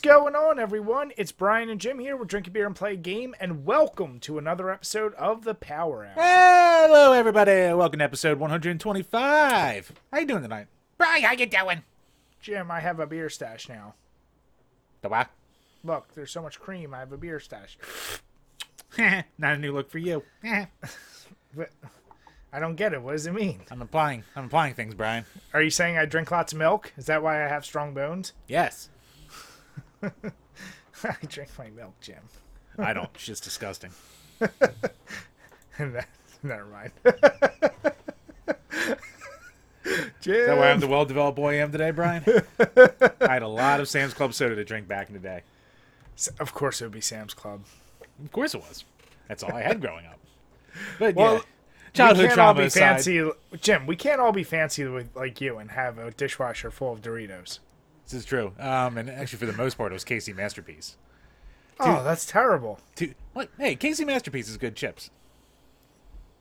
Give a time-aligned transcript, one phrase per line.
[0.00, 1.12] What's going on, everyone?
[1.18, 2.16] It's Brian and Jim here.
[2.16, 6.06] We're drinking beer and play a game, and welcome to another episode of the Power
[6.06, 6.14] Hour.
[6.16, 7.74] Hello, everybody.
[7.74, 9.92] Welcome to episode 125.
[10.10, 10.68] How you doing tonight?
[10.96, 11.82] Brian, how you doing?
[12.40, 13.92] Jim, I have a beer stash now.
[15.02, 15.28] The what?
[15.84, 16.94] Look, there's so much cream.
[16.94, 17.76] I have a beer stash.
[18.96, 19.26] Not
[19.56, 20.22] a new look for you.
[21.54, 21.72] But
[22.54, 23.02] I don't get it.
[23.02, 23.60] What does it mean?
[23.70, 24.24] I'm applying.
[24.34, 25.26] I'm applying things, Brian.
[25.52, 26.94] Are you saying I drink lots of milk?
[26.96, 28.32] Is that why I have strong bones?
[28.48, 28.88] Yes.
[31.04, 32.20] I drink my milk, Jim.
[32.78, 33.08] I don't.
[33.14, 33.90] It's just disgusting.
[35.78, 36.92] Never mind.
[40.22, 42.22] Is that why I'm the well-developed boy I am today, Brian?
[42.58, 45.42] I had a lot of Sam's Club soda to drink back in the day.
[46.38, 47.62] of course it would be Sam's Club.
[48.22, 48.84] Of course it was.
[49.28, 50.18] That's all I had growing up.
[50.98, 51.40] But Well, yeah,
[51.94, 53.86] childhood we can't all trauma be aside, fancy, Jim.
[53.86, 57.58] We can't all be fancy with like you and have a dishwasher full of Doritos.
[58.10, 58.52] This is true.
[58.58, 60.96] Um, and actually, for the most part, it was KC Masterpiece.
[61.78, 62.80] Oh, that's terrible.
[62.96, 63.50] Two, what?
[63.56, 65.10] Hey, KC Masterpiece is good chips.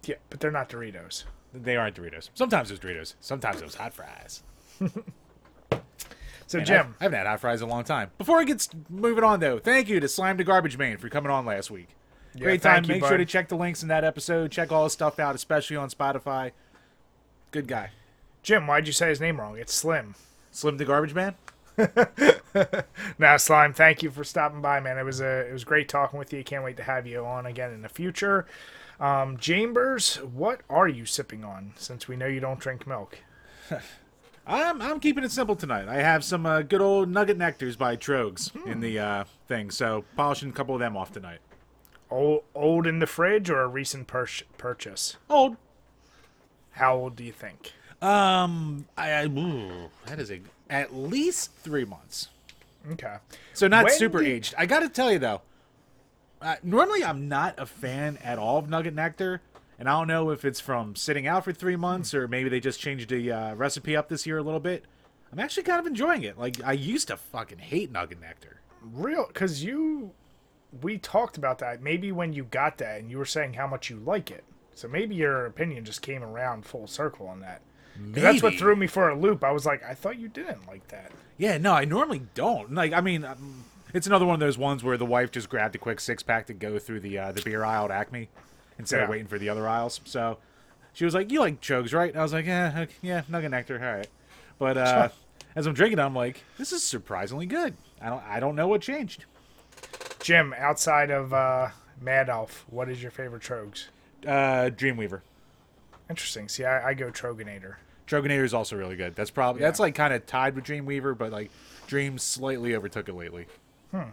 [0.03, 1.25] Yeah, but they're not Doritos.
[1.53, 2.29] They aren't Doritos.
[2.33, 3.13] Sometimes it was Doritos.
[3.19, 4.43] Sometimes it was hot fries.
[6.47, 8.09] So, Man, Jim, I've, I haven't had hot fries in a long time.
[8.17, 11.31] Before I get moving on, though, thank you to Slime the Garbage Man for coming
[11.31, 11.89] on last week.
[12.39, 12.83] Great time.
[12.85, 14.51] you, Make sure to check the links in that episode.
[14.51, 16.53] Check all his stuff out, especially on Spotify.
[17.51, 17.91] Good guy.
[18.41, 19.59] Jim, why'd you say his name wrong?
[19.59, 20.15] It's Slim.
[20.49, 21.35] Slim the Garbage Man.
[23.19, 24.97] Now, Slime, thank you for stopping by, man.
[24.97, 26.43] It was a it was great talking with you.
[26.43, 28.45] Can't wait to have you on again in the future.
[28.99, 31.73] Um, Chambers, what are you sipping on?
[31.77, 33.19] Since we know you don't drink milk.
[34.47, 35.87] I'm I'm keeping it simple tonight.
[35.87, 38.69] I have some uh, good old Nugget Nectars by Troegs Hmm.
[38.69, 41.39] in the uh, thing, so polishing a couple of them off tonight.
[42.09, 44.25] Old, old in the fridge or a recent pur-
[44.57, 45.17] purchase?
[45.29, 45.57] Old.
[46.71, 47.73] How old do you think?
[48.01, 52.29] Um, I, I ooh, that is a at least three months.
[52.91, 53.17] Okay.
[53.53, 54.55] So not When super did- aged.
[54.57, 55.41] I got to tell you though,
[56.41, 59.41] uh, normally I'm not a fan at all of Nugget Nectar,
[59.77, 62.59] and I don't know if it's from sitting out for three months or maybe they
[62.59, 64.85] just changed the uh, recipe up this year a little bit.
[65.31, 66.37] I'm actually kind of enjoying it.
[66.39, 68.61] Like I used to fucking hate Nugget Nectar.
[68.81, 70.11] Real, because you,
[70.81, 71.81] we talked about that.
[71.81, 74.43] Maybe when you got that and you were saying how much you like it.
[74.73, 77.61] So maybe your opinion just came around full circle on that.
[77.99, 79.43] That's what threw me for a loop.
[79.43, 81.11] I was like, I thought you didn't like that.
[81.37, 82.73] Yeah, no, I normally don't.
[82.73, 85.75] Like, I mean, um, it's another one of those ones where the wife just grabbed
[85.75, 88.29] a quick six pack to go through the uh, the beer aisle at Acme
[88.77, 90.01] instead of waiting for the other aisles.
[90.05, 90.37] So
[90.93, 93.51] she was like, "You like Troegs, right?" And I was like, "Yeah, okay, yeah, Nugget
[93.51, 94.07] Nectar, all right."
[94.57, 95.09] But uh,
[95.55, 98.81] as I'm drinking, I'm like, "This is surprisingly good." I don't, I don't know what
[98.81, 99.25] changed.
[100.21, 101.69] Jim, outside of uh,
[102.01, 103.87] Mad Elf, what is your favorite Troegs?
[104.25, 105.21] Uh, Dreamweaver,
[106.09, 106.49] Interesting.
[106.49, 107.75] See, I, I go Troegenator.
[108.09, 109.15] Troegenator is also really good.
[109.15, 111.51] That's probably that's like kind of tied with Dreamweaver, but like
[111.87, 113.45] Dream slightly overtook it lately.
[113.91, 114.09] Hmm.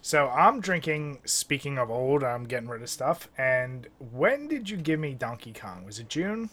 [0.00, 1.18] So I'm drinking.
[1.24, 3.28] Speaking of old, I'm getting rid of stuff.
[3.36, 5.84] And when did you give me Donkey Kong?
[5.84, 6.50] Was it June?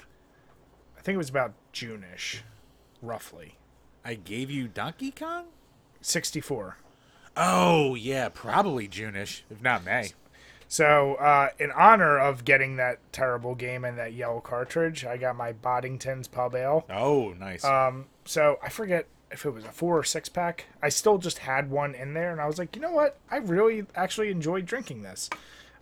[0.98, 2.44] I think it was about June-ish,
[3.00, 3.58] roughly.
[4.04, 5.46] I gave you Donkey Kong.
[6.02, 6.78] 64.
[7.38, 10.14] Oh yeah, probably June-ish, if not May.
[10.68, 15.36] So, uh, in honor of getting that terrible game and that yellow cartridge, I got
[15.36, 16.86] my Boddington's Pub Ale.
[16.90, 17.64] Oh, nice.
[17.64, 20.66] Um, so I forget if it was a four or six pack.
[20.82, 23.18] I still just had one in there, and I was like, you know what?
[23.30, 25.30] I really actually enjoyed drinking this.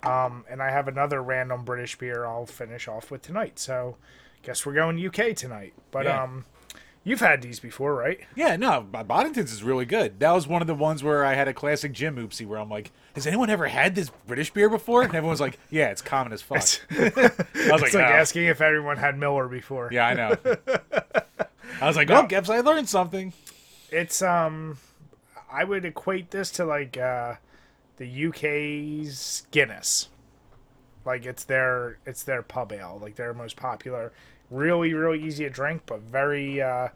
[0.02, 3.58] Um, and I have another random British beer I'll finish off with tonight.
[3.58, 3.96] So,
[4.42, 5.72] guess we're going UK tonight.
[5.90, 6.22] But Yeah.
[6.22, 6.44] um,
[7.04, 8.20] you've had these before, right?
[8.34, 10.20] Yeah, no, Boddington's is really good.
[10.20, 12.68] That was one of the ones where I had a classic Jim oopsie where I'm
[12.68, 15.02] like, has anyone ever had this British beer before?
[15.02, 16.62] And everyone's like, yeah, it's common as fuck.
[16.90, 19.88] I was like, It's like "Oh." asking if everyone had Miller before.
[19.92, 20.36] yeah, I know.
[21.80, 22.26] I was like, No.
[22.30, 23.32] oh, I learned something.
[23.90, 24.78] It's um,
[25.50, 27.34] I would equate this to like uh,
[27.96, 30.08] the UK's Guinness.
[31.04, 34.12] Like it's their it's their pub ale, like their most popular.
[34.50, 36.88] Really, really easy to drink, but very uh,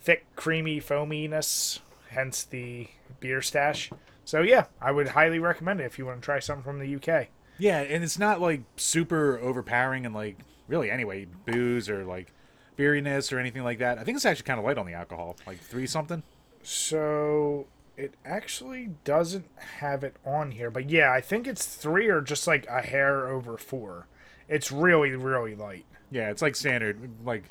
[0.00, 1.80] thick, creamy foaminess.
[2.10, 2.88] Hence the
[3.20, 3.90] beer stash.
[4.26, 6.96] So yeah, I would highly recommend it if you want to try something from the
[6.96, 7.28] UK.
[7.58, 12.32] Yeah, and it's not like super overpowering and like really anyway, booze or like
[12.76, 13.98] beeriness or anything like that.
[13.98, 16.24] I think it's actually kind of light on the alcohol, like three something.
[16.62, 19.46] So it actually doesn't
[19.78, 23.28] have it on here, but yeah, I think it's three or just like a hair
[23.28, 24.08] over four.
[24.48, 25.86] It's really, really light.
[26.10, 27.44] Yeah, it's like standard, like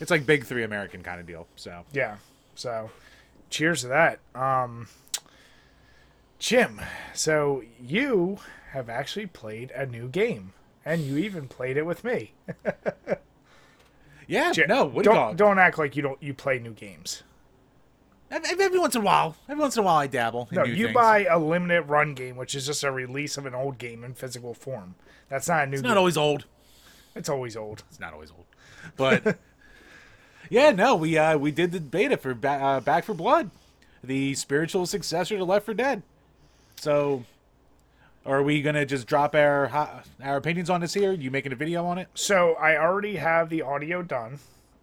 [0.00, 1.48] it's like big three American kind of deal.
[1.56, 2.16] So Yeah.
[2.54, 2.90] So
[3.50, 4.20] cheers to that.
[4.36, 4.86] Um
[6.42, 6.80] Jim,
[7.14, 8.38] so you
[8.72, 10.52] have actually played a new game.
[10.84, 12.32] And you even played it with me.
[14.26, 15.36] yeah, Jim, no, what do you call don't it?
[15.36, 17.22] don't act like you don't you play new games.
[18.28, 20.48] Every every once in a while, every once in a while, I dabble.
[20.50, 20.94] In No, you things.
[20.96, 24.14] buy a limited run game, which is just a release of an old game in
[24.14, 24.96] physical form.
[25.28, 25.90] That's not a new It's game.
[25.90, 26.46] not always old.
[27.14, 27.84] it's always old.
[27.88, 28.46] It's not always old,
[28.96, 29.38] but
[30.50, 33.52] yeah, no, we uh we did the beta for ba- uh, Back 4 Blood,
[34.02, 36.02] the spiritual successor to Left 4 Dead.
[36.76, 37.24] So,
[38.24, 39.66] are we gonna just drop our
[40.22, 41.12] our opinions on this here?
[41.12, 42.08] You making a video on it?
[42.14, 44.38] So I already have the audio done.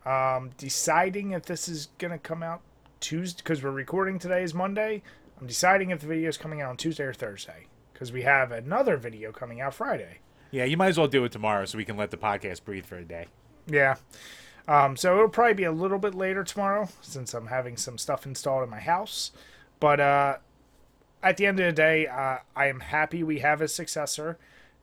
[0.06, 2.62] Um, deciding if this is gonna come out
[3.00, 5.02] Tuesday because we're recording today is Monday.
[5.40, 8.52] I'm deciding if the video is coming out on Tuesday or Thursday because we have
[8.52, 10.20] another video coming out Friday.
[10.52, 12.86] Yeah, you might as well do it tomorrow so we can let the podcast breathe
[12.86, 13.28] for a day.
[13.68, 13.96] Yeah.
[14.68, 18.26] Um, so it'll probably be a little bit later tomorrow since I'm having some stuff
[18.26, 19.32] installed in my house.
[19.80, 20.38] But uh,
[21.22, 24.38] at the end of the day, uh, I am happy we have a successor.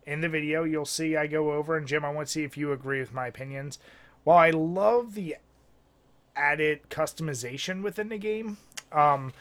[0.07, 2.57] In the video, you'll see I go over, and Jim, I want to see if
[2.57, 3.79] you agree with my opinions.
[4.25, 5.37] While I love the
[6.37, 8.59] added customization within the game,
[8.93, 9.33] um,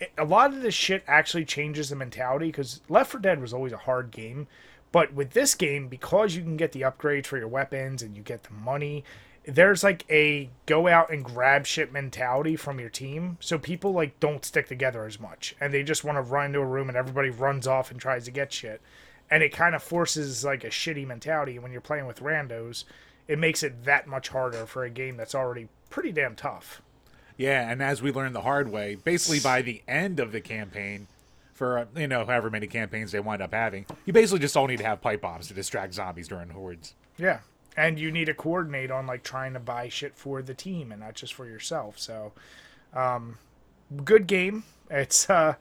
[0.00, 3.52] it, a lot of this shit actually changes the mentality because Left 4 Dead was
[3.52, 4.46] always a hard game.
[4.92, 8.22] But with this game, because you can get the upgrades for your weapons and you
[8.22, 9.04] get the money,
[9.46, 13.38] there's like a go out and grab shit mentality from your team.
[13.40, 16.60] So people like don't stick together as much and they just want to run into
[16.60, 18.80] a room and everybody runs off and tries to get shit.
[19.30, 22.84] And it kind of forces like a shitty mentality when you're playing with randos.
[23.28, 26.82] It makes it that much harder for a game that's already pretty damn tough.
[27.36, 31.06] Yeah, and as we learned the hard way, basically by the end of the campaign,
[31.52, 34.66] for uh, you know however many campaigns they wind up having, you basically just all
[34.66, 36.94] need to have pipe bombs to distract zombies during hordes.
[37.18, 37.40] Yeah.
[37.76, 41.00] And you need to coordinate on like trying to buy shit for the team and
[41.00, 41.98] not just for yourself.
[41.98, 42.32] So
[42.94, 43.38] um
[44.04, 44.64] good game.
[44.90, 45.54] It's uh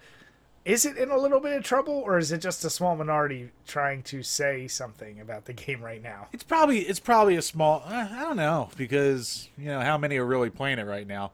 [0.66, 3.52] is it in a little bit of trouble or is it just a small minority
[3.68, 6.28] trying to say something about the game right now?
[6.34, 7.84] It's probably it's probably a small.
[7.86, 11.32] Uh, I don't know because you know how many are really playing it right now.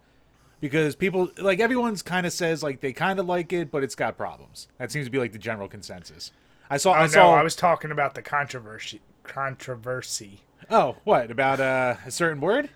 [0.59, 3.95] Because people like everyone's kind of says like they kind of like it, but it's
[3.95, 4.67] got problems.
[4.77, 6.31] That seems to be like the general consensus.
[6.69, 6.91] I saw.
[6.91, 7.33] Oh I no, saw.
[7.33, 10.41] I was talking about the controversy controversy.
[10.73, 12.69] Oh, what about uh, a certain word?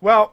[0.00, 0.32] Well,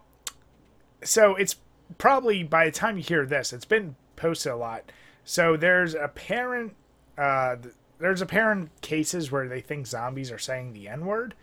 [1.03, 1.57] so it's
[1.97, 4.93] probably by the time you hear this, it's been posted a lot.
[5.25, 6.73] So there's apparent,
[7.17, 11.33] uh, th- there's apparent cases where they think zombies are saying the N word,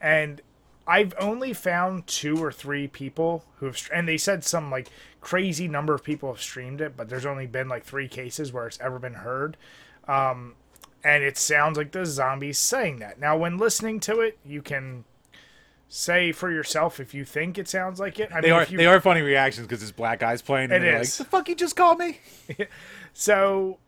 [0.00, 0.40] and
[0.86, 4.88] I've only found two or three people who have, and they said some like
[5.20, 8.66] crazy number of people have streamed it, but there's only been like three cases where
[8.66, 9.58] it's ever been heard.
[10.08, 10.54] Um,
[11.04, 13.20] and it sounds like the zombies saying that.
[13.20, 15.04] Now, when listening to it, you can
[15.88, 18.32] say for yourself if you think it sounds like it.
[18.32, 20.72] I They mean, are you, they are funny reactions because this black guy's playing.
[20.72, 22.18] And It like, the fuck you just called me.
[23.12, 23.78] So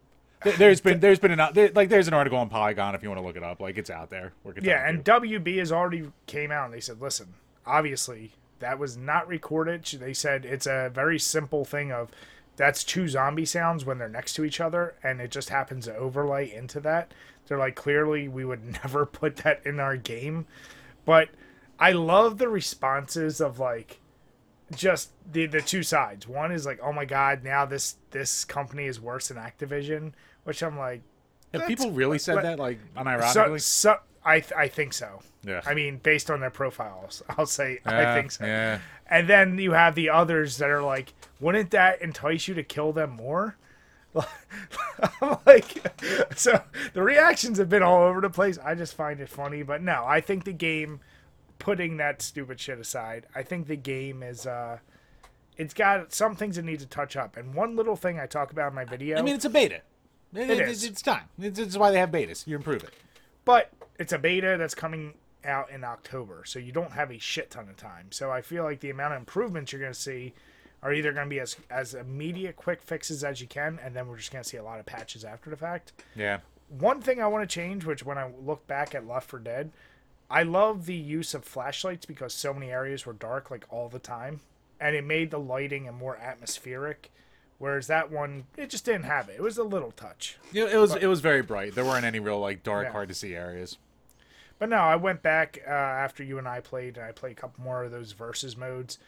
[0.44, 3.08] There- There's been there's been an there, like there's an article on Polygon if you
[3.08, 3.60] want to look it up.
[3.60, 4.32] Like it's out there.
[4.62, 5.20] Yeah, and there.
[5.20, 7.34] WB has already came out and they said, listen,
[7.66, 9.84] obviously that was not recorded.
[9.84, 12.10] They said it's a very simple thing of
[12.56, 15.94] that's two zombie sounds when they're next to each other, and it just happens to
[15.96, 17.12] overlay into that.
[17.46, 20.46] They're like, clearly we would never put that in our game,
[21.04, 21.28] but
[21.78, 24.00] I love the responses of like
[24.74, 26.26] just the the two sides.
[26.26, 30.12] One is like, oh my god, now this this company is worse than Activision,
[30.44, 31.02] which I'm like,
[31.52, 33.60] have people really said but- that like so, unironically?
[33.60, 35.20] so I th- I think so.
[35.44, 35.60] Yeah.
[35.64, 38.44] I mean, based on their profiles, I'll say I think so.
[38.44, 38.80] Yeah.
[39.08, 42.92] And then you have the others that are like, wouldn't that entice you to kill
[42.92, 43.56] them more?
[45.22, 45.92] I'm like,
[46.36, 46.62] so
[46.94, 48.58] the reactions have been all over the place.
[48.64, 51.00] I just find it funny, but no, I think the game,
[51.58, 54.78] putting that stupid shit aside, I think the game is, uh,
[55.58, 57.36] it's got some things that need to touch up.
[57.36, 59.80] And one little thing I talk about in my video, I mean, it's a beta.
[60.34, 60.84] It, it- is.
[60.84, 61.24] It's, time.
[61.38, 62.46] It's, it's why they have betas.
[62.46, 62.94] You improve it.
[63.44, 65.14] but it's a beta that's coming
[65.46, 68.08] out in October, so you don't have a shit ton of time.
[68.10, 70.34] So I feel like the amount of improvements you're going to see
[70.82, 74.08] are either going to be as as immediate quick fixes as you can, and then
[74.08, 75.92] we're just going to see a lot of patches after the fact.
[76.14, 76.40] Yeah.
[76.68, 79.70] One thing I want to change, which when I look back at Left 4 Dead,
[80.28, 84.00] I love the use of flashlights because so many areas were dark like all the
[84.00, 84.40] time,
[84.80, 87.10] and it made the lighting and more atmospheric.
[87.58, 89.36] Whereas that one, it just didn't have it.
[89.36, 90.36] It was a little touch.
[90.52, 91.74] It, it was it was very bright.
[91.74, 92.92] There weren't any real like dark, Yeah.
[92.92, 93.78] hard to see areas.
[94.58, 97.40] But no, I went back uh, after you and I played, and I played a
[97.40, 98.98] couple more of those versus modes.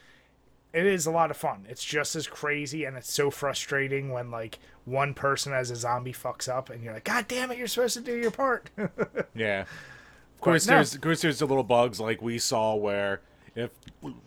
[0.75, 1.65] It is a lot of fun.
[1.69, 6.13] It's just as crazy, and it's so frustrating when like one person as a zombie
[6.13, 8.69] fucks up, and you're like, God damn it, you're supposed to do your part.
[9.35, 9.63] Yeah.
[9.63, 10.75] Of course, no.
[10.77, 13.21] there's of course there's the little bugs like we saw where
[13.57, 13.71] if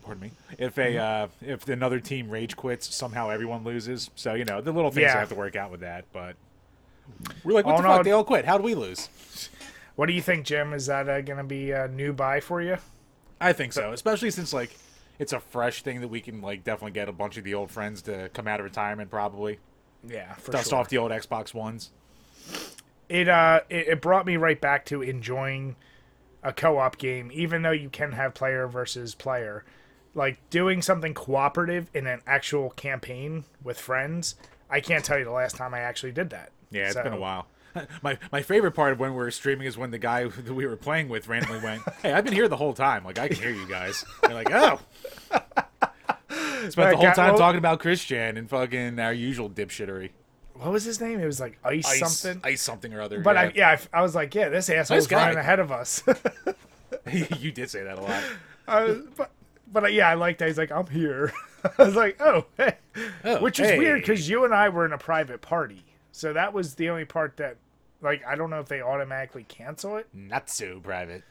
[0.03, 4.09] pardon me if a uh, if another team rage quits somehow everyone loses.
[4.15, 5.19] So you know the little things Yeah.
[5.19, 6.03] have to work out with that.
[6.11, 6.35] But
[7.45, 7.93] we're like, what Oh, the no.
[7.95, 8.03] fuck?
[8.03, 8.43] They all quit.
[8.45, 9.07] How do we lose?
[10.01, 10.73] What do you think, Jim?
[10.73, 12.77] Is that uh, going to be a new buy for you?
[13.39, 14.75] I think so, especially since like
[15.19, 17.69] it's a fresh thing that we can like definitely get a bunch of the old
[17.69, 19.59] friends to come out of retirement probably
[20.03, 20.79] Yeah, for dust sure.
[20.79, 21.91] off the old Xbox ones.
[23.09, 25.75] it uh it, it brought me right back to enjoying
[26.41, 29.63] a co-op game even though you can have player versus player
[30.15, 34.33] like doing something cooperative in an actual campaign with friends
[34.67, 37.19] i can't tell you the last time i actually did that Yeah, it's been a
[37.19, 37.45] while.
[38.01, 40.65] My my favorite part of when we were streaming is when the guy that we
[40.65, 43.03] were playing with randomly went, "Hey, I've been here the whole time.
[43.05, 44.79] Like I can hear you guys." They're like, "Oh."
[46.69, 50.11] Spent the whole got- time well- talking about Christian and fucking our usual dipshittery.
[50.53, 53.19] what was his name it was like ice, Ice something ice something or other.
[53.21, 53.41] but yeah.
[53.41, 55.23] i yeah I, I was like yeah this asshole's guy.
[55.23, 56.03] running ahead of us
[57.11, 58.23] you did say that a lot.
[58.67, 59.31] Was, but
[59.71, 61.33] but yeah i liked that he's like i'm here
[61.79, 62.75] i was like oh hey
[63.25, 66.53] Oh, which is weird because you and I were in a private party, so that
[66.53, 67.57] was the only part that,
[68.01, 70.07] like, I don't know if they automatically cancel it.
[70.13, 71.23] Not so private.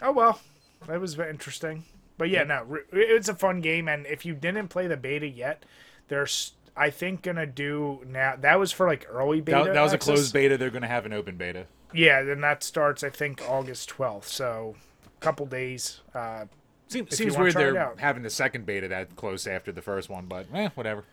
[0.00, 0.40] Oh well,
[0.86, 1.84] that was interesting.
[2.18, 5.64] But yeah, no, it's a fun game, and if you didn't play the beta yet,
[6.08, 8.36] there's I think gonna do now.
[8.38, 9.64] That was for like early beta.
[9.64, 10.56] That, that was a closed beta.
[10.56, 11.66] They're going to have an open beta.
[11.92, 14.28] Yeah, then that starts I think August twelfth.
[14.28, 16.00] So, a couple days.
[16.14, 16.46] Uh,
[16.88, 20.46] Seems, seems weird they're having the second beta that close after the first one, but
[20.52, 21.04] eh, whatever.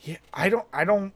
[0.00, 0.66] Yeah, I don't.
[0.72, 1.12] I don't.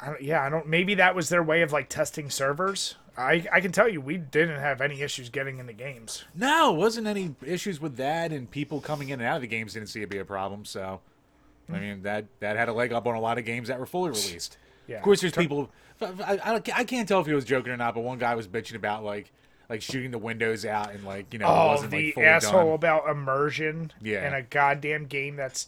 [0.00, 0.66] I yeah, I don't.
[0.66, 2.94] Maybe that was their way of like testing servers.
[3.16, 6.24] I I can tell you, we didn't have any issues getting into games.
[6.34, 9.74] No, wasn't any issues with that, and people coming in and out of the games
[9.74, 10.64] didn't see it be a problem.
[10.64, 11.00] So,
[11.72, 13.86] I mean that that had a leg up on a lot of games that were
[13.86, 14.56] fully released.
[14.86, 14.96] Yeah.
[14.98, 15.70] Of course, there's people.
[16.00, 18.46] I, I, I can't tell if he was joking or not, but one guy was
[18.46, 19.32] bitching about like
[19.68, 22.66] like shooting the windows out and like you know it Oh, wasn't the like asshole
[22.66, 22.74] done.
[22.74, 24.26] about immersion Yeah.
[24.28, 25.66] in a goddamn game that's.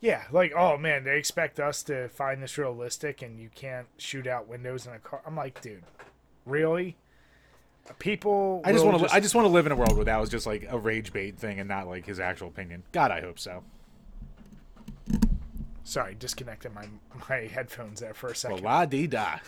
[0.00, 4.26] Yeah, like oh man, they expect us to find this realistic, and you can't shoot
[4.26, 5.22] out windows in a car.
[5.26, 5.84] I'm like, dude,
[6.44, 6.96] really?
[7.98, 8.60] People.
[8.64, 9.14] I just want to.
[9.14, 11.12] I just want to live in a world where that was just like a rage
[11.12, 12.82] bait thing and not like his actual opinion.
[12.92, 13.62] God, I hope so.
[15.84, 16.86] Sorry, disconnected my
[17.28, 18.62] my headphones there for a Well, second.
[18.64, 19.38] la di da.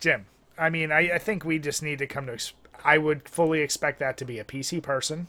[0.00, 0.26] Jim,
[0.58, 2.36] I mean, I, I think we just need to come to.
[2.84, 5.28] I would fully expect that to be a PC person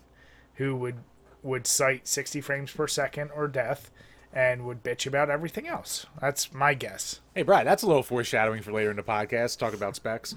[0.55, 0.95] who would
[1.43, 3.91] would cite 60 frames per second or death
[4.33, 6.05] and would bitch about everything else.
[6.19, 7.19] That's my guess.
[7.35, 9.59] Hey, Brad, that's a little foreshadowing for later in the podcast.
[9.59, 10.35] Talk about specs.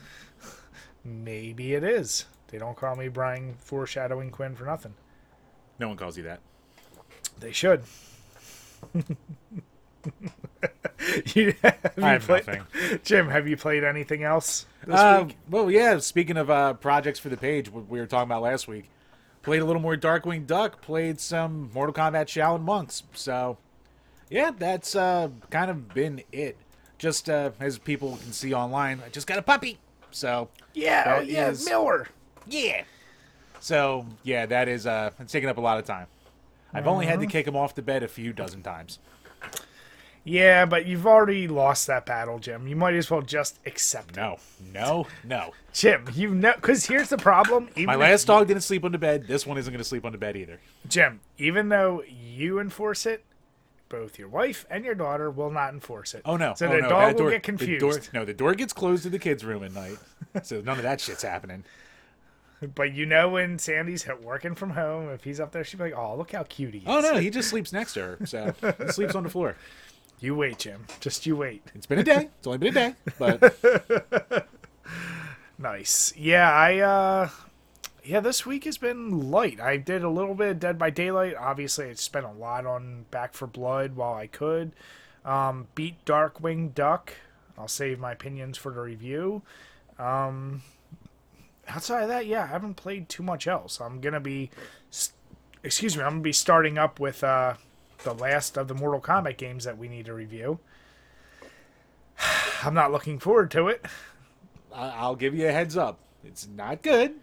[1.05, 2.27] Maybe it is.
[2.49, 4.95] They don't call me Brian foreshadowing Quinn for nothing.
[5.79, 6.41] No one calls you that.
[7.41, 7.83] They should.
[11.35, 13.01] you, have you I have played- nothing.
[13.05, 15.37] Jim, have you played anything else this Uh, week?
[15.51, 15.99] well, yeah.
[15.99, 18.89] Speaking of uh, projects for the page, what we were talking about last week,
[19.47, 20.83] played a little more Darkwing Duck.
[20.83, 23.05] Played some Mortal Kombat Shaolin Monks.
[23.15, 23.57] So,
[24.29, 26.59] yeah, that's uh, kind of been it.
[26.99, 29.79] Just uh, as people can see online, I just got a puppy.
[30.11, 32.09] So Yeah, yeah, is- Miller.
[32.47, 32.83] yeah.
[33.61, 36.07] So yeah, that is uh, it's taking up a lot of time.
[36.75, 38.99] I've only had to kick him off the bed a few dozen times.
[40.27, 42.67] Yeah, but you've already lost that battle, Jim.
[42.67, 44.17] You might as well just accept it.
[44.17, 44.39] No,
[44.73, 45.53] no, no.
[45.73, 47.69] Jim, you know, because here's the problem.
[47.77, 49.29] Even My last dog didn't sleep on the bed.
[49.29, 50.59] This one isn't going to sleep on the bed either.
[50.89, 53.25] Jim, even though you enforce it,
[53.89, 56.23] both your wife and your daughter will not enforce it.
[56.25, 56.55] Oh no!
[56.57, 56.89] So oh, the no.
[56.89, 57.81] dog will door- get the confused.
[57.81, 59.99] door- no, the door gets closed to the kids' room at night,
[60.43, 61.65] so none of that shit's happening.
[62.75, 65.95] But you know when Sandy's working from home, if he's up there, she'd be like,
[65.95, 68.19] "Oh, look how cute he oh, is." Oh no, he just sleeps next to her,
[68.25, 69.57] so he sleeps on the floor.
[70.21, 70.87] You wait, Jim.
[71.01, 71.63] Just you wait.
[71.75, 72.29] It's been a day.
[72.39, 74.49] It's only been a day, but
[75.59, 76.13] Nice.
[76.17, 77.29] Yeah, I uh
[78.05, 79.61] yeah, this week has been light.
[79.61, 81.35] I did a little bit of Dead by Daylight.
[81.35, 84.71] Obviously, I spent a lot on Back 4 Blood while I could.
[85.25, 87.15] Um, beat Darkwing Duck.
[87.59, 89.43] I'll save my opinions for the review.
[89.99, 90.63] Um,
[91.67, 93.81] outside of that, yeah, I haven't played too much else.
[93.81, 94.51] I'm gonna be,
[95.65, 97.55] excuse me, I'm gonna be starting up with uh,
[97.99, 100.59] the last of the Mortal Kombat games that we need to review.
[102.63, 103.85] I'm not looking forward to it.
[104.75, 105.99] I- I'll give you a heads up.
[106.25, 107.15] It's not good,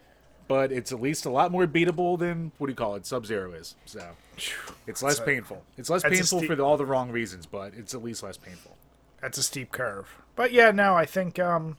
[0.48, 3.06] but it's at least a lot more beatable than what do you call it?
[3.06, 3.75] Sub Zero is.
[3.86, 4.03] So
[4.88, 5.63] it's less a- painful.
[5.77, 8.38] It's less painful ste- for the, all the wrong reasons, but it's at least less
[8.38, 8.75] painful.
[9.22, 10.08] that's a steep curve.
[10.36, 11.77] But yeah, no, I think um,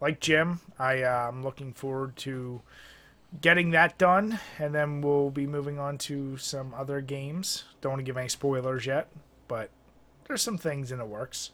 [0.00, 2.60] like Jim, I uh, I'm looking forward to
[3.40, 7.64] getting that done, and then we'll be moving on to some other games.
[7.80, 9.08] Don't want to give any spoilers yet,
[9.48, 9.70] but
[10.26, 11.52] there's some things in the works.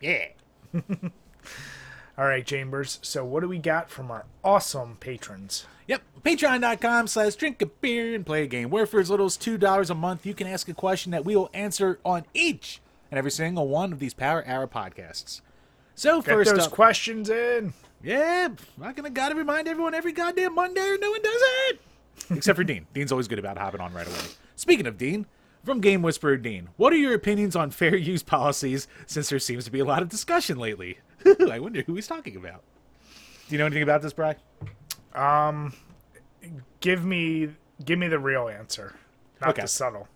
[0.00, 0.28] Yeah.
[2.18, 2.98] All right, Chambers.
[3.02, 5.66] So what do we got from our awesome patrons?
[5.86, 6.02] Yep.
[6.22, 8.70] Patreon.com slash drink a beer and play a game.
[8.70, 11.34] Where for as little as $2 a month, you can ask a question that we
[11.34, 15.40] will answer on each and every single one of these Power Hour podcasts.
[15.94, 17.72] So Get first those up, questions in.
[18.02, 21.80] Yeah, I'm not gonna gotta remind everyone every goddamn Monday or no one does it.
[22.30, 22.86] Except for Dean.
[22.94, 24.16] Dean's always good about hopping on right away.
[24.56, 25.26] Speaking of Dean,
[25.64, 29.64] from Game Whisperer Dean, what are your opinions on fair use policies since there seems
[29.64, 30.98] to be a lot of discussion lately?
[31.50, 32.62] I wonder who he's talking about.
[33.48, 34.36] Do you know anything about this, Bry?
[36.80, 37.50] Give me
[37.84, 38.94] give me the real answer,
[39.40, 39.62] not Okay.
[39.62, 40.08] the subtle.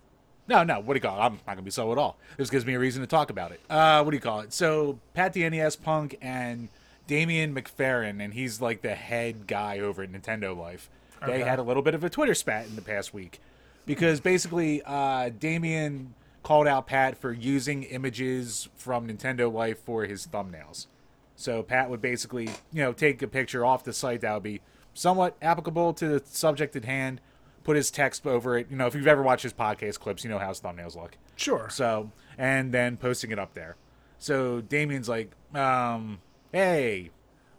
[0.47, 0.79] No, no.
[0.79, 1.21] What do you call it?
[1.21, 2.17] I'm not gonna be so at all.
[2.37, 3.59] This gives me a reason to talk about it.
[3.69, 4.53] Uh, what do you call it?
[4.53, 6.69] So Pat the NES Punk and
[7.07, 10.89] Damien McFerran, and he's like the head guy over at Nintendo Life.
[11.25, 11.43] They Okay.
[11.49, 13.39] had a little bit of a Twitter spat in the past week
[13.85, 20.27] because basically uh, Damian called out Pat for using images from Nintendo Life for his
[20.27, 20.87] thumbnails.
[21.35, 24.61] So Pat would basically, you know, take a picture off the site that would be
[24.93, 27.19] somewhat applicable to the subject at hand,
[27.63, 28.67] put his text over it.
[28.69, 31.17] You know, if you've ever watched his podcast clips, you know how his thumbnails look.
[31.35, 31.67] Sure.
[31.69, 33.75] So, and then posting it up there.
[34.19, 36.19] So Damien's like, um,
[36.55, 37.11] hey,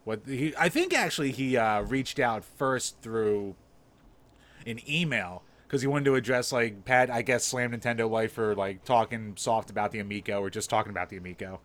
[0.04, 3.54] what he I think actually he uh, reached out first through
[4.66, 8.54] an email because he wanted to address like Pat, I guess, slam Nintendo Life for
[8.54, 11.60] like talking soft about the Amico or just talking about the Amico,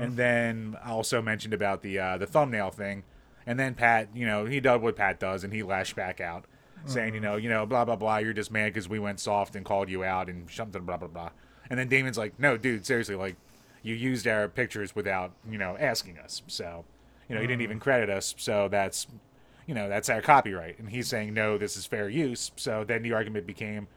[0.00, 3.02] and then also mentioned about the uh, the thumbnail thing,
[3.46, 6.46] and then Pat, you know, he does what Pat does, and he lashed back out,
[6.86, 9.56] saying, you know, you know, blah blah blah, you're just mad because we went soft
[9.56, 11.30] and called you out and something blah blah blah,
[11.68, 13.36] and then Damon's like, no, dude, seriously, like,
[13.82, 16.84] you used our pictures without you know asking us, so.
[17.28, 19.06] You know, you didn't even credit us, so that's
[19.66, 20.78] you know, that's our copyright.
[20.78, 22.52] And he's saying, no, this is fair use.
[22.56, 23.88] So then the argument became,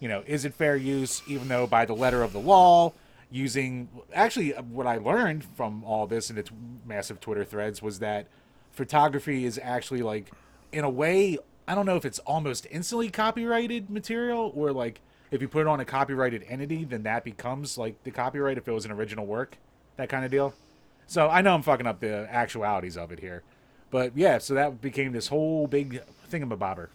[0.00, 2.92] you know, is it fair use, even though by the letter of the law,
[3.30, 3.88] using.
[4.12, 6.50] Actually, uh, what I learned from all this and its
[6.86, 8.28] massive Twitter threads was that
[8.70, 10.30] photography is actually, like,
[10.72, 15.40] in a way, I don't know if it's almost instantly copyrighted material or, like, if
[15.42, 18.72] you put it on a copyrighted entity, then that becomes, like, the copyright if it
[18.72, 19.58] was an original work,
[19.96, 20.54] that kind of deal.
[21.06, 23.42] So I know I'm fucking up the actualities of it here.
[23.90, 26.88] But yeah, so that became this whole big thingamabobber.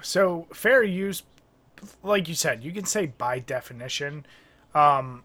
[0.00, 1.22] So fair use,
[2.02, 4.24] like you said, you can say by definition,
[4.74, 5.24] um,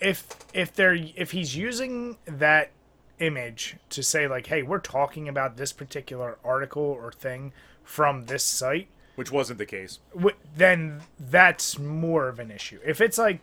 [0.00, 2.72] if if they're if he's using that
[3.18, 8.44] image to say like, hey, we're talking about this particular article or thing from this
[8.44, 10.00] site, Which wasn't the case.
[10.20, 12.80] wh- then that's more of an issue.
[12.84, 13.40] If it's like,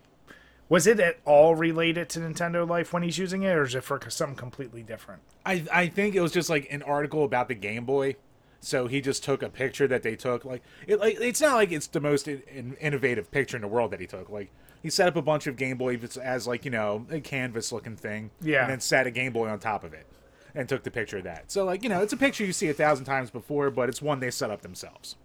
[0.70, 3.84] was it at all related to Nintendo Life when he's using it, or is it
[3.84, 5.22] for something completely different?
[5.46, 8.16] I I think it was just like an article about the Game Boy.
[8.64, 10.46] So he just took a picture that they took.
[10.46, 13.68] Like it, like it's not like it's the most in, in- innovative picture in the
[13.68, 14.30] world that he took.
[14.30, 14.52] Like
[14.84, 17.96] he set up a bunch of Game Boy as like you know a canvas looking
[17.98, 18.30] thing.
[18.40, 18.62] Yeah.
[18.62, 20.06] And then set a Game Boy on top of it,
[20.54, 21.52] and took the picture of that.
[21.52, 24.02] So like you know it's a picture you see a thousand times before, but it's
[24.02, 25.16] one they set up themselves.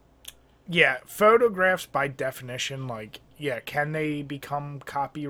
[0.68, 5.26] Yeah, photographs by definition, like, yeah, can they become copy?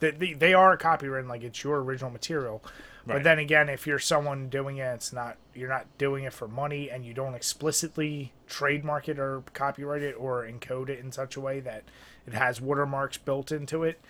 [0.00, 2.62] They, they, they are copywritten, like it's your original material.
[3.06, 3.14] Right.
[3.14, 6.46] But then again, if you're someone doing it, it's not you're not doing it for
[6.46, 11.34] money, and you don't explicitly trademark it or copyright it or encode it in such
[11.36, 11.84] a way that
[12.26, 14.00] it has watermarks built into it.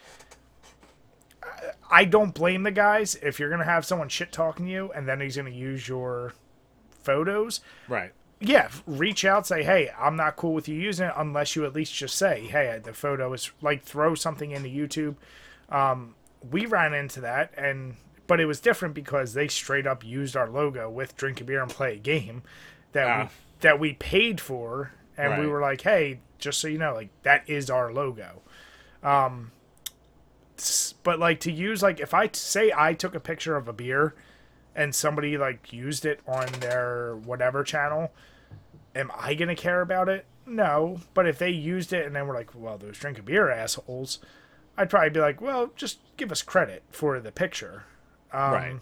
[1.43, 5.09] I- I don't blame the guys if you're gonna have someone shit talking you, and
[5.09, 6.35] then he's gonna use your
[7.03, 8.13] photos Right.
[8.41, 11.75] Yeah, reach out, say, hey, I'm not cool with you using it unless you at
[11.75, 15.17] least just say, hey, the photo is like throw something into YouTube.
[15.75, 16.15] Um,
[16.51, 17.97] we ran into that, and
[18.27, 21.63] but it was different because they straight up used our logo with drink a beer
[21.63, 22.43] and play a game
[22.93, 23.23] that Ah.
[23.25, 23.29] we
[23.61, 27.43] that we paid for, and we were like, hey, just so you know, like that
[27.49, 28.41] is our logo.
[29.03, 29.51] Um,
[31.03, 34.15] but like to use like if I say I took a picture of a beer
[34.79, 38.13] and somebody like used it on their whatever channel,
[38.95, 40.25] am I gonna care about it?
[40.47, 41.01] No.
[41.15, 44.21] But if they used it and then we're like, well, those drink a beer assholes,
[44.77, 47.85] I'd probably be like, well, just give us credit for the picture.
[48.33, 48.77] Um, Right.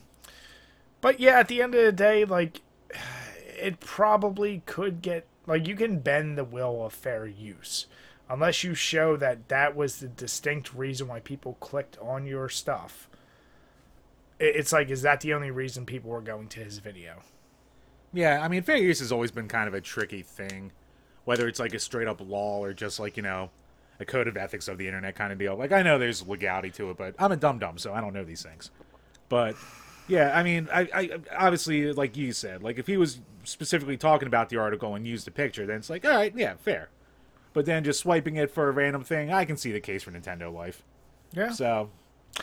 [1.01, 2.61] But yeah, at the end of the day, like,
[3.59, 7.87] it probably could get like you can bend the will of fair use,
[8.29, 13.09] unless you show that that was the distinct reason why people clicked on your stuff.
[14.39, 17.23] It- It's like, is that the only reason people were going to his video?
[18.13, 20.73] Yeah, I mean, fair use has always been kind of a tricky thing,
[21.25, 23.51] whether it's like a straight up law or just like you know,
[24.01, 25.57] a code of ethics of the internet kind of deal.
[25.57, 28.13] Like I know there's legality to it, but I'm a dum dum, so I don't
[28.15, 28.71] know these things.
[29.29, 29.55] But
[30.09, 34.29] yeah, I mean, I, I obviously like you said, like if he was specifically talking
[34.29, 36.89] about the article and used a picture, then it's like all right, yeah, fair.
[37.53, 40.11] But then just swiping it for a random thing, I can see the case for
[40.13, 40.83] Nintendo Life.
[41.33, 41.51] Yeah.
[41.51, 41.91] So,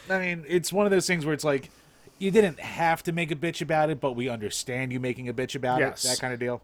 [0.10, 1.70] I mean, it's one of those things where it's like,
[2.24, 5.34] you didn't have to make a bitch about it, but we understand you making a
[5.34, 6.04] bitch about Yes.
[6.06, 6.62] it, that kind of deal.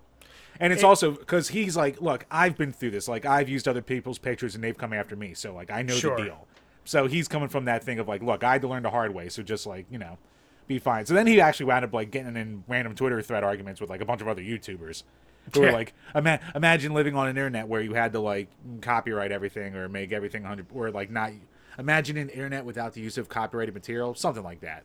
[0.59, 3.07] And it's It- also because he's like, look, I've been through this.
[3.07, 5.33] Like, I've used other people's pictures and they've come after me.
[5.33, 6.17] So, like, I know Sure.
[6.17, 6.47] the deal.
[6.85, 9.13] So he's coming from that thing of like, look, I had to learn the hard
[9.13, 9.29] way.
[9.29, 10.17] So just like, you know,
[10.67, 11.05] be fine.
[11.05, 14.01] So then he actually wound up like getting in random Twitter thread arguments with like
[14.01, 15.03] a bunch of other YouTubers.
[15.53, 18.49] Who were like, ima- imagine living on an internet where you had to like
[18.81, 21.31] copyright everything or make everything hundred or like not.
[21.79, 24.83] Imagine an internet without the use of copyrighted material, something like that.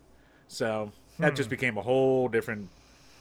[0.55, 1.37] So that Hmm.
[1.37, 2.69] just became a whole different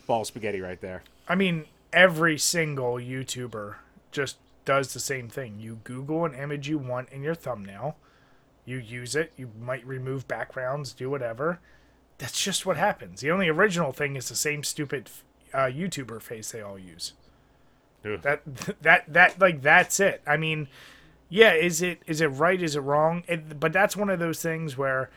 [0.08, 1.04] ball of spaghetti right there.
[1.28, 3.76] I mean, every single YouTuber
[4.12, 5.60] just does the same thing.
[5.60, 7.98] You Google an image you want in your thumbnail,
[8.65, 11.60] you use it, you might remove backgrounds, do whatever.
[12.19, 13.22] That's just what happens.
[13.22, 15.10] The only original thing is the same stupid
[15.54, 17.13] uh, YouTuber face they all use.
[18.06, 18.22] Ugh.
[18.22, 18.41] That
[18.82, 20.22] that that like that's it.
[20.28, 20.67] I mean,
[21.30, 22.62] yeah, is it is it right?
[22.62, 23.24] Is it wrong?
[23.28, 25.10] It, but that's one of those things where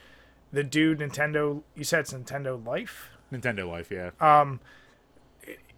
[0.53, 1.63] the dude Nintendo.
[1.75, 4.11] You said it's Nintendo Life Nintendo Life, yeah.
[4.21, 4.61] Um,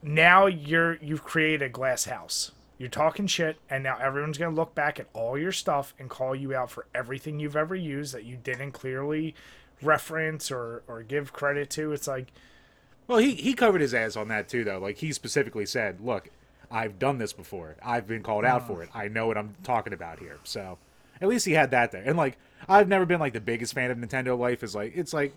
[0.02, 2.52] now you're you've created a glass house.
[2.76, 6.34] You're talking shit, and now everyone's gonna look back at all your stuff and call
[6.34, 9.34] you out for everything you've ever used that you didn't clearly
[9.82, 11.92] reference or or give credit to.
[11.92, 12.28] It's like,
[13.06, 14.78] Well, he he covered his ass on that too, though.
[14.78, 16.28] Like he specifically said, "Look,
[16.70, 17.76] I've done this before.
[17.82, 18.90] I've been called out for it.
[18.94, 20.78] I know what I'm talking about here." So,
[21.20, 22.02] at least he had that there.
[22.04, 22.36] And like,
[22.68, 24.62] I've never been like the biggest fan of Nintendo Life.
[24.62, 25.34] Is like, it's like,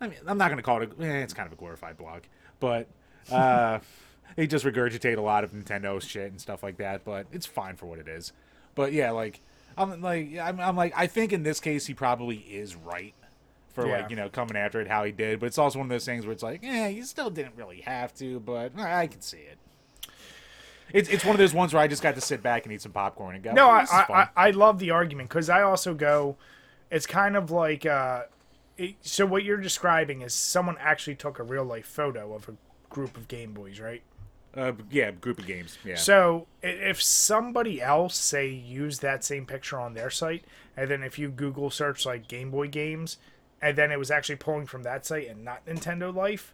[0.00, 0.90] I mean, I'm not gonna call it.
[0.98, 2.22] A, eh, it's kind of a glorified blog,
[2.58, 2.86] but
[3.32, 3.78] uh,
[4.36, 7.04] they just regurgitate a lot of Nintendo shit and stuff like that.
[7.04, 8.32] But it's fine for what it is.
[8.74, 9.40] But yeah, like,
[9.76, 13.14] I'm like, I'm, I'm like, I think in this case he probably is right
[13.72, 13.98] for Yeah.
[14.00, 15.40] like you know coming after it how he did.
[15.40, 17.80] But it's also one of those things where it's like, yeah, you still didn't really
[17.82, 19.58] have to, but I can see it.
[20.92, 22.82] It's it's one of those ones where I just got to sit back and eat
[22.82, 23.52] some popcorn and go.
[23.52, 26.36] no, "Oh, I is fun." I, I love the argument because I also go,
[26.90, 28.24] it's kind of like, uh,
[28.76, 32.54] it, so what you're describing is someone actually took a real life photo of a
[32.88, 34.02] group of Game Boys, right?
[34.56, 35.78] uh, yeah, group of games.
[35.84, 40.44] Yeah, So if somebody else say used that same picture on their site,
[40.76, 43.18] and then if you Google search like Game Boy games,
[43.62, 46.52] and then it was actually pulling from that site and not Nintendo Life,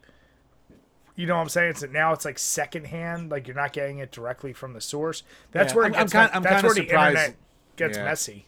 [1.14, 1.70] you know what I'm saying?
[1.70, 5.22] It's now it's like secondhand, like you're not getting it directly from the source.
[5.52, 6.12] That's Yeah, where it I'm- I'm gets.
[6.12, 7.36] kind- I'm that's where the surprised- internet
[7.76, 8.04] gets Yeah.
[8.04, 8.46] messy.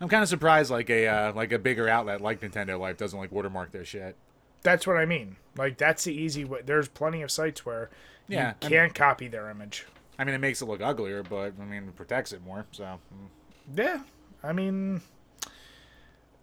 [0.00, 3.18] I'm kind of surprised like a uh, like a bigger outlet like Nintendo Life doesn't
[3.18, 4.16] like watermark their shit.
[4.62, 5.36] That's what I mean.
[5.56, 6.60] Like that's the easy way.
[6.64, 7.90] There's plenty of sites where
[8.28, 9.86] Yeah, you can't copy their image.
[10.18, 12.66] I mean, it makes it look uglier, but I mean, it protects it more.
[12.72, 13.76] So mm.
[13.76, 14.00] Yeah,
[14.42, 15.00] I mean,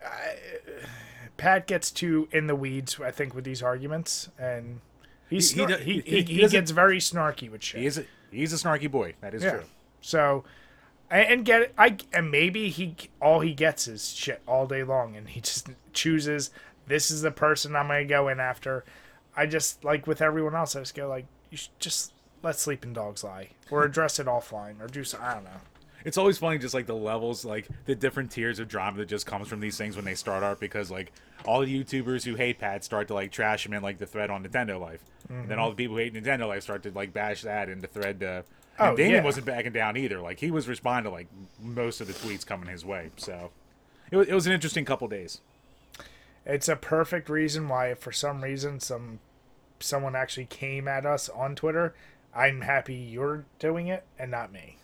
[0.05, 0.35] I,
[1.37, 2.99] Pat gets too in the weeds.
[2.99, 4.81] I think with these arguments, and
[5.29, 7.81] he's He- he he, he- he, he he gets very snarky with shit.
[7.81, 9.13] he is a, he's a snarky boy.
[9.21, 9.51] That is yeah.
[9.51, 9.63] true.
[10.01, 10.43] So,
[11.09, 11.73] and, get it.
[11.77, 15.69] I and maybe he all he gets is shit all day long, and he just
[15.93, 16.51] chooses
[16.87, 18.83] this is the person I'm gonna go in after.
[19.35, 20.75] I just like with everyone else.
[20.75, 24.81] I just go like you should just let sleeping dogs lie or address it offline
[24.81, 25.21] or do some.
[25.21, 25.61] I don't know.
[26.05, 29.25] It's always funny, just like the levels, like the different tiers of drama that just
[29.25, 30.59] comes from these things when they start out.
[30.59, 31.11] Because like
[31.45, 34.29] all the YouTubers who hate Pat start to like trash him in like the thread
[34.29, 37.13] on Nintendo Life, and then all the people who hate Nintendo Life start to like
[37.13, 38.23] bash that in the thread.
[38.23, 38.41] Uh,
[38.79, 39.23] and Oh, Damon yeah.
[39.23, 40.19] wasn't backing down either.
[40.19, 41.27] Like he was responding to like
[41.61, 43.11] most of the tweets coming his way.
[43.17, 43.51] So
[44.11, 45.41] it was, it was an interesting couple days.
[46.45, 49.19] It's a perfect reason why, if for some reason, some
[49.79, 51.93] someone actually came at us on Twitter.
[52.33, 54.77] I'm happy you're doing it and not me.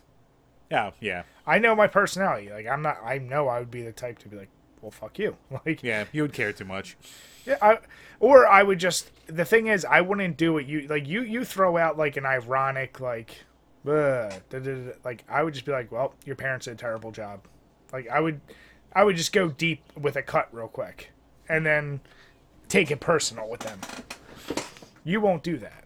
[0.69, 2.49] Yeah, yeah, I know my personality.
[2.49, 2.97] Like I'm not.
[3.03, 4.49] I know I would be the type to be like,
[4.81, 5.37] well, fuck you.
[5.65, 6.05] Like yeah.
[6.11, 6.97] You would care too much.
[7.45, 7.77] Yeah, I,
[8.19, 9.11] or I would just.
[9.27, 10.65] The thing is, I wouldn't do it.
[10.67, 13.43] You like you you throw out like an ironic like,
[13.85, 16.77] "Ugh," da, da, da," like I would just be like, well, your parents did a
[16.77, 17.41] terrible job.
[17.91, 18.41] Like I would,
[18.93, 21.11] I would just go deep with a cut real quick,
[21.49, 21.99] and then
[22.69, 23.79] take it personal with them.
[25.03, 25.79] You won't do that.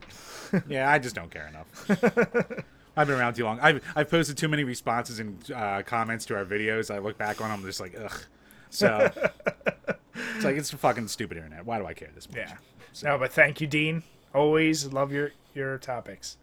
[0.70, 1.68] Yeah, I just don't care enough.
[2.96, 3.60] I've been around too long.
[3.60, 6.94] I've I've posted too many responses and uh, comments to our videos.
[6.94, 8.18] I look back on them, just like ugh.
[8.70, 9.12] So
[10.36, 11.66] it's like it's fucking stupid internet.
[11.66, 12.38] Why do I care this much?
[12.38, 12.58] Yeah.
[13.04, 14.04] No, but thank you, Dean.
[14.34, 16.38] Always love your your topics.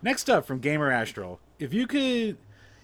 [0.00, 2.38] Next up from Gamer Astral, if you could,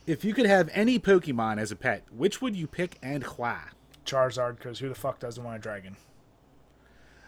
[0.07, 3.61] if you could have any Pokemon as a pet, which would you pick and why?
[4.05, 5.97] Charizard, because who the fuck doesn't want a dragon?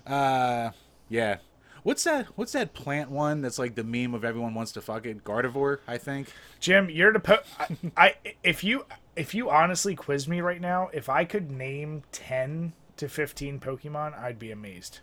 [0.07, 0.71] Uh,
[1.09, 1.39] yeah.
[1.83, 2.27] What's that?
[2.37, 5.25] What's that plant one that's like the meme of everyone wants to fuck it?
[5.25, 6.29] Gardevoir, I think.
[6.59, 8.85] Jim, you're the po- I, I if you
[9.17, 14.19] if you honestly quiz me right now, if I could name ten to fifteen Pokemon,
[14.19, 15.01] I'd be amazed.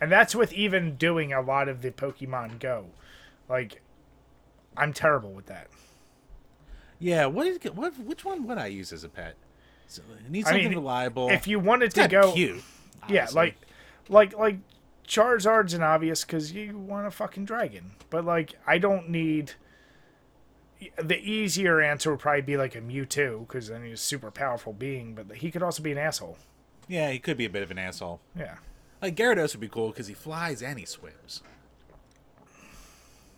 [0.00, 2.86] And that's with even doing a lot of the Pokemon Go.
[3.48, 3.82] Like,
[4.76, 5.68] I'm terrible with that.
[6.98, 7.26] Yeah.
[7.26, 7.98] What is what?
[7.98, 9.36] Which one would I use as a pet?
[9.86, 11.30] So, it needs I something mean, reliable.
[11.30, 12.62] If you wanted to go, cute.
[13.08, 13.56] yeah, like,
[14.10, 14.58] like, like,
[15.06, 17.92] Charizard's an obvious because you want a fucking dragon.
[18.10, 19.52] But like, I don't need.
[21.02, 24.72] The easier answer would probably be like a Mewtwo because then he's a super powerful
[24.72, 26.36] being, but he could also be an asshole.
[26.86, 28.20] Yeah, he could be a bit of an asshole.
[28.36, 28.58] Yeah.
[29.02, 31.42] Like Gyarados would be cool because he flies and he swims.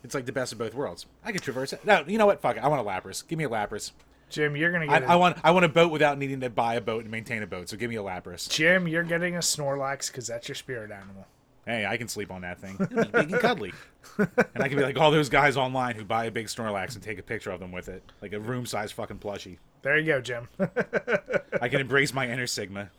[0.03, 1.05] It's like the best of both worlds.
[1.23, 1.85] I could traverse it.
[1.85, 2.41] No, you know what?
[2.41, 2.63] Fuck it.
[2.63, 3.27] I want a Lapras.
[3.27, 3.91] Give me a Lapras.
[4.29, 5.09] Jim, you're gonna I, get.
[5.09, 7.43] I a- want I want a boat without needing to buy a boat and maintain
[7.43, 7.69] a boat.
[7.69, 8.49] So give me a Lapras.
[8.49, 11.27] Jim, you're getting a Snorlax because that's your spirit animal.
[11.65, 12.75] Hey, I can sleep on that thing.
[12.79, 13.73] It'll be big and cuddly.
[14.17, 17.03] And I can be like all those guys online who buy a big Snorlax and
[17.03, 19.57] take a picture of them with it, like a room size fucking plushie.
[19.83, 20.47] There you go, Jim.
[21.61, 22.89] I can embrace my inner Sigma.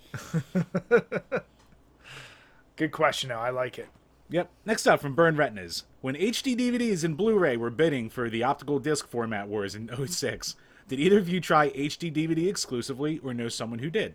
[2.76, 3.38] Good question, though.
[3.38, 3.88] I like it.
[4.32, 4.50] Yep.
[4.64, 5.84] Next up from Burn Retinas.
[6.00, 9.90] When HD DVDs and Blu ray were bidding for the optical disc format wars in
[10.06, 10.56] 06,
[10.88, 14.14] did either of you try HD DVD exclusively or know someone who did?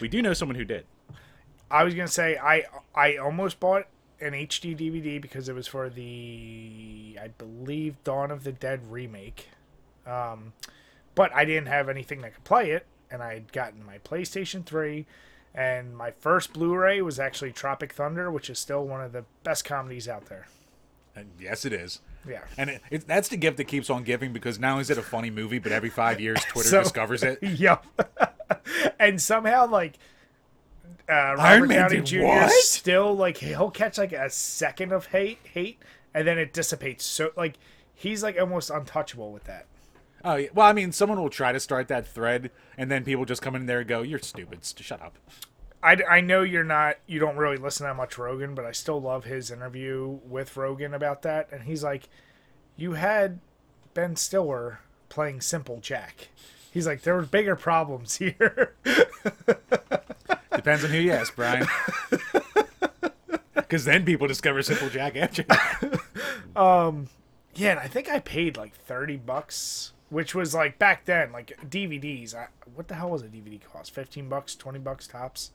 [0.00, 0.84] We do know someone who did.
[1.70, 3.86] I was gonna say I I almost bought
[4.20, 9.48] an HD DVD because it was for the I believe Dawn of the Dead remake,
[10.06, 10.52] um,
[11.14, 14.66] but I didn't have anything that could play it, and I had gotten my PlayStation
[14.66, 15.06] Three,
[15.54, 19.64] and my first Blu-ray was actually Tropic Thunder, which is still one of the best
[19.64, 20.48] comedies out there.
[21.16, 22.00] And yes, it is.
[22.28, 22.40] Yeah.
[22.58, 25.02] And it, it, that's the gift that keeps on giving because now is it a
[25.02, 27.38] funny movie, but every five years Twitter So- discovers it.
[27.42, 27.84] yep.
[28.98, 29.98] and somehow like
[31.08, 32.22] uh, Robert Iron Man Downey Jr.
[32.24, 32.50] what?
[32.64, 35.78] still like he'll catch like a second of hate hate
[36.14, 37.04] and then it dissipates.
[37.04, 37.58] So like
[37.94, 39.66] he's like almost untouchable with that.
[40.24, 40.48] Oh, yeah.
[40.54, 43.54] well, I mean, someone will try to start that thread, and then people just come
[43.54, 44.60] in there and go, "You're stupid.
[44.64, 45.18] Shut up."
[45.82, 49.00] I, I know you're not you don't really listen that much Rogan, but I still
[49.02, 51.50] love his interview with Rogan about that.
[51.52, 52.08] And he's like,
[52.76, 53.40] you had
[53.92, 56.28] Ben Stiller playing Simple Jack.
[56.72, 58.74] He's like, there were bigger problems here.
[60.56, 61.66] Depends on who you ask, Brian.
[63.54, 65.42] Because then people discover Simple Jack after.
[65.44, 66.00] that.
[66.56, 67.08] Um,
[67.56, 71.58] yeah, and I think I paid like thirty bucks, which was like back then, like
[71.68, 72.34] DVDs.
[72.34, 73.92] I, what the hell was a DVD cost?
[73.92, 75.50] Fifteen bucks, twenty bucks tops.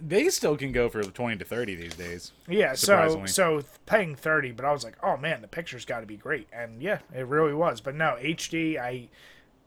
[0.00, 2.32] they still can go for twenty to thirty these days.
[2.48, 6.06] Yeah, so so paying thirty, but I was like, oh man, the picture's got to
[6.06, 7.80] be great, and yeah, it really was.
[7.80, 9.08] But no HD, I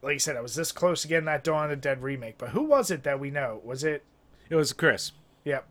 [0.01, 2.37] like I said, I was this close to getting that Dawn of the Dead remake.
[2.37, 3.61] But who was it that we know?
[3.63, 4.03] Was it?
[4.49, 5.13] It was Chris.
[5.45, 5.65] Yep.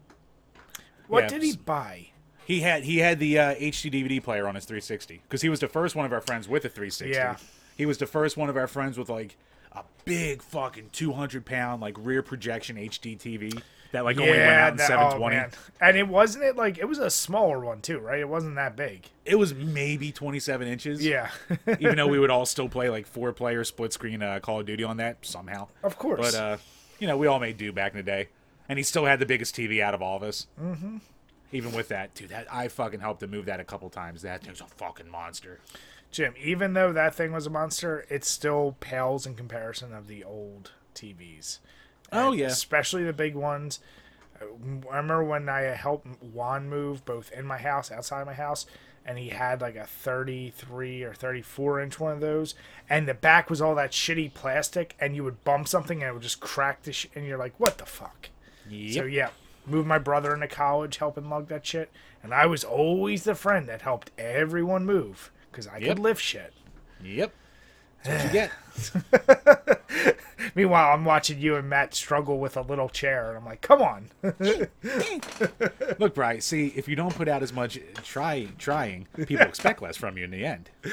[1.09, 2.09] What Yeah, did he buy?
[2.47, 5.61] He had he had the uh, HD DVD player on his 360 because he was
[5.61, 7.13] the first one of our friends with a 360.
[7.13, 7.37] Yeah.
[7.77, 9.37] He was the first one of our friends with like
[9.73, 13.63] a big fucking 200 pound like rear projection HD TV
[13.93, 15.37] that like only went out in that- 720.
[15.37, 15.49] Oh.
[15.81, 18.21] And it wasn't it like it was a smaller one too, right?
[18.21, 19.09] It wasn't that big.
[19.25, 21.05] It was maybe 27 inches.
[21.05, 21.31] Yeah.
[21.79, 24.67] even though we would all still play like four player split screen uh, Call of
[24.67, 25.69] Duty on that somehow.
[25.83, 26.33] Of course.
[26.33, 26.57] But uh,
[26.99, 28.29] you know, we all made do back in the day,
[28.69, 30.47] and he still had the biggest TV out of all of us.
[30.61, 30.97] Mm-hmm.
[31.53, 34.23] Even with that, dude, that I fucking helped to move that a couple times.
[34.23, 35.61] That thing's a fucking monster.
[36.17, 40.25] Jim, even though that thing was a monster, it still pales in comparison of the
[40.25, 41.59] old TVs.
[42.11, 43.81] Oh And yeah, especially the big ones.
[44.41, 44.47] Uh,
[44.91, 48.65] I remember when I helped Juan move both in my house, outside my house,
[49.05, 52.55] and he had like a 33 or 34 inch one of those,
[52.89, 56.13] and the back was all that shitty plastic, and you would bump something and it
[56.15, 58.31] would just crack the sh- and you're like, what the fuck?
[58.67, 58.95] yep.
[58.95, 59.29] So yeah,
[59.67, 61.91] moved my brother into college, helping lug that shit,
[62.23, 65.89] and I was always the friend that helped everyone move because I Yep.
[65.89, 66.53] could lift shit.
[67.03, 67.33] yep.
[68.05, 69.81] That's what you get.
[70.55, 73.81] Meanwhile, I'm watching you and Matt struggle with a little chair, and I'm like, come
[73.83, 74.11] on.
[75.99, 76.41] Look, Brian.
[76.41, 80.25] See, if you don't put out as much try trying, people expect less from you
[80.25, 80.71] in the end.
[80.85, 80.93] You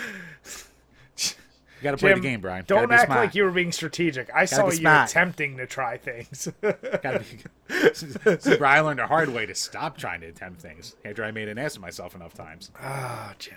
[1.83, 2.63] got to play the game, Brian.
[2.65, 3.19] Don't act smart.
[3.19, 4.33] like you were being strategic.
[4.33, 6.47] I saw you attempting to try things.
[6.61, 7.93] Gotta be.
[8.39, 11.49] See, Brian learned a hard way to stop trying to attempt things after I made
[11.49, 12.71] an ass of myself enough times.
[12.81, 13.55] Ah, Jim.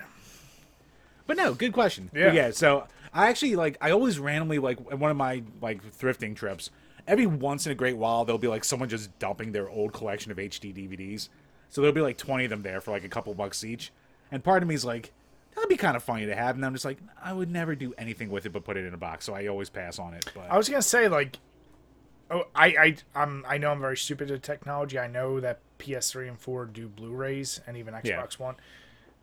[1.27, 2.11] But no, good question.
[2.13, 2.33] But Yeah.
[2.33, 2.51] yeah.
[2.51, 6.71] So I actually like I always randomly like one of my like thrifting trips.
[7.07, 10.33] Every once in a great while, there'll be like someone just dumping their old collection
[10.33, 11.29] of HD DVDs.
[11.69, 13.93] So there'll be like twenty of them there for like a couple bucks each.
[14.33, 15.13] And part of me is like,
[15.55, 16.57] that'd be kind of funny to have.
[16.57, 18.93] And I'm just like, I would never do anything with it but put it in
[18.93, 19.25] a box.
[19.25, 20.27] So I always pass on it.
[20.35, 21.39] But I was gonna say like,
[22.31, 24.99] oh, I I I'm I know I'm very stupid at technology.
[24.99, 28.45] I know that PS3 and 4 do Blu-rays and even Xbox Yeah.
[28.45, 28.57] One,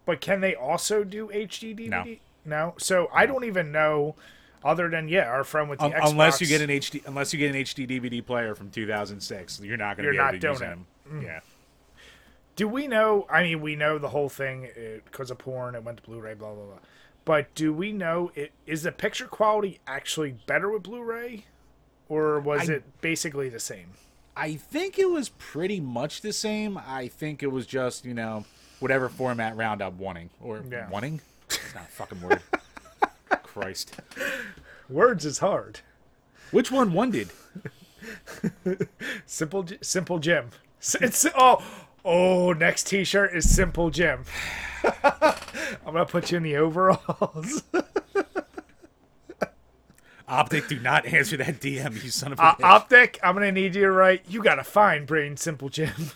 [0.06, 1.89] but can they also do HD DVD?
[1.89, 2.06] No.
[2.46, 2.74] No.
[2.78, 4.16] So I don't even know.
[4.66, 6.12] Other than yeah, our friend with the un- Xbox.
[6.12, 9.76] unless you get an HD, unless you get an HD DVD player from 2006, you're
[9.76, 10.66] not going to be able not to doing use it.
[10.66, 10.86] them.
[11.10, 11.22] Mm-hmm.
[11.24, 11.39] Yeah.
[12.56, 13.28] Do we know?
[13.30, 14.70] I mean, we know the whole thing
[15.04, 15.76] because of porn.
[15.76, 16.78] It went to Blu-ray, blah blah blah.
[17.26, 21.46] But do we know it is the picture quality actually better with Blu-ray,
[22.08, 23.89] or was I- it basically the same?
[24.36, 26.78] I think it was pretty much the same.
[26.78, 28.46] I think it was just, you know,
[28.84, 30.30] whatever format Roundup wanting.
[30.41, 30.89] Or Yeah.
[30.89, 31.22] wanting?
[31.46, 32.41] It's not a fucking word.
[33.41, 33.96] Christ.
[34.89, 35.80] Words is hard.
[36.52, 37.13] Which one won
[39.26, 40.50] Simple, simple Jim.
[41.00, 41.63] It's oh
[42.04, 42.52] oh.
[42.52, 44.26] Next T-shirt is Simple Jim.
[44.84, 45.34] I'm
[45.86, 47.63] gonna put you in the overalls.
[50.28, 52.63] Optic, do not answer that DM, you son of a uh, bitch.
[52.63, 54.24] Optic, I'm gonna need you to write.
[54.28, 56.12] You got a fine brain, Simple Jim.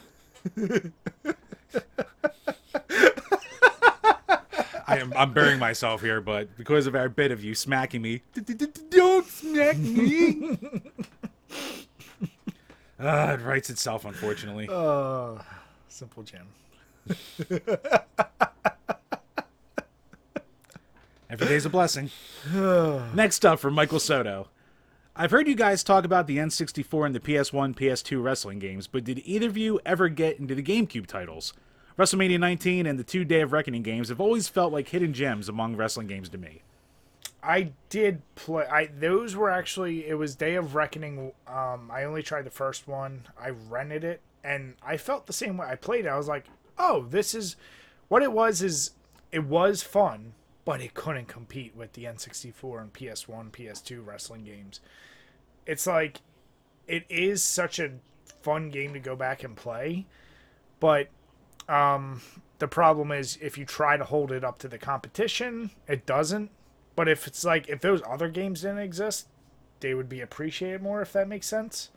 [4.87, 8.21] I am I'm burying myself here, but because of our bit of you smacking me,
[8.89, 10.57] don't smack me.
[12.99, 14.67] Ah, it writes itself, unfortunately.
[14.71, 15.35] Uh,
[15.87, 16.47] Simple Jim.
[21.29, 22.09] Every day's a blessing.
[23.13, 24.47] Next up from Michael Soto.
[25.15, 29.03] I've heard you guys talk about the N64 and the PS1, PS2 wrestling games, but
[29.03, 31.53] did either of you ever get into the GameCube titles?
[31.97, 35.49] WrestleMania 19 and the two Day of Reckoning games have always felt like hidden gems
[35.49, 36.61] among wrestling games to me.
[37.41, 38.65] I did play.
[38.67, 40.07] I those were actually.
[40.07, 41.31] It was Day of Reckoning.
[41.47, 43.27] Um, I only tried the first one.
[43.39, 45.67] I rented it, and I felt the same way.
[45.67, 46.09] I played it.
[46.09, 46.45] I was like,
[46.77, 47.55] oh, this is
[48.09, 48.61] what it was.
[48.61, 48.91] Is
[49.31, 50.33] it was fun,
[50.65, 54.81] but it couldn't compete with the N64 and PS1, PS2 wrestling games.
[55.65, 56.21] It's like
[56.87, 57.93] it is such a
[58.41, 60.05] fun game to go back and play,
[60.79, 61.07] but
[61.67, 62.21] um,
[62.59, 66.51] the problem is if you try to hold it up to the competition, it doesn't.
[66.95, 69.27] But if it's like if those other games didn't exist,
[69.79, 71.01] they would be appreciated more.
[71.01, 71.89] If that makes sense.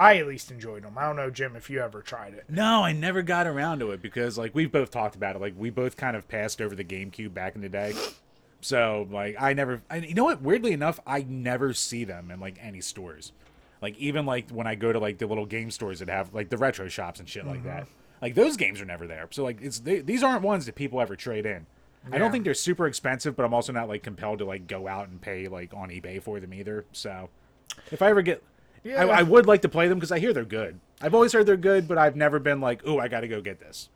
[0.00, 0.96] I at least enjoyed them.
[0.96, 2.44] I don't know, Jim, if you ever tried it.
[2.48, 5.40] No, I never got around to it because like we've both talked about it.
[5.40, 7.94] Like we both kind of passed over the GameCube back in the day.
[8.60, 12.38] So like I never I, you know what weirdly enough I never see them in
[12.38, 13.32] like any stores.
[13.82, 16.48] Like even like when I go to like the little game stores that have like
[16.48, 17.88] the retro shops and shit like that.
[18.20, 19.28] Like those games are never there.
[19.30, 21.66] So like it's they, these aren't ones that people ever trade in.
[22.10, 24.88] I don't think they're super expensive, but I'm also not like compelled to like go
[24.88, 26.86] out and pay like on eBay for them either.
[26.92, 27.28] So
[27.90, 28.42] if I ever get
[28.82, 29.04] Yeah.
[29.04, 30.80] I, I would like to play them because I hear they're good.
[31.02, 33.40] I've always heard they're good, but I've never been like, "Oh, I got to go
[33.40, 33.88] get this."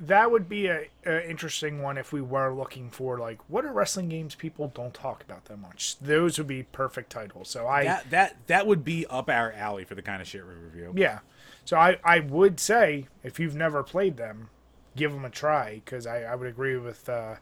[0.00, 3.72] that would be a, a interesting one if we were looking for like what are
[3.72, 5.96] wrestling games people don't talk about that much.
[6.00, 7.48] Those would be perfect titles.
[7.48, 10.44] So I That that that would be up our alley for the kind of shit
[10.46, 10.92] we review.
[10.96, 11.20] yeah.
[11.64, 14.50] So I I would say if you've never played them,
[14.96, 17.36] give them a try because I I would agree with uh,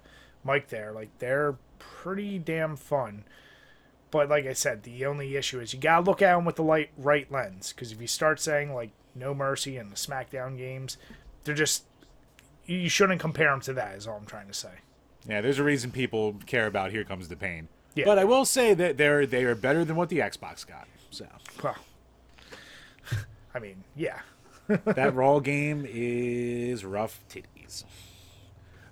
[0.44, 0.92] Mike there.
[0.92, 3.24] Like they're pretty damn fun.
[4.10, 6.62] But like I said, the only issue is you gotta look at them with the
[6.62, 7.72] light right lens.
[7.72, 10.98] Because if you start saying like No Mercy and the SmackDown games,
[11.44, 11.84] they're just
[12.66, 13.96] you shouldn't compare them to that.
[13.96, 14.70] Is all I'm trying to say.
[15.28, 17.68] Yeah, there's a reason people care about Here Comes the Pain.
[17.94, 18.04] Yeah.
[18.06, 20.86] But I will say that they're they are better than what the Xbox got.
[21.10, 21.26] So
[21.62, 21.76] Well,
[23.54, 24.20] I mean, yeah,
[24.68, 27.84] that Raw game is rough titties.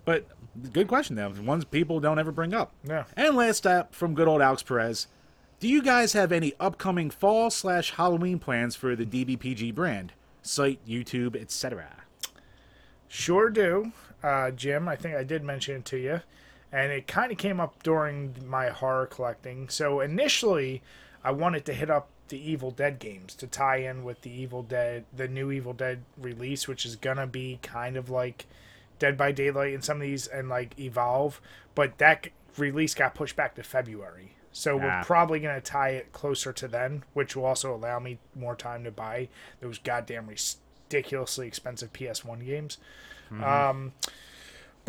[0.05, 0.27] But
[0.73, 1.33] good question though.
[1.43, 2.73] Ones people don't ever bring up.
[2.87, 3.05] yeah.
[3.17, 5.07] And last up from good old Alex Perez.
[5.61, 10.13] Do you guys have any upcoming fall slash Halloween plans for the DBPG brand?
[10.43, 12.05] Site, YouTube, etc.
[13.09, 13.93] Sure do,
[14.23, 14.89] uh, Jim.
[14.89, 16.21] I think I did mention it to you,
[16.73, 19.69] and it kind of came up during my horror collecting.
[19.69, 20.83] So initially,
[21.23, 24.63] I wanted to hit up the Evil Dead games to tie in with the Evil
[24.63, 28.47] Dead, the new Evil Dead release, which is gonna be kind of like
[28.99, 31.41] Dead by Daylight and some of these, and like Evolve.
[31.75, 34.33] But that release got pushed back to February.
[34.53, 34.83] So Ah.
[34.83, 38.83] we're probably gonna tie it closer to then, which will also allow me more time
[38.85, 39.29] to buy
[39.61, 42.79] those goddamn ridiculously expensive PS1 games.
[43.33, 43.93] Um,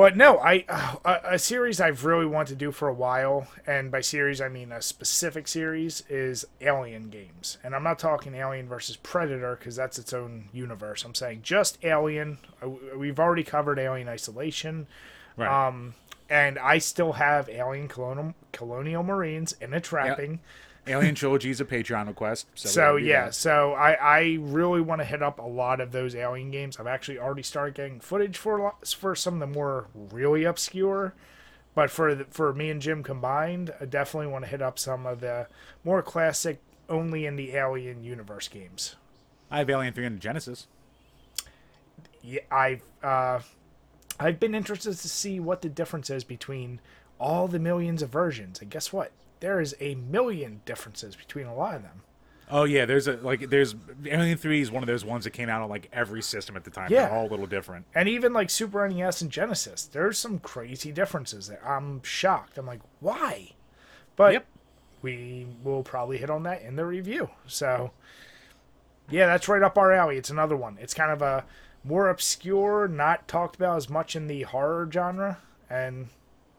[0.02, 0.66] but no, I
[1.06, 4.50] a, a series I've really wanted to do for a while, and by series I
[4.50, 7.60] mean a specific series, is Alien games.
[7.64, 11.06] And I'm not talking Alien versus Predator because that's its own universe.
[11.06, 12.40] I'm saying just Alien.
[12.64, 14.88] Uh, We've already covered Alien Isolation.
[15.38, 15.68] Right.
[15.68, 15.94] Um,
[16.32, 20.40] and I still have Alien Colonial, Colonial Marines in a trapping.
[20.88, 22.48] Alien Trilogy is a Patreon request.
[22.56, 23.36] So, So yeah, got.
[23.36, 26.80] so I, I really want to hit up a lot of those Alien games.
[26.80, 31.14] I've actually already started getting footage for for some of the more really obscure,
[31.76, 35.06] but for the, for me and Jim combined, I definitely want to hit up some
[35.06, 35.48] of the
[35.84, 38.96] more classic, only in the Alien universe games.
[39.52, 40.68] I have Alien 3 in Genesis.
[42.24, 43.42] Yeah, I've uh,
[44.20, 46.80] I've been interested to see what the difference is between
[47.20, 48.62] all the millions of versions.
[48.62, 49.12] And guess what?
[49.42, 52.04] There is a million differences between a lot of them.
[52.50, 53.76] Oh yeah, there's a like there's
[54.06, 56.64] Alien 3 is one of those ones that came out on like every system at
[56.64, 56.88] the time.
[56.92, 57.06] Yeah.
[57.08, 57.86] They're all a little different.
[57.96, 61.66] and even like Super NES and Genesis, there's some crazy differences there.
[61.68, 62.58] I'm shocked.
[62.58, 63.52] I'm like, why?
[64.18, 64.46] But Yep.
[65.02, 67.30] we will probably hit on that in the review.
[67.48, 67.92] So,
[69.10, 70.18] yeah, that's right up our alley.
[70.18, 70.78] It's another one.
[70.82, 71.46] It's kind of a
[71.86, 75.40] more obscure, not talked about as much in the horror genre,
[75.70, 76.10] and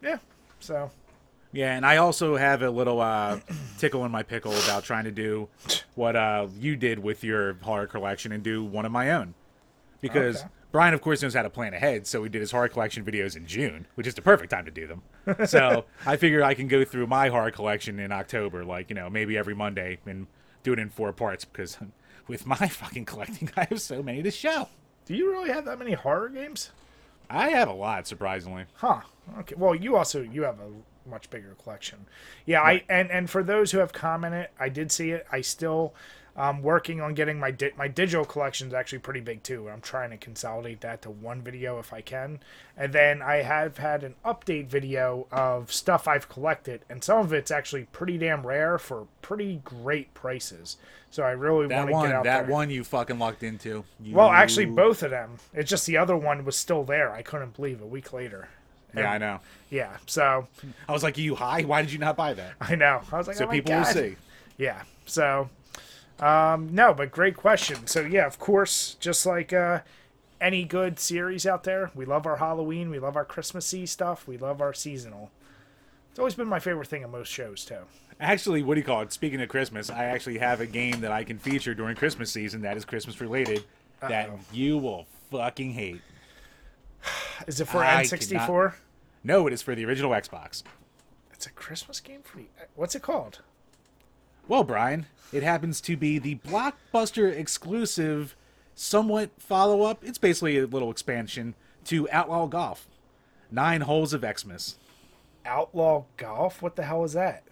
[0.03, 0.19] yeah,
[0.59, 0.91] so
[1.53, 3.41] Yeah, and I also have a little uh,
[3.79, 5.49] tickle in my pickle about trying to do
[5.95, 9.35] what uh, you did with your horror collection and do one of my own.
[10.01, 10.49] Because Okay.
[10.73, 13.37] Brian, of course, knows how to plan ahead, so we did his horror collection videos
[13.37, 15.03] in June, which is the perfect time to do them.
[15.47, 19.11] So I figure I can go through my horror collection in October, like, you know,
[19.11, 20.27] maybe every Monday and
[20.63, 21.77] do it in four parts because
[22.27, 24.69] with my fucking collecting, I have so many to show.
[25.05, 26.71] Do you really have that many horror games?
[27.29, 28.65] I have a lot, surprisingly.
[28.75, 29.03] Huh.
[29.41, 29.55] Okay.
[29.57, 30.69] Well, you also you have a
[31.07, 32.07] much bigger collection.
[32.47, 35.27] Yeah, I and and for those who have commented, I did see it.
[35.31, 35.95] I still
[36.35, 39.69] um, working on getting my di- my digital collection is actually pretty big too.
[39.69, 42.41] I'm trying to consolidate that to one video if I can,
[42.77, 47.33] and then I have had an update video of stuff I've collected, and some of
[47.33, 50.79] it's actually pretty damn rare for pretty great prices.
[51.11, 52.55] So I really want to one, get out that there.
[52.55, 53.85] one you fucking locked into.
[54.03, 54.15] You...
[54.15, 55.37] Well, actually, both of them.
[55.53, 57.13] It's just the other one was still there.
[57.13, 58.49] I couldn't believe a week later.
[58.95, 59.41] Yeah, I know.
[59.71, 60.47] Yeah, so
[60.89, 61.63] I was like, "You high?
[61.63, 63.01] Why did you not buy that?" I know.
[63.11, 64.17] I was like, So oh people will see.
[64.59, 64.83] Yeah.
[65.07, 65.49] So,
[66.21, 67.87] um, no, but great question.
[67.87, 69.81] So yeah, of course, just like uh,
[70.41, 74.37] any good series out there, we love our Halloween, we love our Christmassy stuff, we
[74.37, 75.31] love our seasonal.
[76.11, 77.79] It's always been my favorite thing in most shows too.
[78.21, 79.13] Actually, what do you call it?
[79.13, 82.61] Speaking of Christmas, I actually have a game that I can feature during Christmas season
[82.63, 83.65] that is Christmas related
[84.01, 84.39] that Uh-oh.
[84.53, 86.03] you will fucking hate.
[87.47, 88.75] Is it for I N64?
[89.25, 90.63] No, it is for the original Xbox.
[91.33, 92.47] It's a Christmas game for the.
[92.75, 93.41] What's it called?
[94.49, 98.35] Well, Brian, it happens to be the blockbuster exclusive,
[98.75, 100.05] somewhat follow up.
[100.05, 102.89] It's basically a little expansion to Outlaw Golf.
[103.51, 104.77] Nine Holes of Xmas.
[105.45, 106.63] Outlaw Golf.
[106.63, 107.45] What the hell is that?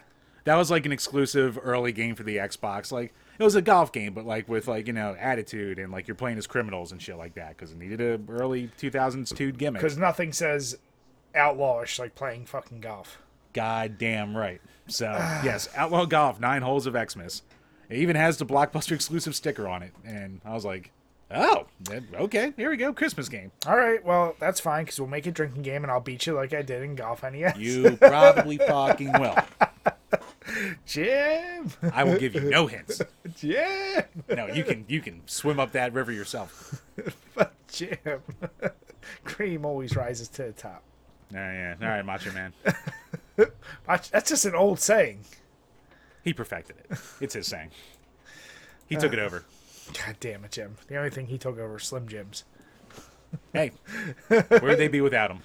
[0.45, 2.91] That was like an exclusive early game for the Xbox.
[2.91, 6.07] Like it was a golf game, but like with like you know attitude and like
[6.07, 9.57] you're playing as criminals and shit like that because it needed a early 2000s dude
[9.57, 9.81] gimmick.
[9.81, 10.77] Because nothing says
[11.35, 13.19] outlawish like playing fucking golf.
[13.55, 14.61] God damn right.
[14.89, 15.07] So
[15.43, 17.41] yes, Outlaw Golf, nine holes of Xmas.
[17.89, 20.93] It even has the blockbuster exclusive sticker on it, and I was like,
[21.31, 21.67] oh,
[22.15, 23.53] okay, here we go, Christmas game.
[23.67, 26.35] All right, well that's fine because we'll make a drinking game and I'll beat you
[26.35, 27.57] like I did in golf NES.
[27.57, 29.37] You probably fucking will.
[30.87, 33.01] Jim, I will give you no hints.
[33.37, 36.83] Jim, No, you can you can swim up that river yourself.
[37.35, 37.99] but Jim.
[39.25, 40.83] Cream always rises to the top.
[41.33, 41.75] Oh, yeah.
[41.81, 42.53] All right, Macho Man.
[43.87, 45.21] That's just an old saying.
[46.25, 46.99] He perfected it.
[47.21, 47.71] It's his saying.
[48.87, 49.45] He took it uh, over.
[49.95, 50.77] God damn it, Jim.
[50.89, 52.45] The only thing he took over Slim Jims.
[53.53, 53.71] Hey,
[54.29, 55.41] where'd they be without him?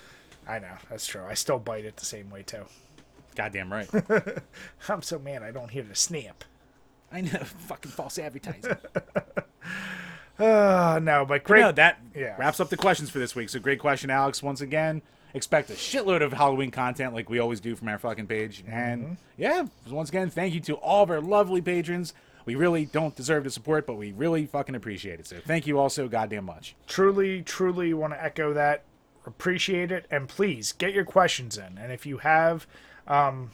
[0.47, 1.21] I know, that's true.
[1.27, 2.65] I still bite it the same way too.
[3.35, 3.89] Goddamn right.
[4.89, 6.43] I'm so mad I don't hear the snap.
[7.11, 7.29] I know.
[7.67, 8.75] Fucking false advertising.
[10.39, 11.61] Uh, no, but great.
[11.61, 12.35] No, that Yeah.
[12.37, 13.49] wraps up the questions for this week.
[13.49, 14.41] So great question, Alex.
[14.43, 15.01] Once again,
[15.33, 18.63] expect a shitload of Halloween content like we always do from our fucking page.
[18.67, 22.13] And yeah, once again, thank you to all of our lovely patrons.
[22.45, 25.25] We really don't deserve the support, but we really fucking appreciate it.
[25.27, 26.75] So thank you all so goddamn much.
[26.87, 28.83] truly, truly want to echo that.
[29.25, 31.77] Appreciate it, and please get your questions in.
[31.77, 32.67] And if you have,
[33.07, 33.51] um,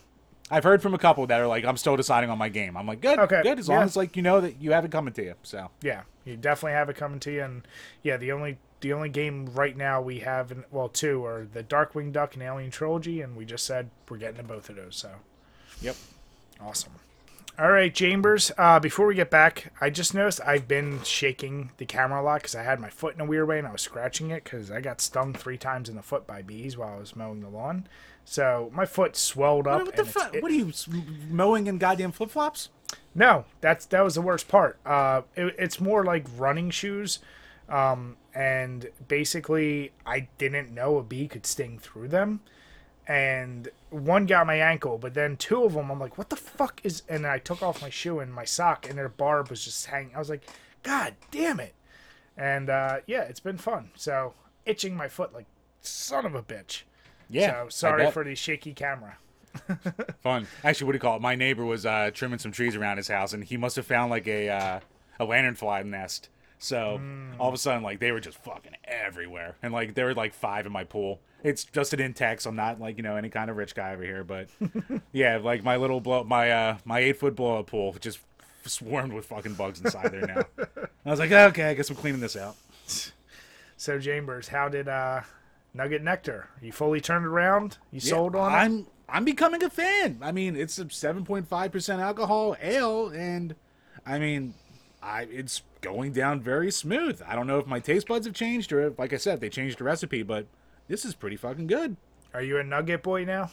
[0.49, 2.75] I've heard from a couple that are like, I'm still deciding on my game.
[2.75, 3.57] I'm like, good, Okay, good.
[3.57, 5.35] As long as like you know that you have it coming to you.
[5.43, 7.43] So yeah, you definitely have it coming to you.
[7.43, 7.67] And
[8.03, 11.63] yeah, the only the only game right now we have, in, well, two are the
[11.63, 14.95] Darkwing Duck and Alien Trilogy, and we just said we're getting to both of those.
[14.97, 15.11] So
[15.81, 15.95] yep.
[16.59, 16.93] awesome.
[17.59, 18.51] All right, Chambers.
[18.57, 22.41] Uh, before we get back, I just noticed I've been shaking the camera a lot
[22.41, 24.71] because I had my foot in a weird way and I was scratching it because
[24.71, 27.49] I got stung three times in the foot by bees while I was mowing the
[27.49, 27.87] lawn.
[28.25, 29.79] So my foot swelled up.
[29.79, 30.35] What, what the fuck?
[30.39, 30.71] What are you
[31.29, 32.69] mowing in goddamn flip flops?
[33.13, 34.79] No, that's that was the worst part.
[34.85, 37.19] Uh, it, it's more like running shoes,
[37.67, 42.41] um, and basically, I didn't know a bee could sting through them,
[43.07, 46.81] and one got my ankle, but then two of them, I'm like, what the fuck
[46.83, 47.03] is?
[47.09, 50.15] And I took off my shoe and my sock, and their barb was just hanging.
[50.15, 50.47] I was like,
[50.83, 51.73] God damn it!
[52.37, 53.91] And uh, yeah, it's been fun.
[53.95, 54.33] So
[54.65, 55.47] itching my foot like
[55.81, 56.83] son of a bitch.
[57.29, 57.63] Yeah.
[57.63, 59.17] So sorry for the shaky camera.
[60.23, 60.47] Fun.
[60.63, 61.21] Actually, what do you call it?
[61.21, 64.09] My neighbor was uh, trimming some trees around his house, and he must have found
[64.09, 64.79] like a uh,
[65.19, 66.29] a lanternfly nest.
[66.63, 67.33] So Hmm.
[67.39, 70.33] all of a sudden, like they were just fucking everywhere, and like there were like
[70.33, 71.19] five in my pool.
[71.43, 72.45] It's just an intex.
[72.45, 74.47] I'm not like you know any kind of rich guy over here, but
[75.11, 78.19] yeah, like my little blow, my uh, my eight foot blow up pool just
[78.63, 80.45] swarmed with fucking bugs inside there now.
[81.03, 82.55] I was like, okay, I guess I'm cleaning this out.
[83.77, 85.21] So Chambers, how did uh,
[85.73, 86.49] Nugget Nectar?
[86.61, 87.79] You fully turned around?
[87.91, 88.53] You sold on?
[88.53, 90.19] I'm I'm becoming a fan.
[90.21, 93.55] I mean, it's a 7.5 percent alcohol ale, and
[94.05, 94.53] I mean,
[95.01, 97.21] I it's going down very smooth.
[97.27, 99.49] I don't know if my taste buds have changed or if, like I said, they
[99.49, 100.47] changed the recipe, but
[100.87, 101.97] this is pretty fucking good.
[102.33, 103.51] Are you a Nugget boy now?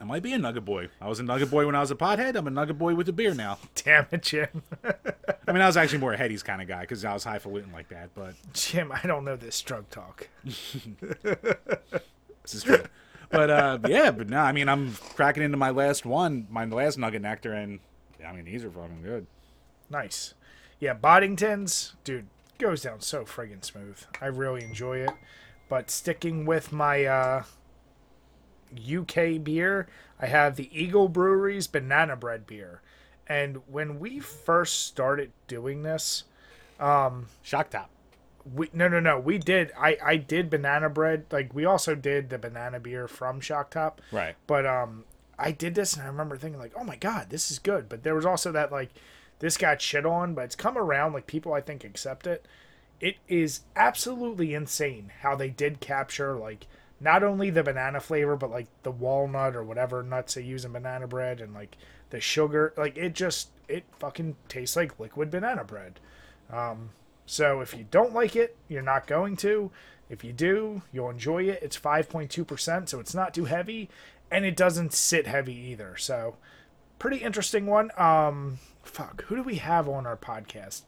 [0.00, 0.88] I might be a nugget boy.
[0.98, 2.34] I was a nugget boy when I was a pothead.
[2.34, 3.58] I'm a nugget boy with a beer now.
[3.74, 4.62] Damn it, Jim.
[4.82, 7.70] I mean, I was actually more a Headies kind of guy because I was highfalutin
[7.70, 8.08] like that.
[8.14, 10.26] But Jim, I don't know this drug talk.
[10.42, 10.86] this
[12.50, 12.82] is true.
[13.28, 16.96] but uh, yeah, but no, I mean, I'm cracking into my last one, my last
[16.96, 17.80] nugget nectar, and
[18.26, 19.26] I mean, these are fucking good.
[19.90, 20.32] Nice.
[20.80, 22.26] Yeah, Boddington's, dude,
[22.58, 23.98] goes down so friggin' smooth.
[24.20, 25.10] I really enjoy it.
[25.68, 27.44] But sticking with my uh,
[28.76, 29.88] UK beer,
[30.20, 32.82] I have the Eagle Brewery's Banana Bread beer.
[33.26, 36.24] And when we first started doing this,
[36.80, 37.90] um, Shock top.
[38.54, 42.30] we no no no we did I I did banana bread like we also did
[42.30, 44.34] the banana beer from Shock Top Right.
[44.46, 45.04] but um
[45.38, 48.02] I did this and I remember thinking like oh my god this is good but
[48.02, 48.88] there was also that like
[49.40, 52.46] this got shit on but it's come around like people I think accept it
[53.00, 56.66] it is absolutely insane how they did capture like
[57.00, 60.72] not only the banana flavor but like the walnut or whatever nuts they use in
[60.72, 61.76] banana bread and like
[62.10, 66.00] the sugar like it just it fucking tastes like liquid banana bread
[66.52, 66.90] um,
[67.26, 69.70] so if you don't like it, you're not going to.
[70.08, 71.60] If you do, you'll enjoy it.
[71.62, 73.88] It's 5.2%, so it's not too heavy,
[74.30, 75.96] and it doesn't sit heavy either.
[75.96, 76.36] So
[77.00, 77.90] pretty interesting one.
[77.96, 80.82] Um fuck, who do we have on our podcast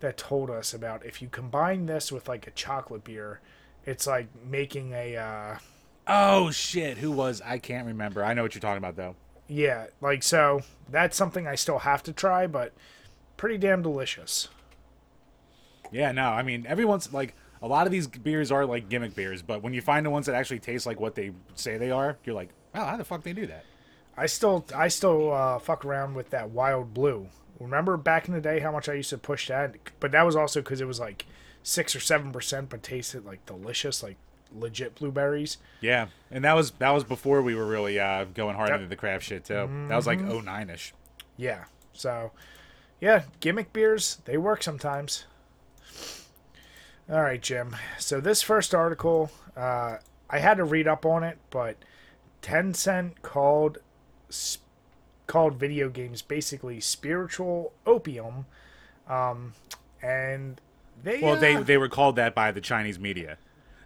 [0.00, 3.40] that told us about if you combine this with like a chocolate beer,
[3.84, 5.58] it's like making a uh
[6.06, 6.98] Oh shit!
[6.98, 7.40] Who was?
[7.44, 8.24] I can't remember.
[8.24, 9.14] I know what you're talking about though.
[9.46, 12.72] yeah, like so that's something I still have to try, but
[13.36, 14.48] pretty damn delicious.
[15.92, 19.42] Yeah, no, I mean everyone's like a lot of these beers are like gimmick beers,
[19.42, 22.16] but when you find the ones that actually taste like what they say they are,
[22.24, 23.64] you're like, wow, how the fuck they do that?
[24.20, 27.28] I still I still uh, fuck around with that wild blue.
[27.58, 29.74] Remember back in the day how much I used to push that?
[29.98, 31.24] But that was also because it was like
[31.62, 34.18] six or seven percent, but tasted like delicious, like
[34.54, 35.56] legit blueberries.
[35.80, 38.96] Yeah, and that was that was before we were really uh, going hard into the
[38.96, 39.68] craft shit too.
[39.88, 40.92] That was like 09 ish.
[41.38, 41.64] Yeah.
[41.94, 42.32] So,
[43.00, 45.24] yeah, gimmick beers they work sometimes.
[47.10, 47.74] All right, Jim.
[47.98, 49.96] So this first article, uh,
[50.28, 51.76] I had to read up on it, but
[52.42, 53.78] Tencent called
[54.30, 54.62] sp-
[55.26, 58.46] called video games basically spiritual opium,
[59.08, 59.52] um,
[60.02, 60.60] and
[61.02, 63.36] they Well, they uh, they were called that by the Chinese media.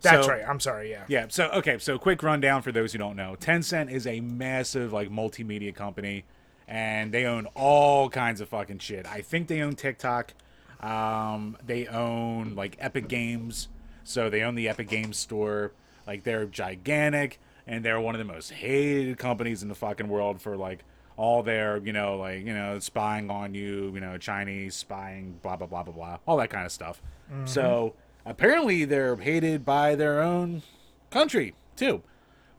[0.03, 0.43] that's So- right.
[0.47, 0.91] I'm sorry.
[0.91, 1.05] Yeah.
[1.09, 1.27] Yeah.
[1.29, 1.79] So okay.
[1.79, 3.37] So quick rundown for those who don't know.
[3.39, 6.25] Tencent is a massive like multimedia company,
[6.69, 9.07] and they own all kinds of fucking shit.
[9.07, 10.33] I think they own TikTok.
[10.81, 13.69] Um, they own like Epic Games,
[14.03, 15.73] so they own the Epic Games store.
[16.07, 20.41] Like they're gigantic, and they're one of the most hated companies in the fucking world
[20.41, 20.85] for like
[21.17, 25.57] all their you know like you know spying on you, you know Chinese spying, blah
[25.57, 27.01] blah blah blah blah, all that kind of stuff.
[27.47, 27.95] So
[28.27, 30.63] apparently they're hated by their own
[31.11, 32.03] country too.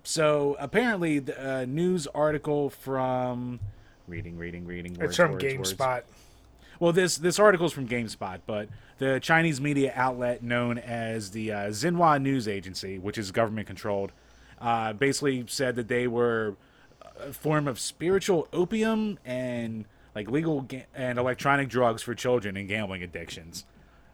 [0.04, 3.60] So apparently, the uh, news article from
[4.08, 4.94] reading, reading, reading.
[4.94, 5.74] Words, It's from words, words.
[5.74, 6.02] GameSpot.
[6.80, 11.52] Well, this this article is from GameSpot, but the Chinese media outlet known as the
[11.52, 14.12] uh, Xinhua News Agency, which is government controlled,
[14.66, 16.56] uh, basically said that they were
[17.20, 19.86] a form of spiritual opium and
[20.16, 23.66] like legal ga- and electronic drugs for children and gambling addictions.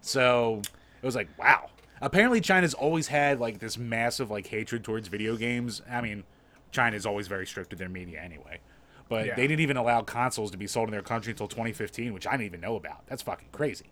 [0.01, 0.61] So
[1.01, 1.69] it was like, wow.
[2.01, 5.81] Apparently, China's always had like this massive like hatred towards video games.
[5.89, 6.23] I mean,
[6.71, 8.59] China's always very strict with their media anyway.
[9.07, 9.35] But Yeah.
[9.35, 12.31] they didn't even allow consoles to be sold in their country until 2015, which I
[12.31, 13.05] didn't even know about.
[13.07, 13.87] That's fucking crazy.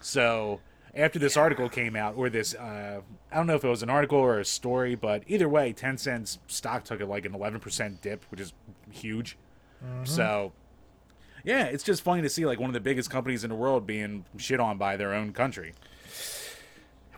[0.00, 0.60] So
[0.94, 3.90] after this article came out, or this, uh, I don't know if it was an
[3.90, 8.24] article or a story, but either way, Tencent's stock took it like an 11% dip,
[8.30, 8.52] which is
[8.90, 9.36] huge.
[10.04, 10.52] So
[11.44, 13.86] yeah, it's just funny to see like one of the biggest companies in the world
[13.86, 15.72] being shit on by their own country.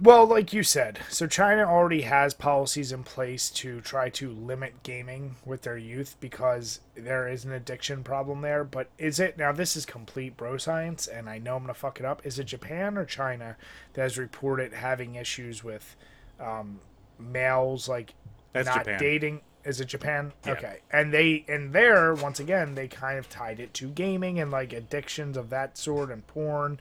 [0.01, 4.83] Well, like you said, so China already has policies in place to try to limit
[4.83, 8.65] gaming with their youth because there is an addiction problem there.
[8.65, 9.53] But is it now?
[9.53, 12.27] This is complete bro science, and I know I'm gonna fuck it up.
[12.27, 13.57] Is it Japan or China
[13.93, 15.95] that has reported having issues with
[16.41, 16.81] um,
[17.17, 18.15] males like
[18.53, 18.99] That's not Japan.
[18.99, 19.41] dating?
[19.65, 20.33] Is it Japan?
[20.45, 20.53] Yeah.
[20.53, 24.51] Okay, and they and there once again they kind of tied it to gaming and
[24.51, 26.81] like addictions of that sort and porn.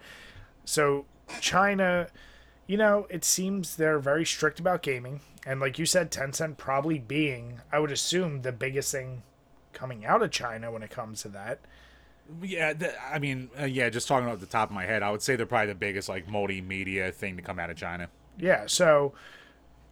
[0.66, 1.05] So
[1.39, 2.07] China
[2.68, 5.22] you know, it seems they're very strict about gaming.
[5.45, 9.24] And like you said, Tencent probably being, I would assume, the biggest thing
[9.74, 11.59] coming out of China when it comes to that.
[12.41, 15.11] Yeah, th- I mean, uh, yeah, just talking off the top of my head, I
[15.11, 18.07] would say they're probably the biggest like multimedia thing to come out of China.
[18.39, 19.14] Yeah, so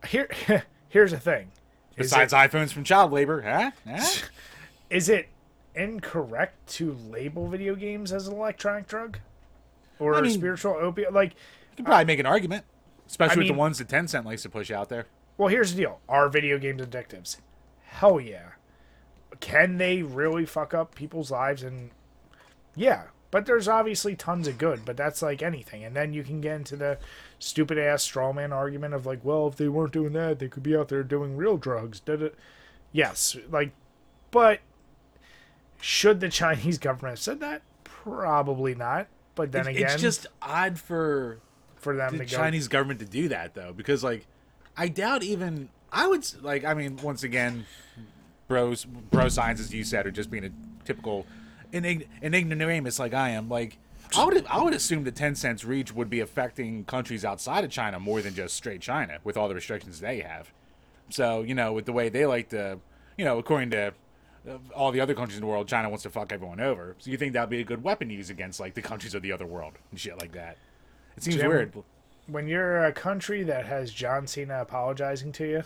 [0.07, 0.29] here
[0.89, 1.51] here's the thing.
[1.97, 3.71] Is Besides it, iPhones from child labor, huh?
[3.85, 4.27] huh?
[4.89, 5.27] is it
[5.75, 9.19] incorrect to label video games as an electronic drug?
[9.99, 11.11] Or I a mean- spiritual opiate?
[11.13, 11.33] Like,
[11.81, 12.65] could probably make an argument,
[13.07, 15.05] especially I with mean- the ones that Tencent likes to push out there.
[15.37, 15.99] well, here's the deal.
[16.07, 17.37] Are video games addictives?
[17.83, 18.51] Hell yeah.
[19.39, 21.63] can they really fuck up people's lives?
[21.63, 21.91] And
[22.75, 25.83] yeah, but there's obviously tons of good, but that's like anything.
[25.83, 26.97] And then you can get into the
[27.39, 30.75] stupid ass strawman argument of like, well, if they weren't doing that, they could be
[30.75, 31.99] out there doing real drugs.
[31.99, 32.35] Did it?
[32.93, 33.71] Yes, like,
[34.31, 34.59] but
[35.79, 37.61] should the Chinese government have said that?
[37.83, 39.07] Probably not.
[39.35, 41.39] But then It's- again, it's just odd for
[41.81, 42.37] for them the to go.
[42.37, 44.25] Chinese government to do that though, because like
[44.77, 47.65] I doubt even I would like I mean once again,
[48.47, 50.51] bros bro science as you said are just being a
[50.85, 51.25] typical
[51.73, 53.49] an, ig- an ignoramus like I am.
[53.49, 53.77] Like
[54.15, 57.99] I would I would assume the Tencent's reach would be affecting countries outside of China
[57.99, 60.51] more than just straight China with all the restrictions they have.
[61.09, 62.79] So you know with the way they like to
[63.17, 63.93] you know according to
[64.49, 66.95] uh, all the other countries in the world, China wants to fuck everyone over.
[66.99, 69.21] So you think that'd be a good weapon to use against like the countries of
[69.21, 70.57] the other world and shit like that?
[71.21, 71.73] It seems Jim, weird.
[72.25, 75.63] when you're a country that has John Cena apologizing to you,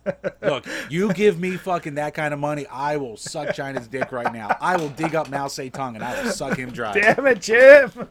[0.42, 4.32] Look, you give me fucking that kind of money, I will suck China's dick right
[4.32, 4.56] now.
[4.58, 6.98] I will dig up Mao Zedong and I will suck him dry.
[6.98, 7.90] damn it, Jim.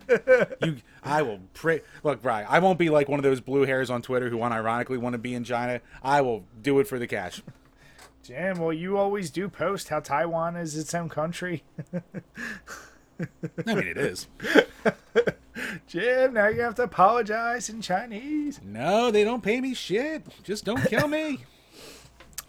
[0.63, 1.81] You, I will pray.
[2.03, 4.99] Look, Brian, I won't be like one of those blue hairs on Twitter who unironically
[4.99, 5.81] want to be in China.
[6.03, 7.41] I will do it for the cash.
[8.21, 11.63] Jim, well, you always do post how Taiwan is its own country.
[13.65, 14.27] I mean, it is.
[15.87, 18.59] Jim, now you have to apologize in Chinese.
[18.63, 20.23] No, they don't pay me shit.
[20.43, 21.39] Just don't kill me.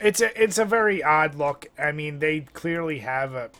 [0.02, 1.68] It's a it's a very odd look.
[1.78, 3.50] I mean, they clearly have a,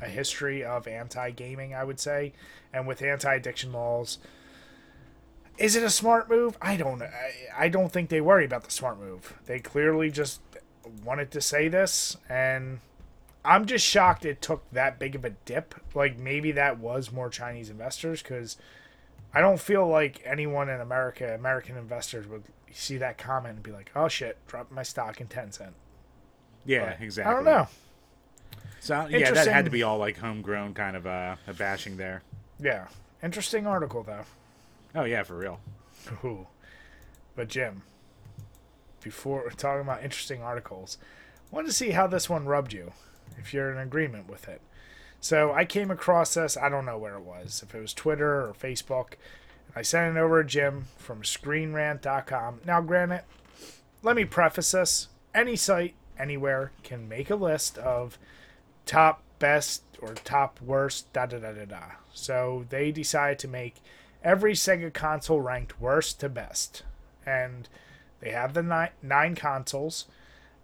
[0.00, 2.32] a history of anti gaming, I would say,
[2.72, 4.16] and with anti addiction laws.
[5.58, 6.56] Is it a smart move?
[6.62, 7.02] I don't.
[7.02, 9.34] I, I don't think they worry about the smart move.
[9.44, 10.40] They clearly just
[11.04, 12.80] wanted to say this, and
[13.44, 15.74] I'm just shocked it took that big of a dip.
[15.94, 18.56] Like maybe that was more Chinese investors because
[19.32, 23.70] I don't feel like anyone in America, American investors, would see that comment and be
[23.72, 25.72] like, "Oh shit, drop my stock in Tencent."
[26.64, 27.30] Yeah, But exactly.
[27.30, 27.68] I don't know.
[28.80, 32.22] So yeah, that had to be all like homegrown kind of uh, a bashing there.
[32.58, 32.88] Yeah,
[33.22, 34.24] interesting article though.
[34.94, 35.60] Oh yeah, for real.
[36.24, 36.46] Ooh.
[37.36, 37.82] But Jim,
[39.02, 40.98] before we're talking about interesting articles,
[41.52, 42.92] I wanted to see how this one rubbed you,
[43.38, 44.60] if you're in agreement with it.
[45.20, 48.40] So I came across this, I don't know where it was, if it was Twitter
[48.40, 49.14] or Facebook.
[49.76, 52.60] I sent it over to Jim from screenrant.com.
[52.66, 53.22] Now, granted,
[54.02, 58.18] let me preface this any site, anywhere, can make a list of
[58.86, 61.82] top best or top worst, da da da da da.
[62.12, 63.76] So they decided to make
[64.24, 66.82] every Sega console ranked worst to best.
[67.26, 67.68] And
[68.20, 70.06] they have the nine, nine consoles.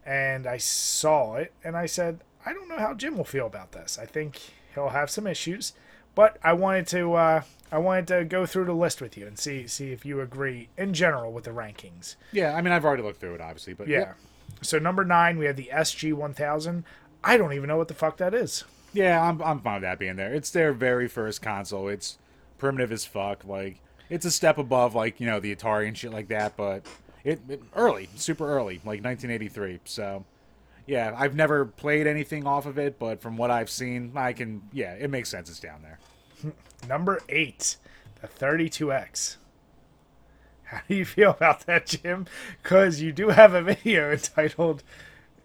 [0.04, 3.72] And I saw it and I said, I don't know how Jim will feel about
[3.72, 3.98] this.
[3.98, 4.40] I think
[4.74, 5.72] he'll have some issues.
[6.14, 9.38] But I wanted to uh, I wanted to go through the list with you and
[9.38, 12.16] see see if you agree in general with the rankings.
[12.32, 14.14] Yeah, I mean I've already looked through it obviously, but Yeah.
[14.62, 16.84] So number nine, we have the SG one thousand.
[17.22, 18.64] I don't even know what the fuck that is.
[18.94, 20.32] Yeah, I'm I'm fine with that being there.
[20.32, 21.88] It's their very first console.
[21.88, 22.16] It's
[22.56, 23.44] primitive as fuck.
[23.44, 26.86] Like it's a step above like you know the Atari and shit like that, but
[27.24, 29.80] it, it early, super early, like 1983.
[29.84, 30.24] So
[30.86, 34.62] yeah, I've never played anything off of it, but from what I've seen, I can
[34.72, 35.50] yeah, it makes sense.
[35.50, 35.98] It's down there.
[36.88, 37.76] Number eight,
[38.20, 39.36] the 32X.
[40.64, 42.26] How do you feel about that, Jim?
[42.62, 44.82] Because you do have a video entitled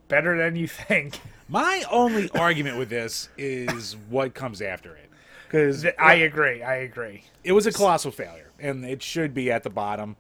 [0.08, 1.20] Better Than You Think.
[1.48, 5.10] My only argument with this is what comes after it,
[5.48, 6.64] because I agree.
[6.64, 7.24] I agree.
[7.44, 10.16] it was a colossal failure, and it should be at the bottom.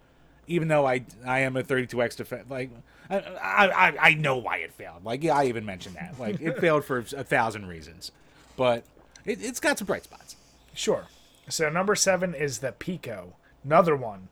[0.47, 2.69] Even though I I am a 32x defense, like
[3.11, 5.03] I, I I know why it failed.
[5.03, 6.19] Like yeah, I even mentioned that.
[6.19, 8.11] Like it failed for a thousand reasons,
[8.55, 8.83] but
[9.25, 10.35] it, it's got some bright spots.
[10.73, 11.05] Sure.
[11.49, 13.35] So number seven is the Pico.
[13.63, 14.29] Another one.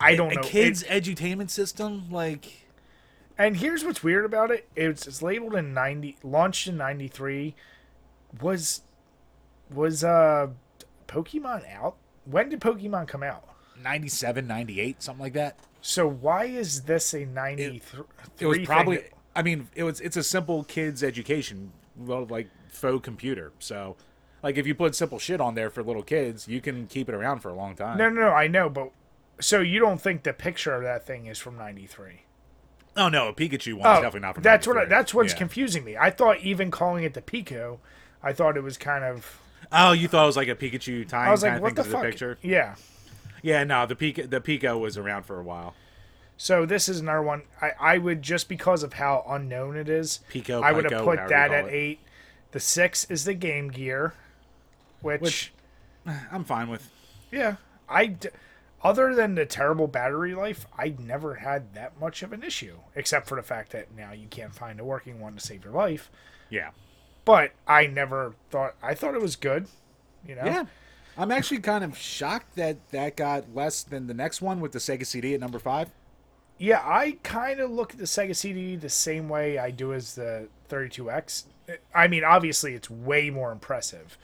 [0.00, 0.40] I don't know.
[0.40, 0.48] a know.
[0.48, 2.62] kids' It- edutainment system, like
[3.38, 4.68] and here's what's weird about it.
[4.76, 7.54] It's, it's labeled in 90, launched in 93.
[8.40, 8.82] Was,
[9.72, 10.48] was, uh,
[11.08, 11.96] Pokemon out?
[12.24, 13.44] When did Pokemon come out?
[13.82, 15.58] 97, 98, something like that.
[15.82, 18.04] So why is this a 93?
[18.38, 18.96] It was probably.
[18.98, 20.00] that- I mean, it was.
[20.00, 23.50] It's a simple kids' education, well, like faux computer.
[23.58, 23.96] So,
[24.42, 27.14] like, if you put simple shit on there for little kids, you can keep it
[27.14, 27.96] around for a long time.
[27.98, 28.90] No, no, no, I know, but
[29.40, 32.22] so you don't think the picture of that thing is from '93?
[32.94, 34.42] Oh no, a Pikachu one Oh, is definitely not from.
[34.42, 34.76] that's what.
[34.76, 35.38] I, that's what's Yeah.
[35.38, 35.96] confusing me.
[35.96, 37.80] I thought even calling it the Pico,
[38.22, 39.40] I thought it was kind of.
[39.72, 42.02] Oh, you thought it was like a Pikachu time I was like, what the fuck?
[42.14, 42.36] the?
[42.42, 42.74] Yeah.
[43.42, 45.74] Yeah, no, the Pico, the Pico was around for a while.
[46.36, 47.42] So this is another one.
[47.60, 50.20] I, I would just because of how unknown it is.
[50.28, 51.72] Pico, I would have Pico, put however you that call at it.
[51.74, 52.00] eight.
[52.52, 54.14] The six is the Game Gear,
[55.00, 55.52] which, Which-
[56.06, 56.90] eh, I'm fine with.
[57.30, 57.56] yeah,
[57.88, 58.06] I.
[58.06, 58.28] D-
[58.84, 63.28] other than the terrible battery life, I never had that much of an issue, except
[63.28, 66.10] for the fact that now you can't find a working one to save your life.
[66.50, 66.70] Yeah.
[67.24, 69.68] But I never thought I thought it was good.
[70.26, 70.44] You know.
[70.44, 70.64] Yeah.
[71.16, 74.78] I'm actually kind of shocked that that got less than the next one with the
[74.78, 75.90] Sega CD at number five.
[76.58, 80.14] Yeah, I kind of look at the Sega CD the same way I do as
[80.14, 81.44] the 32X.
[81.94, 84.16] I mean, obviously, it's way more impressive,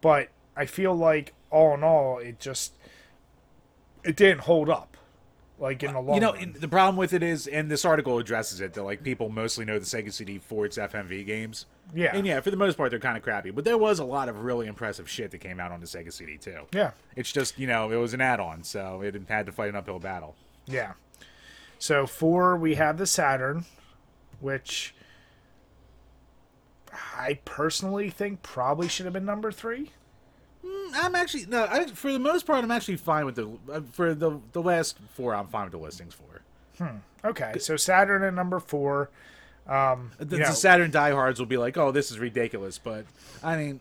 [0.00, 2.74] but I feel like all in all, it just
[4.04, 4.96] it didn't hold up.
[5.58, 6.56] Like in the uh, long You know, run.
[6.58, 9.78] the problem with it is, and this article addresses it, that like people mostly know
[9.78, 11.66] the Sega CD for its FMV games.
[11.94, 12.14] Yeah.
[12.16, 13.50] And yeah, for the most part, they're kind of crappy.
[13.50, 16.12] But there was a lot of really impressive shit that came out on the Sega
[16.12, 16.66] CD too.
[16.72, 19.76] yeah, It's just you know it was an add-on, so it had to fight an
[19.76, 20.36] uphill battle.
[20.66, 20.92] yeah.
[21.78, 23.64] So four, we have the Saturn,
[24.38, 24.94] which
[27.16, 29.90] I personally think probably should have been number three.
[30.94, 34.14] I'm actually no, I, for the most part, I'm actually fine with the uh, for
[34.14, 35.34] the the last four.
[35.34, 36.24] I'm fine with the listings for.
[37.24, 39.10] Okay, so Saturn at number four.
[39.66, 43.04] Um, The, you know, the Saturn diehards will be like, "Oh, this is ridiculous," but
[43.42, 43.80] I mean,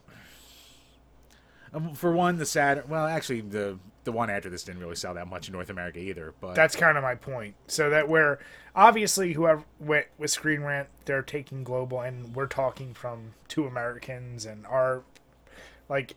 [1.74, 2.86] um, for one, the Saturn.
[2.88, 6.00] Well, actually, the the one after this didn't really sell that much in North America
[6.00, 6.34] either.
[6.40, 7.56] But that's kind of my point.
[7.68, 8.40] So that where
[8.76, 14.46] obviously whoever went with Screen Rant, they're taking global, and we're talking from two Americans,
[14.46, 15.04] and our
[15.90, 16.16] like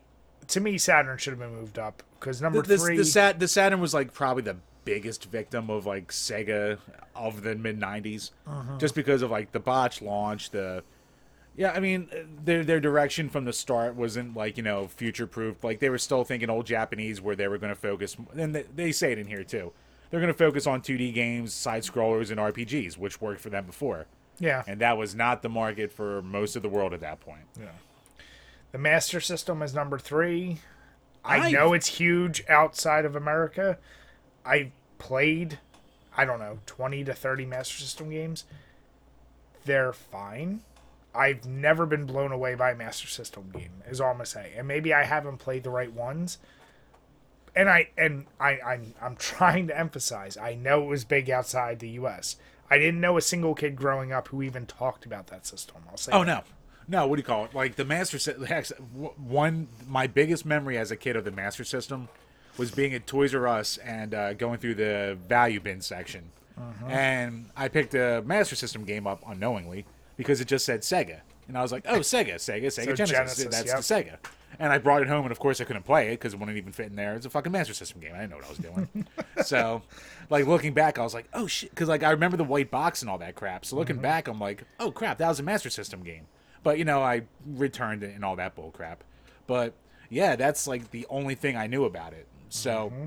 [0.49, 2.97] to me, Saturn should have been moved up because number the, the, three.
[2.97, 6.79] the, Sat, the Saturn was like probably the biggest victim of like Sega
[7.15, 8.79] of the mid '90s, Uh-huh.
[8.79, 10.51] just because of like the botch launch.
[10.51, 10.83] The
[11.57, 12.09] yeah, I mean
[12.45, 15.63] their their direction from the start wasn't like you know future proof.
[15.63, 18.63] Like they were still thinking old Japanese, where they were going to focus, and they,
[18.75, 19.73] they say it in here too.
[20.11, 23.65] They're going to focus on 2D games, side scrollers, and RPGs, which worked for them
[23.65, 24.05] before.
[24.39, 27.45] yeah, And that was not the market for most of the world at that point.
[27.59, 27.69] Yeah,
[28.73, 30.59] the Master System is number three.
[31.25, 33.79] I I- know it's huge outside of America.
[34.45, 35.59] I played,
[36.17, 38.45] I don't know, twenty to thirty Master System games.
[39.65, 40.63] They're fine.
[41.15, 43.83] I've never been blown away by a Master System game.
[43.89, 44.53] Is all I'm gonna say.
[44.57, 46.39] And maybe I haven't played the right ones.
[47.55, 50.37] And I and I I'm I'm trying to emphasize.
[50.37, 52.37] I know it was big outside the U.S.
[52.71, 55.83] I didn't know a single kid growing up who even talked about that system.
[55.91, 56.13] I'll say.
[56.13, 56.47] Oh that.
[56.89, 57.07] no, no.
[57.07, 57.55] What do you call it?
[57.55, 58.47] Like the Master System.
[59.19, 62.09] One, my biggest memory as a kid of the Master System
[62.59, 66.87] was being at Toys R Us and uh, going through the value bin section, Uh-huh.
[66.87, 69.87] and I picked a Master System game up unknowingly
[70.17, 73.11] because it just said Sega, and I was like, "Oh, Sega, Sega, Sega So Genesis,
[73.11, 73.77] Genesis, that's yep.
[73.77, 76.35] the Sega." And I brought it home, and of course I couldn't play it because
[76.35, 77.15] it wouldn't even fit in there.
[77.15, 78.13] It's a fucking Master System game.
[78.15, 79.07] I didn't know what I was doing.
[79.45, 79.83] so,
[80.29, 83.01] like looking back, I was like, "Oh shit," because like I remember the white box
[83.01, 83.65] and all that crap.
[83.65, 86.27] So looking back, I'm like, "Oh crap, that was a Master System game."
[86.63, 89.03] But you know, I returned it and all that bull crap.
[89.47, 89.73] But
[90.11, 92.27] yeah, that's like the only thing I knew about it.
[92.53, 93.07] So mm-hmm.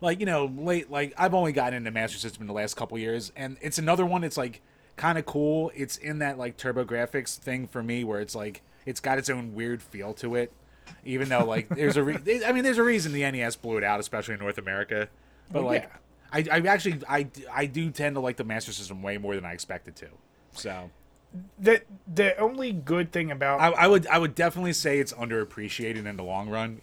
[0.00, 2.98] like you know late like i've only gotten into master system in the last couple
[2.98, 4.60] years and it's another one it's like
[4.96, 5.72] kind of cool.
[5.74, 9.54] It's in that like turbografx thing for me where it's like it's got its own
[9.54, 10.52] weird feel to it
[11.04, 13.84] even though like there's a re- i mean there's a reason the nes blew it
[13.84, 15.08] out especially in north america.
[15.50, 15.90] But Well, like
[16.34, 16.48] yeah.
[16.52, 19.44] I, I actually I, I do tend to like the master system way more than
[19.44, 20.08] i expected to
[20.52, 20.90] so.
[21.58, 26.06] The the only good thing about I, I would I would definitely say it's underappreciated
[26.06, 26.80] in the long run,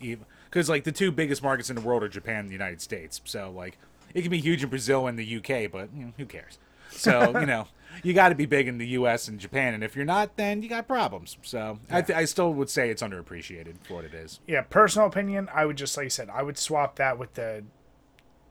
[0.52, 3.20] because like the two biggest markets in the world are Japan and the United States.
[3.26, 3.80] So like
[4.14, 6.60] it can be huge in Brazil and the UK, but you know, who cares?
[6.92, 7.68] So you know
[8.04, 10.62] you got to be big in the US and Japan, and if you're not, then
[10.62, 11.38] you got problems.
[11.42, 15.08] So I th- I still would say it's underappreciated for what it is, yeah, personal
[15.08, 17.64] opinion, I would just like I said, I would swap that with the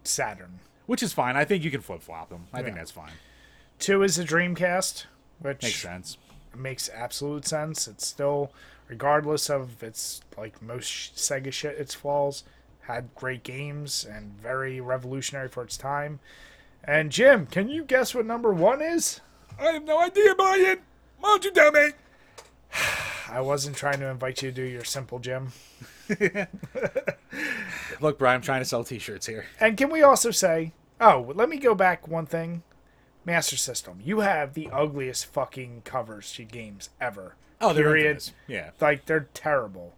[0.04, 0.60] Saturn.
[0.86, 1.36] which is fine.
[1.36, 2.46] I think you can flip flop them.
[2.52, 3.12] I think that's fine.
[3.78, 5.06] Two is the Dreamcast,
[5.38, 6.18] which Makes sense.
[6.56, 7.86] makes absolute sense.
[7.88, 8.52] It's still,
[8.90, 12.42] regardless of its like most Sega shit, its flaws,
[12.80, 16.18] had great games and very revolutionary for its time.
[16.82, 19.20] And Jim, can you guess what number one is?
[19.58, 20.80] I have no idea, Brian.
[21.20, 21.90] Why don't you tell me?
[23.30, 25.52] I wasn't trying to invite you to do your simple Jim.
[28.00, 29.46] Look, Brian, I'm trying to sell T-shirts here.
[29.60, 32.64] And can we also say, oh, let me go back one thing.
[33.24, 37.36] Master System, you have the ugliest fucking covers to games ever.
[37.60, 38.06] Oh, they're Period.
[38.16, 38.32] infamous.
[38.46, 38.70] Yeah.
[38.80, 39.94] Like they're terrible.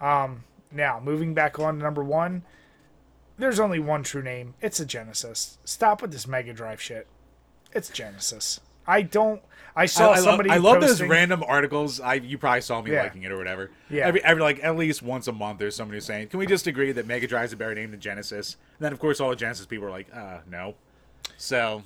[0.00, 2.42] Um, now moving back on to number one,
[3.38, 4.54] there's only one true name.
[4.60, 5.58] It's a Genesis.
[5.64, 7.06] Stop with this Mega Drive shit.
[7.72, 8.60] It's Genesis.
[8.86, 9.42] I don't.
[9.74, 10.48] I saw I, I somebody.
[10.48, 12.00] love, I love those random articles.
[12.00, 13.02] I you probably saw me Yeah.
[13.02, 13.70] liking it or whatever.
[13.90, 14.06] Yeah.
[14.06, 16.66] Every, every like at least once a month, there's somebody who's saying, "Can we just
[16.66, 19.36] agree that Mega Drive's a better name than Genesis?" And then of course all the
[19.36, 20.76] Genesis people are like, "Uh, no."
[21.36, 21.82] So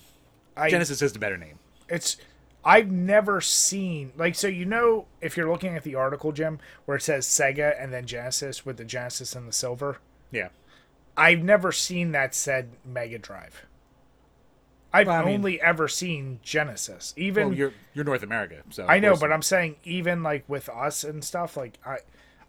[0.57, 1.59] I, Genesis is the better name.
[1.89, 2.17] It's.
[2.65, 6.97] I've never seen like so you know if you're looking at the article Jim where
[6.99, 9.99] it says Sega and then Genesis with the Genesis and the silver
[10.31, 10.49] Yeah.
[11.17, 13.67] I've never seen that said Mega Drive.
[14.93, 17.15] I've Well, I mean- only ever seen Genesis.
[17.17, 20.69] Even Well, you're you're North America, so I know, but I'm saying even like with
[20.69, 21.99] us and stuff, like I,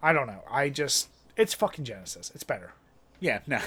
[0.01, 0.43] I don't know.
[0.49, 2.31] I just it's fucking Genesis.
[2.33, 2.73] It's better.
[3.19, 3.59] Yeah, no,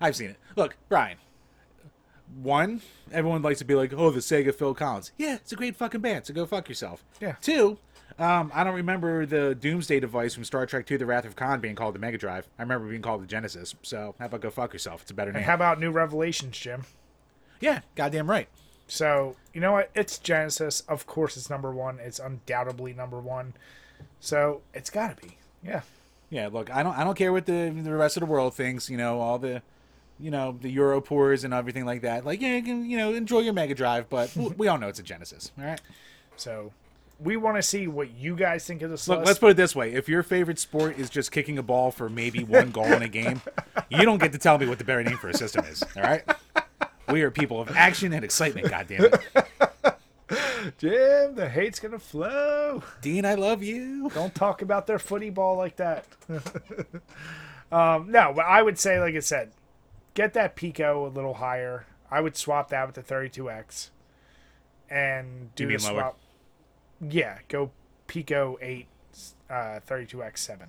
[0.00, 0.36] I've seen it.
[0.56, 1.18] Look, Brian.
[2.42, 2.80] One,
[3.12, 6.00] everyone likes to be like, "Oh, the Sega Phil Collins." Yeah, it's a great fucking
[6.00, 6.26] band.
[6.26, 7.04] So go fuck yourself.
[7.20, 7.36] Yeah.
[7.40, 7.78] Two,
[8.18, 11.60] um, I don't remember the Doomsday device from Star Trek II: The Wrath of Khan
[11.60, 12.48] being called the Mega Drive.
[12.58, 13.74] I remember being called the Genesis.
[13.82, 15.02] So how about go fuck yourself?
[15.02, 15.38] It's a better name.
[15.38, 16.84] And how about New Revelations, Jim?
[17.60, 18.48] yeah, goddamn right.
[18.86, 19.90] So you know what?
[19.94, 20.82] It's Genesis.
[20.82, 21.98] Of course, it's number one.
[21.98, 23.54] It's undoubtedly number one.
[24.20, 25.38] So it's got to be.
[25.64, 25.82] Yeah.
[26.30, 28.90] Yeah, look, I don't, I don't care what the the rest of the world thinks.
[28.90, 29.62] You know, all the,
[30.18, 32.24] you know, the Euro pours and everything like that.
[32.24, 34.88] Like, yeah, you can, you know, enjoy your Mega Drive, but we- we all know
[34.88, 35.50] it's a Genesis.
[35.58, 35.80] All right.
[36.36, 36.72] So
[37.20, 39.74] we want to see what you guys think of this Look, let's put it this
[39.76, 43.02] way: if your favorite sport is just kicking a ball for maybe one goal in
[43.02, 43.40] a game,
[43.88, 45.82] you don't get to tell me what the better name for a system is.
[45.96, 46.22] All right?
[47.08, 48.68] We are people of action and excitement.
[48.68, 49.94] Goddamn it,
[50.78, 52.82] Jim, the hate's gonna flow.
[53.02, 54.10] Dean, I love you.
[54.10, 56.06] Don't talk about their footy ball like that.
[57.72, 59.52] um, no, but I would say, like I said,
[60.14, 61.86] get that Pico a little higher.
[62.10, 63.90] I would swap that with the 32X
[64.88, 65.92] and do the mean lower?
[66.00, 66.18] swap.
[67.10, 67.70] Yeah, go
[68.06, 68.86] Pico 8,
[69.50, 69.52] uh,
[69.86, 70.68] 32X 7.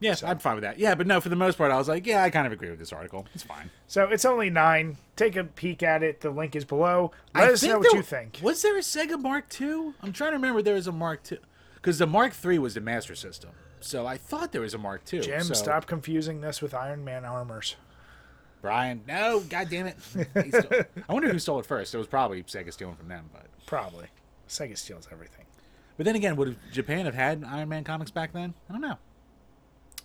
[0.00, 0.78] Yes, I'm fine with that.
[0.78, 2.68] Yeah, but no, for the most part, I was like, yeah, I kind of agree
[2.68, 3.26] with this article.
[3.32, 3.70] It's fine.
[3.86, 4.98] So it's only nine.
[5.16, 6.20] Take a peek at it.
[6.20, 7.12] The link is below.
[7.34, 8.40] Let I us know what there- you think.
[8.42, 9.94] Was there a Sega Mark II?
[10.02, 10.60] I'm trying to remember.
[10.60, 11.38] There was a Mark II
[11.76, 13.50] because the Mark III was the Master System.
[13.84, 15.20] So I thought there was a Mark II.
[15.20, 17.76] Jim, so, stop confusing this with Iron Man armors.
[18.62, 19.02] Brian.
[19.06, 20.00] No, God damn it.
[20.00, 21.94] Stole- I wonder who stole it first.
[21.94, 24.06] It was probably Sega stealing from them, but Probably.
[24.48, 25.44] Sega steals everything.
[25.98, 28.54] but then again, would Japan have had Iron Man comics back then?
[28.70, 28.96] I don't know.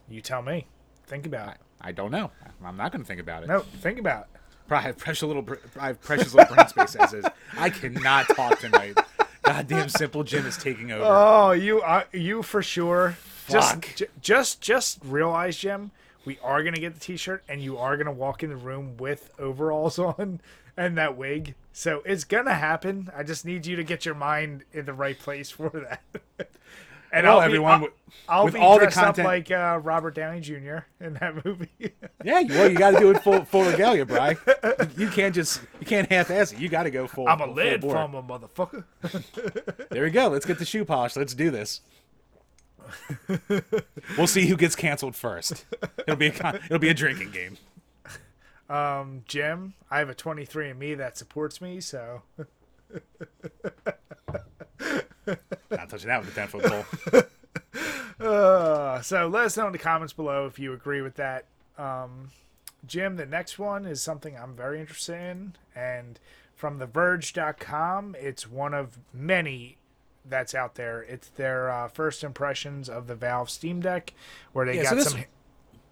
[0.09, 0.67] You tell me.
[1.07, 1.57] Think about it.
[1.80, 2.32] I don't know.
[2.63, 3.47] I'm not going to think about it.
[3.47, 4.39] No, think about it.
[4.69, 5.47] I have precious little.
[5.80, 7.25] I have precious little brain space as is.
[7.57, 8.99] I cannot talk tonight.
[9.43, 11.05] Goddamn, simple Jim is taking over.
[11.05, 13.17] Oh, you uh, you for sure.
[13.50, 13.82] Fuck.
[13.86, 15.91] Just j- just just realize, Jim,
[16.26, 19.32] we are gonna get the T-shirt, and you are gonna walk in the room with
[19.39, 20.41] overalls on
[20.78, 21.56] and that wig.
[21.74, 23.10] So it's gonna happen.
[23.16, 26.02] I just need you to get your mind in the right place for that.
[27.12, 27.88] and Well, I'll everyone, be,
[28.28, 30.80] I'll, I'll with be all the dressed up like uh, Robert Downey Jr.
[31.00, 31.70] in that movie.
[32.24, 34.36] yeah, well, you got to do it full full regalia, Bry.
[34.97, 36.60] You can't just you can't half-ass it.
[36.60, 37.28] You got to go full.
[37.28, 38.84] I'm a lead farmer, motherfucker.
[39.89, 40.28] There we go.
[40.28, 41.16] Let's get the shoe polish.
[41.16, 41.82] Let's do this.
[44.17, 45.65] we'll see who gets canceled first.
[45.99, 47.57] It'll be a con- it'll be a drinking game.
[48.69, 52.21] Um, Jim, I have a 23andMe that supports me, so
[55.69, 57.23] Not touching that with a ten foot pole.
[58.19, 61.45] Uh, so let us know in the comments below if you agree with that.
[61.77, 62.31] Um,
[62.85, 66.19] Jim, the next one is something I'm very interested in, and
[66.53, 69.77] from TheVerge.com, it's one of many
[70.30, 71.01] that's out there.
[71.03, 74.13] It's their uh, first impressions of the Valve Steam Deck,
[74.53, 75.23] where they Yeah, got so this- some.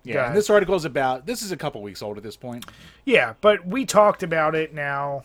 [0.04, 1.26] Yeah, and this article is about.
[1.26, 2.66] This is a couple weeks old at this point.
[3.04, 5.24] Yeah, but we talked about it now.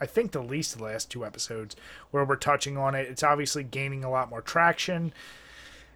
[0.00, 1.76] I think the least the last two episodes
[2.10, 3.08] where we're touching on it.
[3.08, 5.14] It's obviously gaining a lot more traction,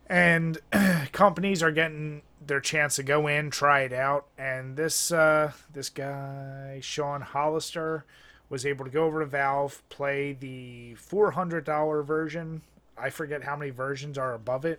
[0.06, 0.58] and
[1.12, 4.26] companies are getting their chance to go in, try it out.
[4.38, 8.06] And this uh, this guy Sean Hollister
[8.52, 12.60] was able to go over to Valve, play the four hundred dollar version.
[12.98, 14.78] I forget how many versions are above it.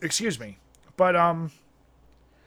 [0.00, 0.58] Excuse me,
[0.96, 1.50] but um.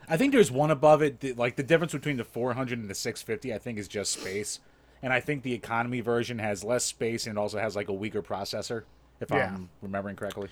[0.07, 1.35] I think there's one above it.
[1.37, 4.59] Like the difference between the 400 and the 650, I think is just space.
[5.01, 8.21] And I think the economy version has less space and also has like a weaker
[8.21, 8.83] processor,
[9.19, 9.55] if Yeah.
[9.55, 10.49] I'm remembering correctly.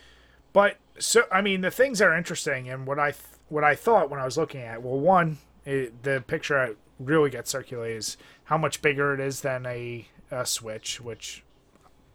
[0.53, 3.75] But so I mean, the things that are interesting, and what I th- what I
[3.75, 7.97] thought when I was looking at well, one, it, the picture I really get circulated
[7.97, 11.43] is how much bigger it is than a, a Switch, which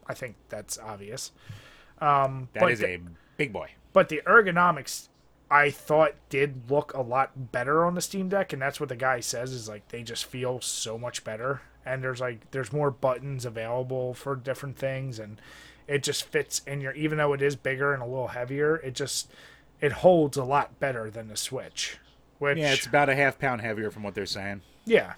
[0.06, 1.32] I think that's obvious.
[2.00, 3.00] Um, That is the, a
[3.36, 3.70] big boy.
[3.92, 5.08] but the ergonomics
[5.50, 8.96] I thought did look a lot better on the Steam Deck, and that's what the
[8.96, 11.62] guy says is like they just feel so much better.
[11.86, 15.40] And there's like there's more buttons available for different things, and
[15.86, 16.92] it just fits in your.
[16.92, 19.32] Even though it is bigger and a little heavier, it just
[19.80, 21.96] it holds a lot better than the Switch.
[22.38, 24.62] Which Yeah, it's about a half pound heavier from what they're saying.
[24.84, 25.14] yeah.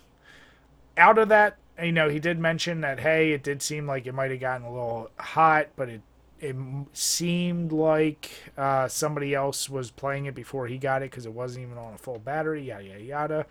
[0.96, 4.12] Out of that, you know, he did mention that hey, it did seem like it
[4.12, 6.00] might have gotten a little hot, but it
[6.40, 6.56] it
[6.94, 11.64] seemed like uh, somebody else was playing it before he got it because it wasn't
[11.66, 12.62] even on a full battery.
[12.64, 13.46] Yada yada yada.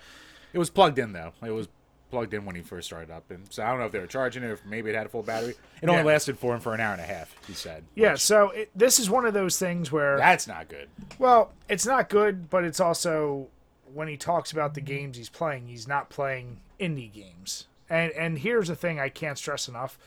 [0.53, 1.31] It was plugged in though.
[1.43, 1.67] It was
[2.11, 4.07] plugged in when he first started up, and so I don't know if they were
[4.07, 5.53] charging it, or if maybe it had a full battery.
[5.81, 7.33] It only lasted for him for an hour and a half.
[7.47, 7.83] He said.
[7.95, 10.89] Yeah, which- so it, this is one of those things where that's not good.
[11.19, 13.47] Well, it's not good, but it's also
[13.93, 17.67] when he talks about the games he's playing, he's not playing indie games.
[17.89, 19.97] And and here's the thing I can't stress enough.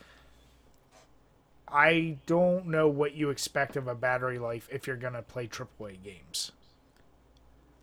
[1.67, 6.01] I don't know what you expect of a battery life if you're gonna play AAA
[6.03, 6.51] games.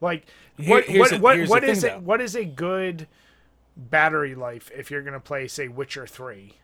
[0.01, 0.27] Like
[0.57, 3.09] what Here- what the- what, what thing, it what is a good
[3.77, 6.55] battery life if you're gonna play say Witcher three?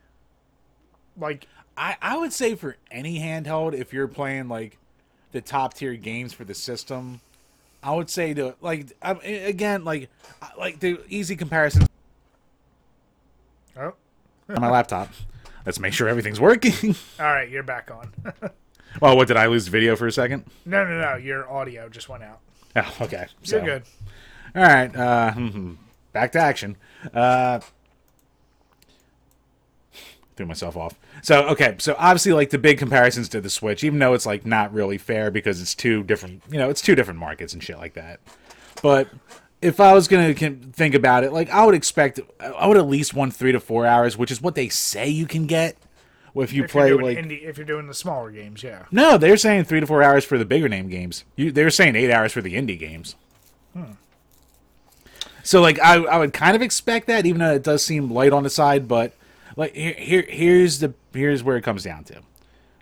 [1.16, 4.78] Like I, I would say for any handheld, if you're playing like
[5.32, 7.20] the top tier games for the system,
[7.86, 10.10] I would say to like a- again like
[10.58, 11.86] like the easy comparison
[13.76, 13.94] oh
[14.48, 15.08] on my laptop.
[15.64, 16.94] Let's make sure everything's working.
[17.20, 18.12] all right, you're back on.
[19.00, 20.44] well, what did I lose video for a second?
[20.64, 22.40] no no no, your audio just went out.
[22.74, 23.26] Oh, okay.
[23.44, 23.82] You're So, good.
[24.54, 24.94] All right.
[24.94, 25.32] Uh,
[26.12, 26.76] back to action.
[27.14, 27.60] Uh,
[30.36, 30.94] threw myself off.
[31.22, 34.46] So okay, so obviously like the big comparisons to the Switch, even though it's like
[34.46, 37.78] not really fair because it's two different, you know, it's two different markets and shit
[37.78, 38.20] like that.
[38.82, 39.08] But
[39.62, 43.14] if I was gonna think about it, like I would expect, I would at least
[43.14, 45.76] want three to four hours, which is what they say you can get.
[46.34, 48.84] If you If play like indie, if you're doing the smaller games, yeah.
[48.90, 51.24] no, they're saying three to four hours for the bigger name games.
[51.34, 53.16] You, they're saying eight hours for the indie games.
[53.72, 53.92] Hmm.
[55.42, 58.34] So like I, I would kind of expect that, even though it does seem light
[58.34, 58.86] on the side.
[58.86, 59.14] But
[59.56, 62.20] like here, here here's the here's where it comes down to.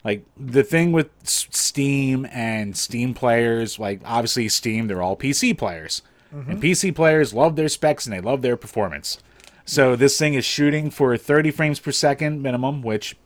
[0.04, 6.02] Like the thing with Steam and Steam players, like obviously Steam, they're all PC players,
[6.34, 6.50] mm-hmm.
[6.50, 9.18] and PC players love their specs and they love their performance.
[9.64, 13.16] So this thing is shooting for 30 frames per second minimum, which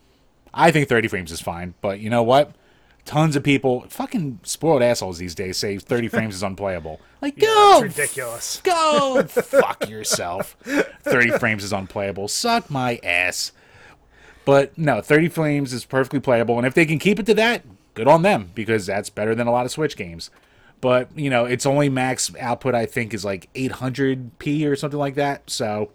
[0.55, 2.55] I think 30 frames is fine, but you know what?
[3.09, 7.01] Tons of people, fucking spoiled assholes these days, say 30 frames is unplayable.
[7.23, 8.61] Like, Yeah, go, ridiculous.
[8.63, 10.59] go fuck yourself.
[11.05, 12.29] 30 frames is unplayable.
[12.29, 13.53] Suck my ass.
[14.45, 17.65] But no, 30 frames is perfectly playable, and if they can keep it to that,
[17.95, 20.29] good on them because that's better than a lot of Switch games.
[20.83, 25.15] But you know, its only max output I think is like 800p or something like
[25.15, 25.49] that.
[25.49, 25.91] So,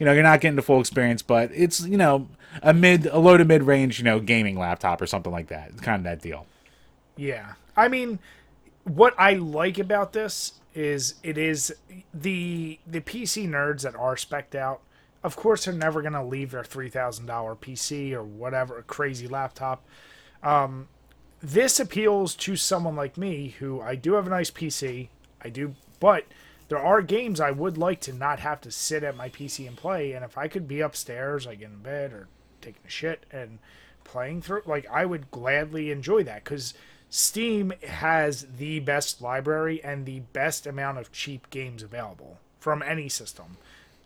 [0.00, 2.26] you know, you're not getting the full experience, but it's you know
[2.62, 5.68] a mid, a low to mid range, you know, gaming laptop or something like that.
[5.70, 6.46] It's kind of that deal.
[7.16, 7.54] Yeah.
[7.76, 8.18] I mean,
[8.84, 11.74] what I like about this is it is
[12.12, 14.80] the the PC nerds that are specked out.
[15.22, 19.84] Of course, they're never gonna leave their three thousand dollar PC or whatever crazy laptop.
[20.42, 20.88] Um,
[21.40, 25.08] this appeals to someone like me who I do have a nice PC.
[25.42, 26.24] I do, but
[26.68, 29.76] there are games I would like to not have to sit at my PC and
[29.76, 30.12] play.
[30.12, 32.28] And if I could be upstairs, like in bed or
[32.60, 33.58] taking a shit and
[34.04, 36.74] playing through, like I would gladly enjoy that because
[37.16, 43.08] Steam has the best library and the best amount of cheap games available from any
[43.08, 43.56] system.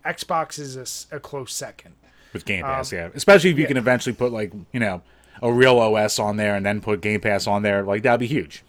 [0.05, 1.95] Xbox is a close second.
[2.33, 3.09] with Game Pass, yeah.
[3.15, 5.01] Especially if you can eventually put like you know
[5.41, 8.27] a real OS on there and then put Game Pass on there, like that'd be
[8.27, 8.63] huge.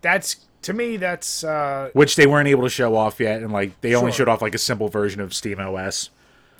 [0.00, 3.80] That's to me, that's uh, Which they weren't able to show off yet, and like
[3.80, 6.08] they only showed off like a simple version of Steam OS.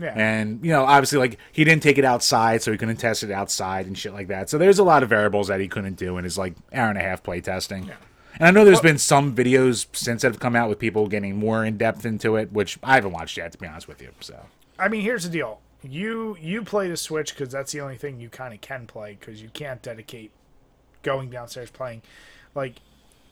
[0.02, 0.14] Yeah.
[0.16, 3.30] And you know, obviously, like he didn't take it outside, so he couldn't test it
[3.30, 4.50] outside and shit like that.
[4.50, 6.98] So there's a lot of variables that he couldn't do in his like hour and
[6.98, 7.90] a half play testing.
[8.38, 11.36] And I know there's been some videos since that have come out with people getting
[11.36, 14.10] more in depth into it, which I haven't watched yet, to be honest with you.
[14.20, 14.46] So
[14.78, 15.60] I mean, here's the deal.
[15.82, 19.16] You you play the Switch because that's the only thing you kind of can play
[19.18, 20.32] because you can't dedicate
[21.02, 22.02] going downstairs playing.
[22.54, 22.76] Like,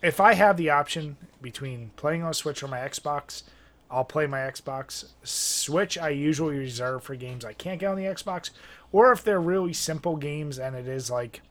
[0.03, 3.43] if I have the option between playing on a Switch or my Xbox,
[3.91, 5.07] I'll play my Xbox.
[5.25, 8.51] Switch I usually reserve for games I can't get on the Xbox,
[8.93, 11.43] or if they're really simple games and it is like,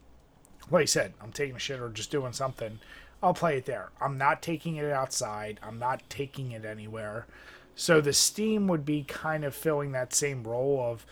[0.72, 2.80] like I said, I'm taking a shit or just doing something,
[3.22, 3.90] I'll play it there.
[4.00, 5.60] I'm not taking it outside.
[5.62, 7.26] I'm not taking it anywhere.
[7.76, 11.06] So the Steam would be kind of filling that same role of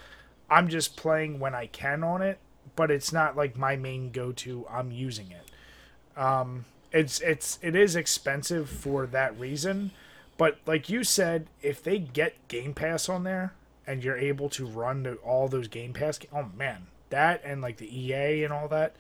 [0.50, 2.40] I'm just playing when I can on it,
[2.76, 4.66] but it's not like my main go-to.
[4.70, 6.20] I'm using it.
[6.20, 9.92] Um, it's it's it is expensive for that reason,
[10.38, 13.54] but like you said, if they get Game Pass on there
[13.86, 17.62] and you're able to run the, all those Game Pass, ga- oh man, that and
[17.62, 18.96] like the EA and all that,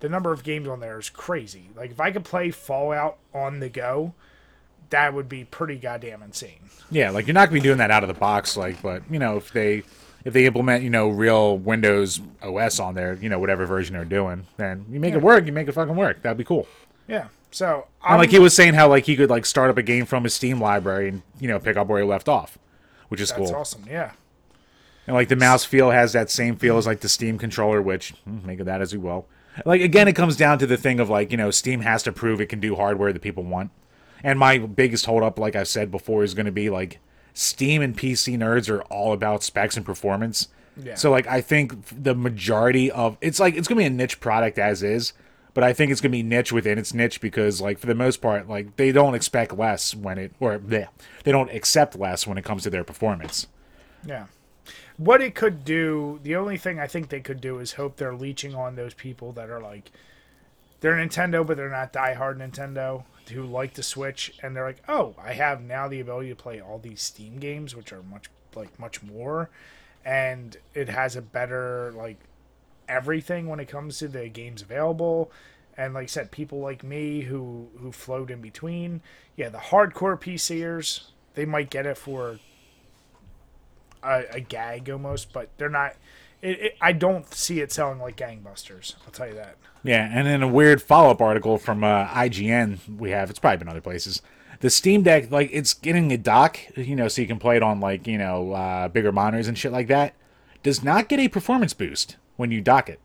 [0.00, 1.70] the number of games on there is crazy.
[1.74, 4.14] Like if I could play Fallout on the go,
[4.90, 6.60] that would be pretty goddamn insane.
[6.90, 9.18] yeah, like you're not gonna be doing that out of the box, like, but you
[9.18, 9.82] know, if they
[10.24, 14.04] if they implement you know real Windows OS on there, you know whatever version they're
[14.04, 15.46] doing, then you make it work.
[15.46, 16.22] You make it fucking work.
[16.22, 16.68] That'd be cool.
[17.08, 17.28] Yeah.
[17.56, 20.04] So I'm, like he was saying how like he could like start up a game
[20.04, 22.58] from his Steam library and you know pick up where he left off,
[23.08, 23.56] which is that's cool.
[23.56, 23.82] awesome.
[23.88, 24.12] Yeah.
[25.06, 28.10] And like the mouse feel has that same feel as like the Steam controller, which
[28.24, 29.26] hmm, make of that as you will.
[29.64, 32.12] Like again, it comes down to the thing of like you know Steam has to
[32.12, 33.70] prove it can do hardware that people want.
[34.22, 36.98] And my biggest holdup, like I've said before, is going to be like
[37.32, 40.48] Steam and PC nerds are all about specs and performance.
[40.76, 40.96] Yeah.
[40.96, 44.20] So like I think the majority of it's like it's going to be a niche
[44.20, 45.14] product as is,
[45.56, 48.20] but I think it's gonna be niche within its niche because, like, for the most
[48.20, 50.88] part, like they don't expect less when it or bleh,
[51.24, 53.46] they don't accept less when it comes to their performance.
[54.06, 54.26] Yeah.
[54.98, 58.14] What it could do, the only thing I think they could do is hope they're
[58.14, 59.90] leeching on those people that are like,
[60.80, 65.14] they're Nintendo, but they're not diehard Nintendo, who like the Switch, and they're like, oh,
[65.18, 68.78] I have now the ability to play all these Steam games, which are much like
[68.78, 69.48] much more,
[70.04, 72.18] and it has a better like
[72.88, 75.30] everything when it comes to the games available.
[75.76, 79.02] And like I said, people like me who who float in between,
[79.36, 82.38] yeah, the hardcore PCers, they might get it for
[84.02, 85.96] a, a gag almost, but they're not.
[86.42, 88.94] It, it, I don't see it selling like gangbusters.
[89.04, 89.56] I'll tell you that.
[89.82, 93.30] Yeah, and then a weird follow up article from uh, IGN we have.
[93.30, 94.22] It's probably been other places.
[94.60, 97.62] The Steam Deck, like, it's getting a dock, you know, so you can play it
[97.62, 100.14] on like you know uh, bigger monitors and shit like that.
[100.62, 103.00] Does not get a performance boost when you dock it.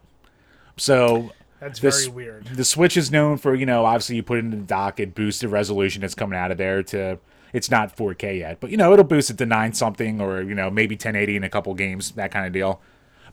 [0.77, 2.45] So That's this- very weird.
[2.47, 5.15] The Switch is known for, you know, obviously you put it in the dock, it
[5.15, 7.19] boosts the resolution that's coming out of there to
[7.53, 10.55] it's not 4K yet, but you know, it'll boost it to 9 something or, you
[10.55, 12.81] know, maybe 1080 in a couple games, that kind of deal.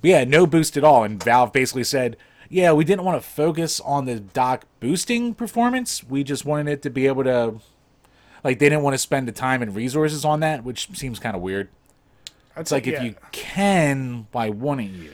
[0.01, 1.05] But yeah, no boost at all.
[1.05, 2.16] And Valve basically said,
[2.49, 6.03] yeah, we didn't want to focus on the dock boosting performance.
[6.03, 7.57] We just wanted it to be able to
[8.44, 11.36] like they didn't want to spend the time and resources on that, which seems kind
[11.36, 11.68] of weird.
[12.57, 15.12] It's like if you can, why wouldn't you?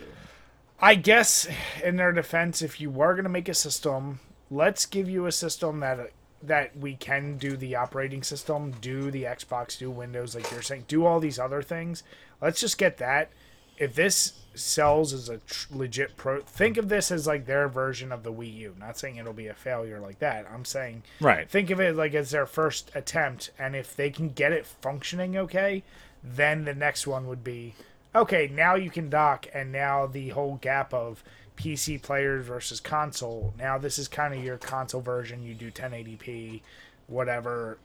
[0.81, 1.47] I guess
[1.83, 4.21] in their defense, if you were going to make a system,
[4.51, 6.11] let's give you a system that
[6.43, 10.85] that we can do the operating system, do the Xbox, do Windows, like you're saying,
[10.89, 12.03] do all these other things.
[12.43, 13.31] Let's just get that.
[13.79, 18.13] If this sells as a tr- legit pro, think of this as like their version
[18.13, 18.77] of the Wii U.
[18.79, 20.47] Not saying it'll be a failure like that.
[20.53, 21.49] I'm saying Right.
[21.49, 25.39] think of it like as their first attempt, and if they can get it functioning
[25.39, 25.83] okay,
[26.23, 27.75] then the next one would be
[28.15, 28.51] okay.
[28.53, 31.23] Now you can dock, and now the whole gap of
[31.57, 33.55] PC players versus console.
[33.59, 35.43] Now this is kind of your console version.
[35.45, 36.61] You do 1080p,
[37.07, 37.79] whatever,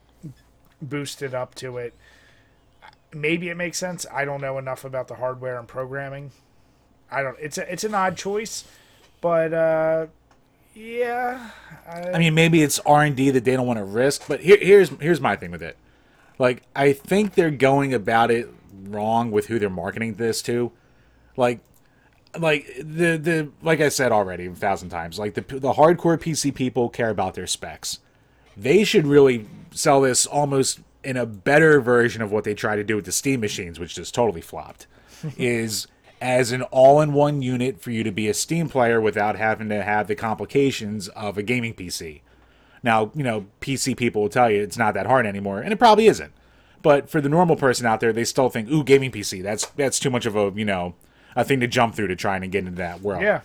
[0.82, 1.94] boost it up to it.
[3.12, 4.06] Maybe it makes sense.
[4.12, 6.30] I don't know enough about the hardware and programming.
[7.10, 7.36] I don't.
[7.40, 8.64] It's a, it's an odd choice,
[9.20, 10.06] but uh,
[10.74, 11.50] yeah.
[11.88, 14.28] I mean, maybe it's R and D that they don't want to risk.
[14.28, 15.76] But here, here's here's my thing with it.
[16.38, 18.48] Like, I think they're going about it
[18.88, 20.72] wrong with who they're marketing this to.
[21.36, 21.60] Like,
[22.38, 25.18] like the the like I said already a thousand times.
[25.18, 27.98] Like the the hardcore PC people care about their specs.
[28.56, 32.84] They should really sell this almost in a better version of what they try to
[32.84, 34.86] do with the Steam machines, which just totally flopped.
[35.38, 35.86] is
[36.20, 40.06] as an all-in-one unit for you to be a Steam player without having to have
[40.06, 42.20] the complications of a gaming PC.
[42.82, 45.78] Now, you know, PC people will tell you it's not that hard anymore, and it
[45.78, 46.32] probably isn't.
[46.82, 49.42] But for the normal person out there, they still think, "Ooh, gaming PC.
[49.42, 50.94] That's that's too much of a you know
[51.36, 53.40] a thing to jump through to try and get into that world." Yeah.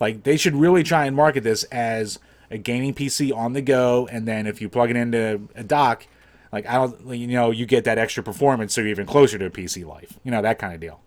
[0.00, 2.18] Like they should really try and market this as
[2.50, 6.06] a gaming PC on the go, and then if you plug it into a dock,
[6.52, 9.46] like I don't, you know, you get that extra performance, so you're even closer to
[9.46, 10.18] a PC life.
[10.24, 11.00] You know that kind of deal.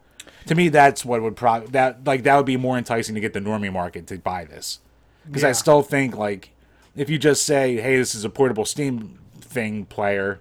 [0.48, 3.34] To me, that's what would pro that like that would be more enticing to get
[3.34, 4.80] the normie market to buy this,
[5.26, 6.52] because I still think like
[6.96, 10.40] if you just say, "Hey, this is a portable Steam thing player,"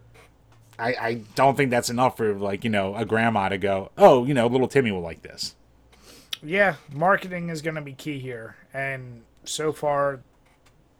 [0.82, 4.24] I I don't think that's enough for like you know a grandma to go, "Oh,
[4.24, 5.54] you know, little Timmy will like this."
[6.42, 8.56] yeah, marketing is going to be key here.
[8.74, 10.20] And so far,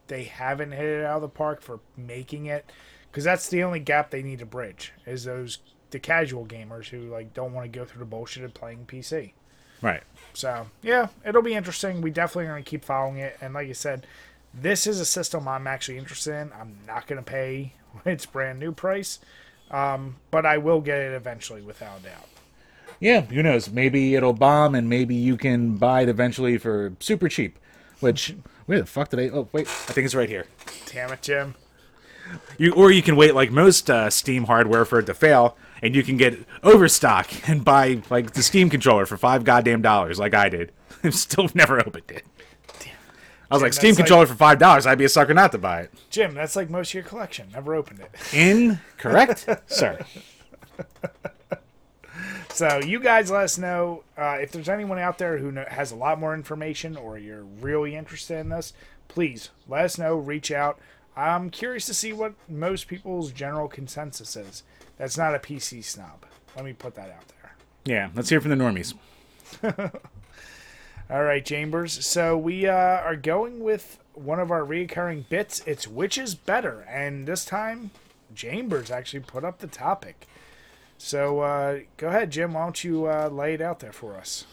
[0.07, 2.71] they haven't hit it out of the park for making it.
[3.11, 5.59] Because that's the only gap they need to bridge is those
[5.91, 9.33] the casual gamers who like don't want to go through the bullshit of playing PC.
[9.83, 10.01] Right.
[10.33, 12.01] So yeah, it'll be interesting.
[12.01, 13.37] We definitely are going to keep following it.
[13.39, 14.07] And like you said,
[14.51, 16.51] this is a system I'm actually interested in.
[16.53, 17.73] I'm not going to pay
[18.05, 19.19] its brand new price,
[19.71, 22.27] um, but I will get it eventually without a doubt.
[22.99, 23.69] Yeah, who knows?
[23.69, 27.59] Maybe it'll bomb, and maybe you can buy it eventually for super cheap.
[27.99, 28.35] Which
[28.65, 29.29] where the fuck did I?
[29.29, 30.45] Oh wait, I think it's right here.
[30.91, 31.55] Damn it, Jim.
[32.57, 35.95] You or you can wait like most uh, Steam hardware for it to fail, and
[35.95, 40.33] you can get overstock and buy like the Steam controller for five goddamn dollars, like
[40.33, 40.71] I did.
[41.03, 42.23] I've still never opened it.
[43.53, 44.85] I was like, that's Steam like- controller for five dollars.
[44.85, 45.93] I'd be a sucker not to buy it.
[46.09, 47.49] Jim, that's like most of your collection.
[47.53, 48.11] Never opened it.
[48.33, 49.99] Incorrect, sir.
[52.49, 55.91] So you guys let us know uh, if there's anyone out there who kno- has
[55.91, 58.73] a lot more information or you're really interested in this.
[59.07, 60.15] Please let us know.
[60.17, 60.77] Reach out.
[61.15, 64.61] I'm curious to see what most people's general consensus is.
[64.97, 66.25] That's not a PC snob.
[66.55, 67.55] Let me put that out there.
[67.85, 68.93] Yeah, let's hear from the normies.
[71.09, 72.05] All right, Chambers.
[72.05, 75.61] So we uh, are going with one of our reoccurring bits.
[75.65, 77.91] It's which is better, and this time,
[78.35, 80.27] Chambers actually put up the topic.
[80.97, 82.53] So uh, go ahead, Jim.
[82.53, 84.45] Why don't you uh, lay it out there for us?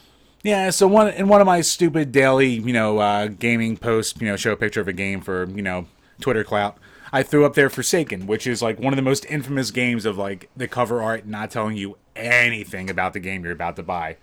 [0.42, 4.26] Yeah, so one in one of my stupid daily, you know, uh, gaming posts, you
[4.26, 5.86] know, show a picture of a game for, you know,
[6.20, 6.78] Twitter clout.
[7.12, 10.16] I threw up there Forsaken, which is like one of the most infamous games of
[10.16, 14.16] like the cover art not telling you anything about the game you're about to buy.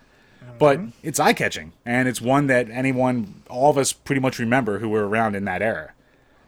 [0.58, 4.78] But it's eye catching, and it's one that anyone, all of us pretty much remember
[4.78, 5.92] who were around in that era.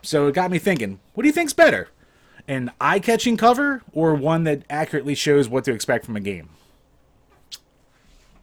[0.02, 1.88] So it got me thinking, what do you think's better?
[2.48, 6.48] An eye catching cover or one that accurately shows what to expect from a game?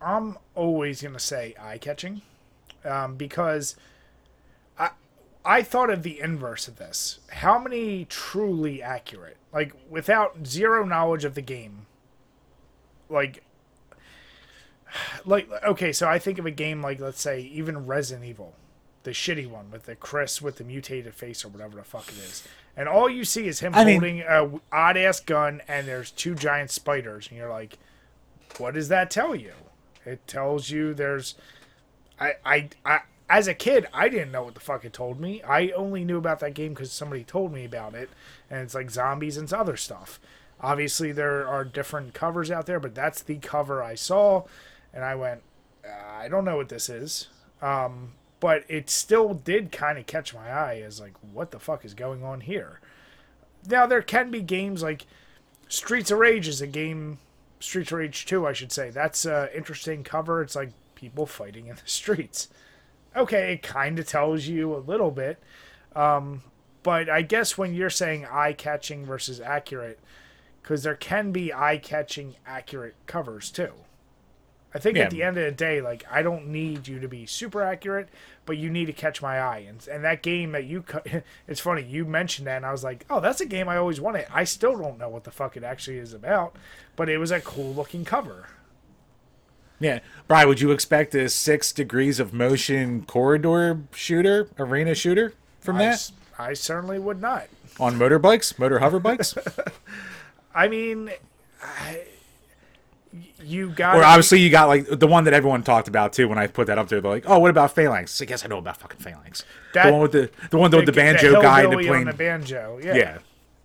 [0.02, 2.22] I'm always gonna say eye catching,
[2.86, 3.76] um, because
[4.78, 4.92] I
[5.44, 7.20] I thought of the inverse of this.
[7.30, 11.88] How many truly accurate, like without zero knowledge of the game,
[13.10, 13.44] like
[15.26, 18.54] like okay, so I think of a game like let's say even Resident Evil,
[19.04, 22.18] the shitty one with the Chris with the mutated face or whatever the fuck it
[22.18, 25.88] is, and all you see is him I mean- holding a odd ass gun and
[25.88, 27.78] there's two giant spiders, and you're like,
[28.58, 29.54] what does that tell you?
[30.06, 31.36] It tells you there's,
[32.20, 33.00] I I I.
[33.30, 35.44] As a kid, I didn't know what the fuck it told me.
[35.44, 38.10] I only knew about that game because somebody told me about it,
[38.50, 40.18] and it's like zombies and other stuff.
[40.62, 44.44] Obviously, there are different covers out there, but that's the cover I saw,
[44.98, 45.44] and I went,
[45.88, 47.28] I don't know what this is.
[47.62, 51.86] Um, but it still did kind of catch my eye as like, what the fuck
[51.86, 52.80] is going on here?
[53.70, 55.06] Now there can be games like
[55.68, 57.20] Streets of Rage is a game.
[57.60, 58.90] Streets of Rage Two, I should say.
[58.90, 60.42] That's an interesting cover.
[60.42, 62.50] It's like people fighting in the streets.
[63.16, 65.40] Okay, it kind of tells you a little bit,
[65.96, 66.44] um,
[66.84, 70.00] but I guess when you're saying eye catching versus accurate,
[70.62, 73.74] because there can be eye catching accurate covers too.
[74.74, 75.06] I think Yeah.
[75.06, 78.10] at the end of the day, like I don't need you to be super accurate,
[78.46, 79.66] but you need to catch my eye.
[79.68, 82.84] And and that game that you, cu- it's funny you mentioned that, and I was
[82.84, 84.28] like, oh, that's a game I always wanted.
[84.32, 86.56] I still don't know what the fuck it actually is about,
[86.96, 88.48] but it was a cool looking cover.
[89.80, 95.76] Yeah, Brian, would you expect a six degrees of motion corridor shooter, arena shooter from
[95.78, 97.48] I, that s- I certainly would not.
[97.80, 99.36] on motorbikes, motor hover bikes?
[100.56, 101.12] I mean,
[101.64, 102.02] I,
[103.44, 106.28] you got or obviously you got like the one that everyone talked about too.
[106.28, 108.48] When I put that up there, they're like, "Oh, what about Phalanx?" I guess I
[108.48, 109.44] know about fucking Phalanx.
[109.74, 112.06] That- the one with the the one with the, banjo guy in the plane.
[112.06, 112.80] the banjo.
[112.84, 112.96] Yeah.
[112.96, 113.18] yeah,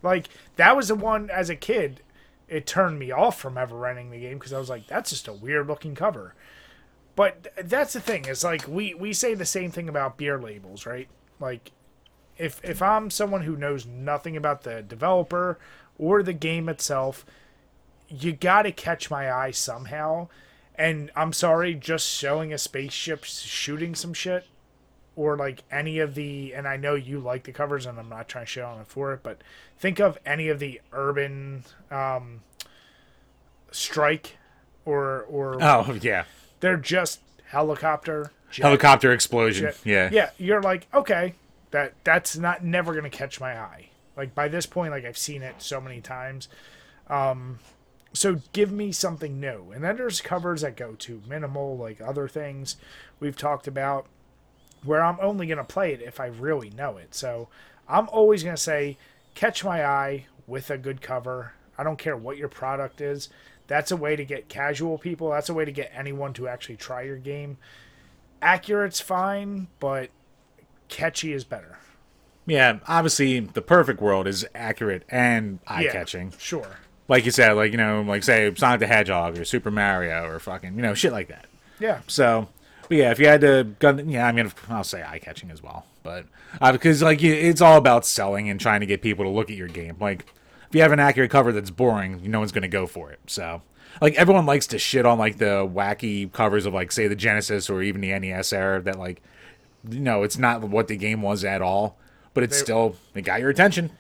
[0.03, 2.03] Like that was the one as a kid.
[2.49, 5.27] It turned me off from ever renting the game because I was like, that's just
[5.27, 6.35] a weird looking cover.
[7.15, 10.87] But that's the thing is like we we say the same thing about beer labels,
[10.87, 11.09] right?
[11.41, 11.73] Like
[12.39, 15.59] if if I'm someone who knows nothing about the developer
[15.99, 17.25] or the game itself,
[18.13, 20.29] you got to catch my eye somehow.
[20.75, 24.47] And I'm sorry, just showing a spaceship shooting some shit
[25.17, 28.29] or like any of the and I know you like the covers and I'm not
[28.29, 29.43] trying to shit on it for it, but
[29.79, 32.41] think of any of the urban um
[33.71, 34.39] strike
[34.85, 36.25] or or oh yeah,
[36.61, 39.67] they're just helicopter jet, helicopter explosion.
[39.67, 39.79] jet.
[39.85, 41.35] Yeah, Yeah, you're like, okay,
[41.71, 43.91] that that's not never gonna catch my eye.
[44.17, 46.49] Like by this point, like I've seen it so many times.
[47.09, 47.59] Um
[48.13, 49.71] so give me something new.
[49.73, 52.77] And then there's covers that go to minimal, like other things
[53.21, 54.07] we've talked about,
[54.85, 57.15] where I'm only gonna play it if I really know it.
[57.15, 57.49] So
[57.89, 58.99] I'm always gonna say,
[59.35, 61.53] catch my eye with a good cover.
[61.79, 63.29] I don't care what your product is.
[63.67, 65.31] That's a way to get casual people.
[65.31, 67.57] That's a way to get anyone to actually try your game.
[68.43, 70.11] Accurate's fine, but
[70.89, 71.79] catchy is better.
[72.45, 72.81] yeah.
[72.89, 76.33] Obviously, the perfect world is accurate and eye catching.
[76.33, 76.77] yeah, Sure.
[77.09, 80.39] Like you said, like you know, like say Sonic the Hedgehog or Super Mario or
[80.39, 81.47] fucking you know shit like that.
[81.79, 82.01] Yeah.
[82.07, 82.49] So,
[82.89, 85.63] but yeah, if you had to gun, yeah, I mean, I'll say eye catching as
[85.63, 86.27] well, but
[86.61, 89.57] uh, because like it's all about selling and trying to get people to look at
[89.57, 89.97] your game.
[90.01, 90.27] Like,
[90.69, 93.19] if you have an accurate cover that's boring, no one's gonna go for it.
[93.27, 93.63] So,
[94.01, 97.69] like everyone likes to shit on like the wacky covers of like say the Genesis
[97.69, 99.21] or even the NES era that like,
[99.91, 101.99] you know, it's not what the game was at all,
[102.33, 103.91] but it's They- still it got your attention.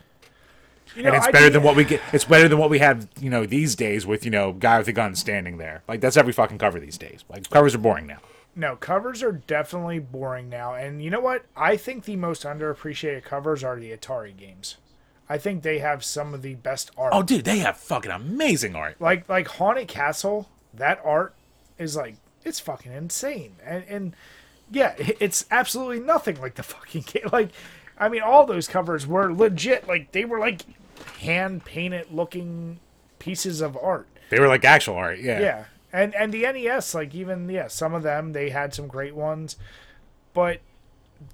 [0.97, 2.01] You know, and it's I better think- than what we get.
[2.12, 4.89] It's better than what we have, you know, these days with you know guy with
[4.89, 5.82] a gun standing there.
[5.89, 7.24] Like that's every fucking cover these days.
[7.28, 8.19] Like covers are boring now.
[8.55, 10.74] No, covers are definitely boring now.
[10.74, 11.47] And you know what?
[11.56, 14.77] I think the most underappreciated covers are the Atari games.
[15.28, 17.12] I think they have some of the best art.
[17.14, 19.01] Oh, dude, they have fucking amazing art.
[19.01, 21.35] Like like Haunted Castle, that art
[21.78, 23.56] is like it's fucking insane.
[23.64, 24.16] And and
[24.70, 27.31] yeah, it's absolutely nothing like the fucking game.
[27.32, 27.51] Like
[27.98, 30.62] I mean all those covers were legit like they were like
[31.20, 32.80] hand painted looking
[33.18, 34.08] pieces of art.
[34.30, 35.18] They were like actual art.
[35.20, 35.40] Yeah.
[35.40, 35.64] Yeah.
[35.92, 39.56] And and the NES, like even yeah, some of them they had some great ones,
[40.32, 40.60] but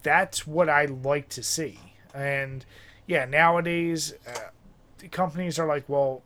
[0.02, 1.78] that's what I like to see.
[2.14, 2.64] And
[3.06, 4.50] yeah, nowadays uh,
[4.98, 6.22] the companies are like, well,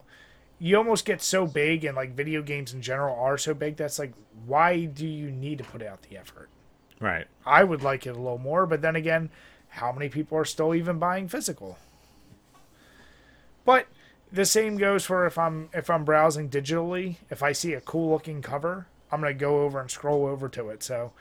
[0.59, 3.99] you almost get so big and like video games in general are so big that's
[3.99, 4.13] like
[4.47, 6.49] why do you need to put out the effort
[7.01, 7.27] Right.
[7.45, 9.31] i would like it a little more but then again
[9.71, 11.79] how many people are still even buying physical
[13.65, 13.87] but
[14.33, 18.11] the same goes for if i'm if i'm browsing digitally if i see a cool
[18.11, 21.13] looking cover i'm going to go over and scroll over to it so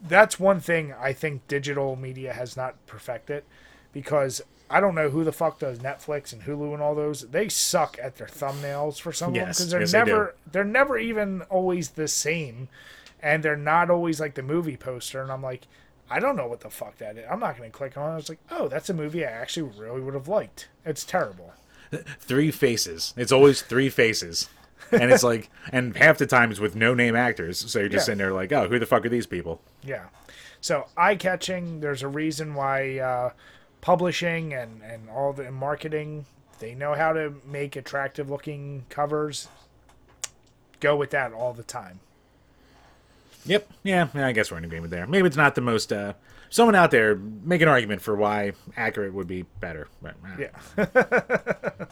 [0.00, 3.44] that's one thing i think digital media has not perfected
[3.92, 7.20] because I don't know who the fuck does Netflix and Hulu and all those.
[7.20, 10.34] They suck at their thumbnails for some of them Yes, because they're yes, they never
[10.50, 12.68] they're never even always the same,
[13.22, 15.22] and they're not always like the movie poster.
[15.22, 15.66] And I'm like,
[16.14, 17.24] I don't know what the fuck that is.
[17.28, 18.10] I'm not going to click on.
[18.10, 18.12] it.
[18.12, 20.68] I was like, oh, that's a movie I actually really would have liked.
[20.84, 21.52] It's terrible.
[22.20, 23.14] Three faces.
[23.16, 24.48] It's always three faces.
[24.92, 27.58] And it's like, and half the time it's with no name actors.
[27.70, 28.04] So you're just Yeah.
[28.06, 29.60] sitting there like, oh, who the fuck are these people?
[29.82, 30.04] Yeah.
[30.60, 31.80] So eye catching.
[31.80, 33.30] There's a reason why uh,
[33.80, 36.26] publishing and and all the marketing
[36.60, 39.48] they know how to make attractive looking covers.
[40.80, 42.00] Go with that all the time.
[43.46, 43.70] Yep.
[43.82, 45.06] Yeah, I guess we're in agreement there.
[45.06, 45.92] Maybe it's not the most.
[45.92, 46.14] uh
[46.50, 49.88] Someone out there make an argument for why accurate would be better.
[50.00, 50.14] Right.
[50.38, 50.50] Yeah.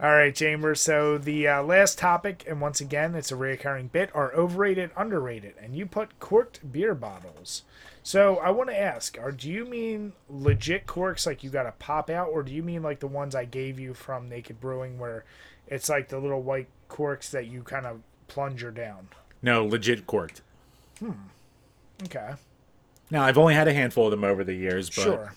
[0.00, 0.80] All right, Chambers.
[0.80, 5.54] So the uh, last topic, and once again, it's a reoccurring bit, are overrated, underrated,
[5.60, 7.62] and you put corked beer bottles.
[8.02, 11.72] So I want to ask, are do you mean legit corks like you got to
[11.72, 14.98] pop out, or do you mean like the ones I gave you from Naked Brewing,
[14.98, 15.24] where
[15.66, 19.08] it's like the little white corks that you kind of plunger down?
[19.42, 20.42] No, legit corked.
[20.98, 21.12] Hmm.
[22.04, 22.34] Okay,
[23.10, 25.34] Now I've only had a handful of them over the years, but sure.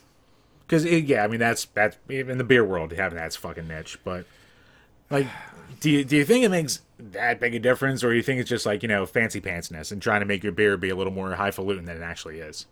[0.67, 3.99] because yeah, I mean that's that's in the beer world having that's fucking niche.
[4.03, 4.25] But
[5.09, 5.27] like,
[5.79, 8.49] do you do you think it makes that big a difference, or you think it's
[8.49, 11.13] just like you know fancy pantsness and trying to make your beer be a little
[11.13, 12.65] more highfalutin than it actually is?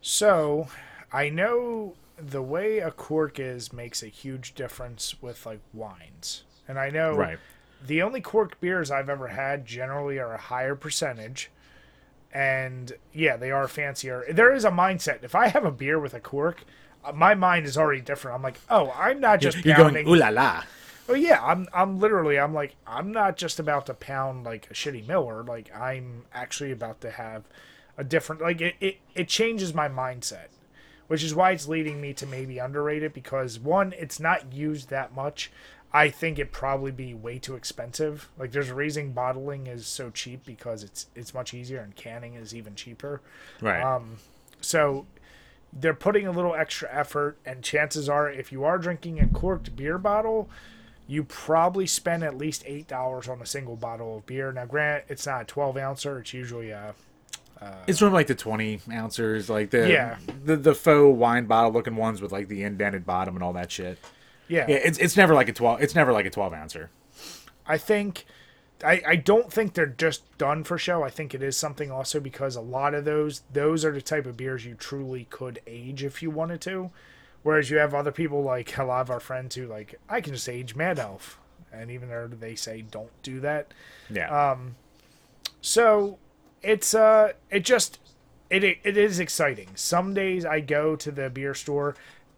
[0.00, 0.68] So,
[1.12, 6.44] I know the way a cork is makes a huge difference with like wines.
[6.68, 7.38] And I know Right.
[7.86, 11.50] The only corked beers I've ever had generally are a higher percentage.
[12.32, 14.24] And yeah, they are fancier.
[14.30, 15.22] There is a mindset.
[15.22, 16.64] If I have a beer with a cork,
[17.04, 18.36] uh, my mind is already different.
[18.36, 20.04] I'm like, oh, I'm not just You're pounding.
[20.06, 20.62] going ooh la la.
[21.08, 24.74] Oh yeah, I'm I'm literally I'm like I'm not just about to pound like a
[24.74, 25.42] shitty Miller.
[25.42, 27.44] Like I'm actually about to have
[27.98, 30.46] a different like it, it, it changes my mindset.
[31.08, 34.88] Which is why it's leading me to maybe underrate it because one, it's not used
[34.88, 35.50] that much.
[35.94, 38.30] I think it'd probably be way too expensive.
[38.38, 42.34] Like there's a reason bottling is so cheap because it's it's much easier and canning
[42.34, 43.20] is even cheaper.
[43.60, 43.82] Right.
[43.82, 44.16] Um,
[44.60, 45.06] So
[45.72, 49.74] they're putting a little extra effort, and chances are, if you are drinking a corked
[49.74, 50.48] beer bottle,
[51.06, 54.52] you probably spend at least eight dollars on a single bottle of beer.
[54.52, 56.94] Now, grant it's not a twelve ouncer; it's usually a
[57.86, 60.16] It's from like the twenty ounces, like the Yeah.
[60.44, 63.70] the the faux wine bottle looking ones with like the indented bottom and all that
[63.70, 63.98] shit.
[64.48, 64.66] Yeah.
[64.68, 65.82] Yeah, it's it's never like a twelve.
[65.82, 66.90] It's never like a twelve ouncer.
[67.66, 68.24] I think.
[68.84, 71.04] I, I don't think they're just done for show.
[71.04, 74.26] I think it is something also because a lot of those those are the type
[74.26, 76.90] of beers you truly could age if you wanted to.
[77.44, 80.34] Whereas you have other people like a lot of our friends who like I can
[80.34, 81.38] just age Mad Elf,
[81.72, 83.72] and even though they say don't do that,
[84.10, 84.50] Yeah.
[84.50, 84.74] Um,
[85.60, 86.18] so
[86.60, 88.00] it's uh it just
[88.50, 89.68] it it is exciting.
[89.76, 91.94] Some days I go to the beer store,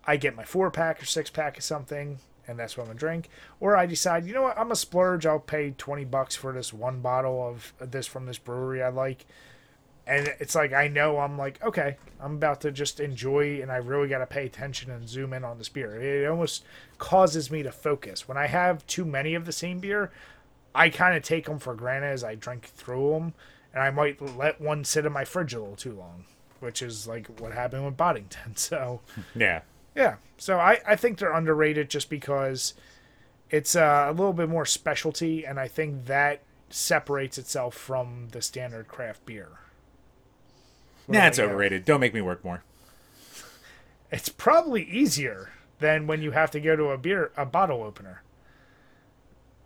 [0.07, 2.99] I get my four pack or six pack of something, and that's what I'm gonna
[2.99, 3.29] drink.
[3.61, 5.27] Or I decide, you know what, I'm a splurge.
[5.27, 9.27] I'll pay twenty bucks for this one bottle of this from this brewery I like.
[10.07, 13.77] And it's like I know I'm like okay, I'm about to just enjoy, and I
[13.77, 16.01] really got to pay attention and zoom in on this beer.
[16.01, 16.65] It almost
[16.99, 18.29] causes me to focus.
[18.29, 20.11] When I have too many of the same beer,
[20.75, 23.35] I kind of take them for granted as I drink through them,
[23.73, 26.25] and I might let one sit in my fridge a little too long,
[26.61, 28.57] which is like what happened with Boddington.
[28.57, 29.01] So
[29.35, 29.63] yeah.
[29.95, 32.75] Yeah, so I I think they're underrated just because
[33.51, 38.43] it's uh, a little bit more specialty, and I think that separates itself from the
[38.43, 39.51] standard craft beer.
[41.07, 41.45] What Nah, it's you?
[41.45, 41.85] overrated.
[41.87, 42.63] Don't make me work more.
[44.11, 48.24] It's probably easier than when you have to go to a beer a bottle opener.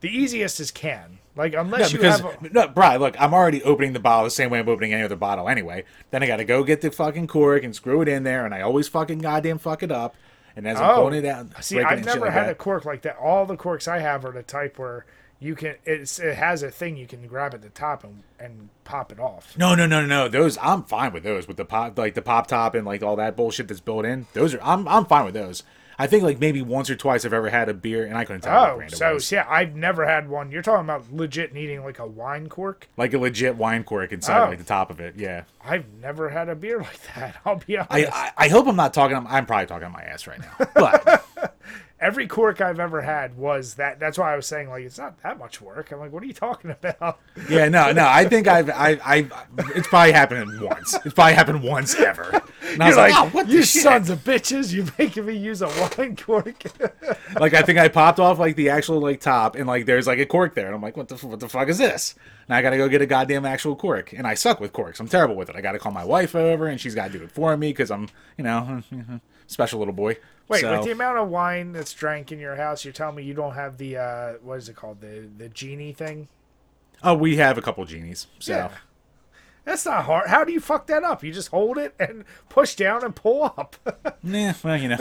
[0.01, 1.19] The easiest is can.
[1.37, 4.25] Like No, unless you because have a, no, Brian, look, I'm already opening the bottle
[4.25, 5.85] the same way I'm opening any other bottle anyway.
[6.11, 8.53] Then I got to go get the fucking cork and screw it in there, and
[8.55, 10.17] I always fucking goddamn fuck it up.
[10.57, 10.95] And as I'm Oh.
[10.97, 12.53] pulling it down, See, I've never like had that.
[12.53, 13.17] a cork like that.
[13.19, 15.07] All the corks I have are the type where
[15.39, 15.77] you can.
[15.85, 19.21] It's it has a thing you can grab at the top and and pop it
[19.21, 19.57] off.
[19.57, 20.29] No, no, no, no, no.
[20.29, 23.15] Those I'm fine with those with the pop, like the pop top and like all
[23.17, 24.27] that bullshit that's built in.
[24.33, 25.63] Those are I'm I'm fine with those.
[25.99, 28.43] I think like maybe once or twice I've ever had a beer and I couldn't
[28.43, 29.33] tell Oh, so was.
[29.33, 30.51] yeah, I've never had one.
[30.53, 32.89] You're talking about legit needing like a wine cork.
[32.97, 34.49] Like a legit wine cork inside Oh.
[34.51, 35.17] like the top of it.
[35.17, 35.43] Yeah.
[35.65, 37.37] I've never had a beer like that.
[37.45, 37.93] I'll be honest.
[37.93, 39.17] I, I I hope I'm not talking.
[39.17, 40.67] I'm, I'm probably talking on my ass right now.
[40.75, 41.25] But
[42.01, 43.99] every cork I've ever had was that.
[43.99, 45.91] That's why I was saying like it's not that much work.
[45.91, 47.21] I'm like, what are you talking about?
[47.49, 48.07] Yeah, no, no.
[48.07, 49.29] I think I've, I, I,
[49.75, 50.95] it's probably happened once.
[51.05, 52.43] It's probably happened once ever.
[52.63, 54.73] And I was You're like, like, oh, what you sons of bitches!
[54.73, 56.63] You making me use a wine cork?
[57.39, 60.19] Like I think I popped off like the actual like top, and like there's like
[60.19, 62.15] a cork there, and I'm like, what the, what the fuck is this?
[62.49, 64.99] Now I gotta go get a goddamn actual cork, and I suck with corks.
[64.99, 65.57] I'm terrible with it.
[65.57, 68.09] I gotta call my wife over, and she's gotta do it for me because I'm,
[68.37, 68.83] you know,
[69.49, 70.17] special little boy.
[70.47, 73.25] Wait, So- with the amount of wine that's drank in your house, you're telling me
[73.25, 76.29] you don't have the uh, what is it called the the genie thing?
[77.05, 78.53] oh, we have a couple genies, so.
[78.53, 78.71] Yeah.
[79.65, 80.29] That's not hard.
[80.31, 81.23] How do you fuck that up?
[81.23, 83.77] You just hold it and push down and pull up.
[84.23, 84.97] Nah, well, you know,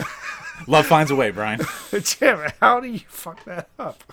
[0.68, 1.60] love finds a way, Brian.
[2.04, 4.04] Jim, how do you fuck that up?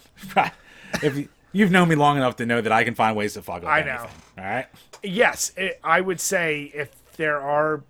[1.02, 3.42] if you, you've known me long enough to know that I can find ways to
[3.42, 3.68] fuck up.
[3.68, 3.90] I know.
[3.92, 4.66] anything, All right.
[5.02, 7.82] Yes, it, I would say if there are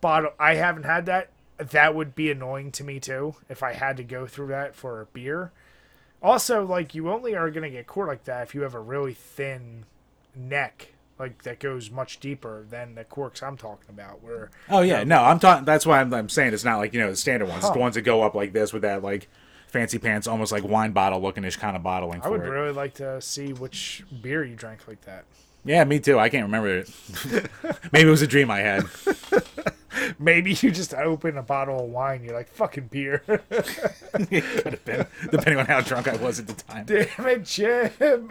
[0.00, 1.30] bottle, I haven't had that.
[1.58, 5.00] That would be annoying to me too if I had to go through that for
[5.00, 5.52] a beer.
[6.22, 9.12] Also, like you only are gonna get core like that if you have a really
[9.14, 9.84] thin
[10.34, 10.88] neck,
[11.18, 14.22] like that goes much deeper than the corks I'm talking about.
[14.22, 15.64] Where Oh yeah, no, I'm talking.
[15.64, 17.58] That's why I'm, I'm saying it's not like you know the standard ones.
[17.60, 17.74] It's Huh.
[17.74, 19.28] the ones that go up like this with that like
[19.68, 22.48] fancy pants, almost like wine bottle looking ish kind of bottling I would it.
[22.48, 25.24] really like to see which beer you drank like that.
[25.64, 26.18] Yeah, me too.
[26.18, 26.90] I can't remember it.
[27.92, 28.84] Maybe it was a dream I had.
[30.18, 32.24] Maybe you just open a bottle of wine.
[32.24, 33.22] You're like fucking beer.
[33.28, 36.86] it could have been, depending on how drunk I was at the time.
[36.86, 38.30] Damn it, Jim.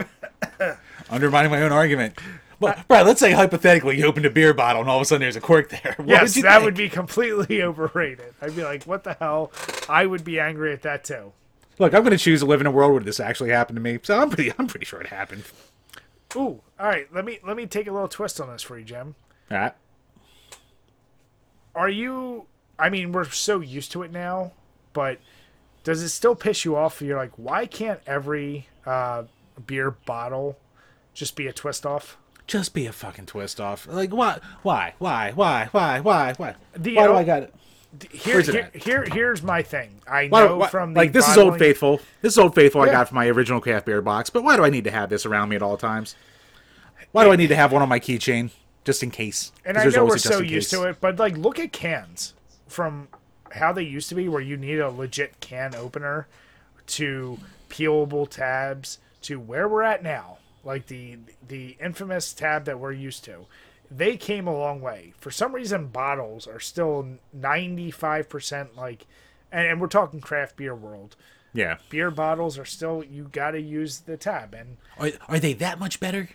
[1.09, 2.17] Undermining my own argument.
[2.59, 5.21] Well, Brad, let's say hypothetically you opened a beer bottle and all of a sudden
[5.21, 5.95] there's a cork there.
[5.97, 6.65] What yes, would that think?
[6.65, 8.35] would be completely overrated.
[8.41, 9.51] I'd be like, what the hell?
[9.89, 11.33] I would be angry at that too.
[11.79, 13.81] Look, I'm going to choose to live in a world where this actually happened to
[13.81, 13.97] me.
[14.03, 15.43] So I'm pretty, I'm pretty sure it happened.
[16.35, 17.07] Ooh, all right.
[17.13, 19.15] Let me let me take a little twist on this for you, Jim.
[19.49, 19.73] All right.
[21.76, 22.45] Are you?
[22.77, 24.52] I mean, we're so used to it now,
[24.93, 25.19] but
[25.84, 27.02] does it still piss you off?
[27.02, 29.23] You're like, why can't every uh,
[29.65, 30.57] beer bottle
[31.14, 32.18] just be a twist off?
[32.48, 33.88] Just be a fucking twist off.
[33.88, 34.41] Like what?
[34.64, 34.93] Why?
[34.98, 35.31] Why?
[35.34, 35.69] Why?
[35.72, 35.99] Why?
[36.02, 36.34] Why?
[36.38, 36.56] Why?
[36.73, 37.53] The- Why do I got it?
[38.10, 39.89] Here, it here, here, here's my thing.
[40.07, 41.99] I Why, know why- from the like this is old faithful.
[42.22, 42.81] This is old faithful.
[42.81, 44.30] I got from my original craft beer box.
[44.30, 46.15] But why do I need to have this around me at all times?
[47.11, 48.52] Why do I need to have one on my keychain
[48.83, 49.51] just in case?
[49.65, 52.33] And I know we're so used to it, but like, look at cans
[52.67, 53.07] from
[53.51, 56.27] how they used to be, where you need a legit can opener
[56.87, 57.37] to
[57.69, 61.17] peelable tabs to where we're at now, like the
[61.47, 63.45] the infamous tab that we're used to.
[63.89, 65.13] They came a long way.
[65.17, 69.05] For some reason, bottles are still ninety five percent like,
[69.51, 71.15] and, and we're talking craft beer world.
[71.53, 71.77] Yeah.
[71.89, 75.79] Beer bottles are still you got to use the tab, and Are, are they that
[75.79, 76.29] much better?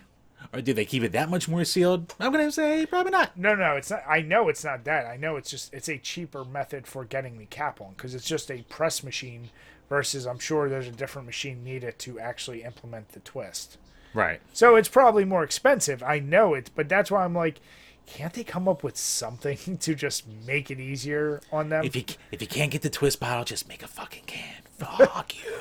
[0.53, 2.15] Or do they keep it that much more sealed?
[2.19, 3.37] I'm gonna say probably not.
[3.37, 4.03] No, no, it's not.
[4.07, 5.05] I know it's not that.
[5.05, 8.25] I know it's just it's a cheaper method for getting the cap on because it's
[8.25, 9.49] just a press machine
[9.89, 13.77] versus I'm sure there's a different machine needed to actually implement the twist.
[14.13, 14.41] Right.
[14.53, 16.01] So it's probably more expensive.
[16.01, 17.59] I know it, but that's why I'm like,
[18.05, 21.85] can't they come up with something to just make it easier on them?
[21.85, 24.63] If you if you can't get the twist bottle, just make a fucking can.
[24.77, 25.53] Fuck you.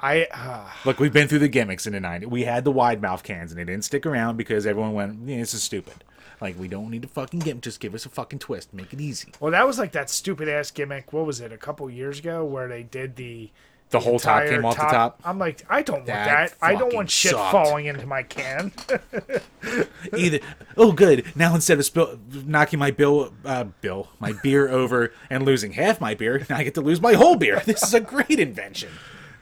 [0.00, 2.26] I uh, Look, we've been through the gimmicks in the '90s.
[2.26, 5.38] We had the wide mouth cans, and they didn't stick around because everyone went, yeah,
[5.38, 6.04] "This is stupid."
[6.40, 7.60] Like, we don't need to fucking get.
[7.62, 8.72] Just give us a fucking twist.
[8.72, 9.32] Make it easy.
[9.40, 11.12] well, that was like that stupid ass gimmick.
[11.12, 11.52] What was it?
[11.52, 13.50] A couple years ago where they did the
[13.90, 15.20] The whole top came off the top.
[15.24, 16.54] I'm like, I don't want That that.
[16.62, 17.50] I don't want shit sucked.
[17.50, 18.70] falling into my can.
[20.16, 20.38] Either.
[20.76, 21.24] Oh, good.
[21.34, 26.00] Now instead of spill, knocking my bill, uh, bill, my beer over and losing half
[26.00, 27.60] my beer, now I get to lose my whole beer.
[27.66, 28.90] This is a great invention.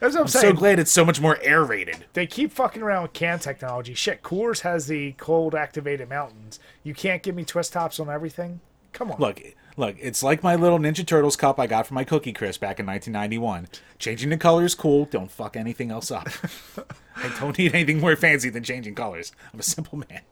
[0.01, 0.55] That's what I'm, I'm saying.
[0.55, 2.05] so glad it's so much more aerated.
[2.13, 3.95] they keep fucking around with can technology.
[3.95, 6.61] Shit, Coors has the cold activated mountains.
[6.83, 8.61] You can't give me twist tops on everything.
[8.93, 9.19] Come on.
[9.19, 9.43] Look,
[9.77, 12.81] look, it's like my little Ninja Turtles cup I got from my Cookie Crisp back
[12.81, 13.69] in 1991.
[13.99, 15.07] Changing the color is cool.
[15.07, 16.29] Don't fuck anything else up.
[17.17, 19.33] I don't need anything more fancy than changing colors.
[19.53, 20.23] I'm a simple man.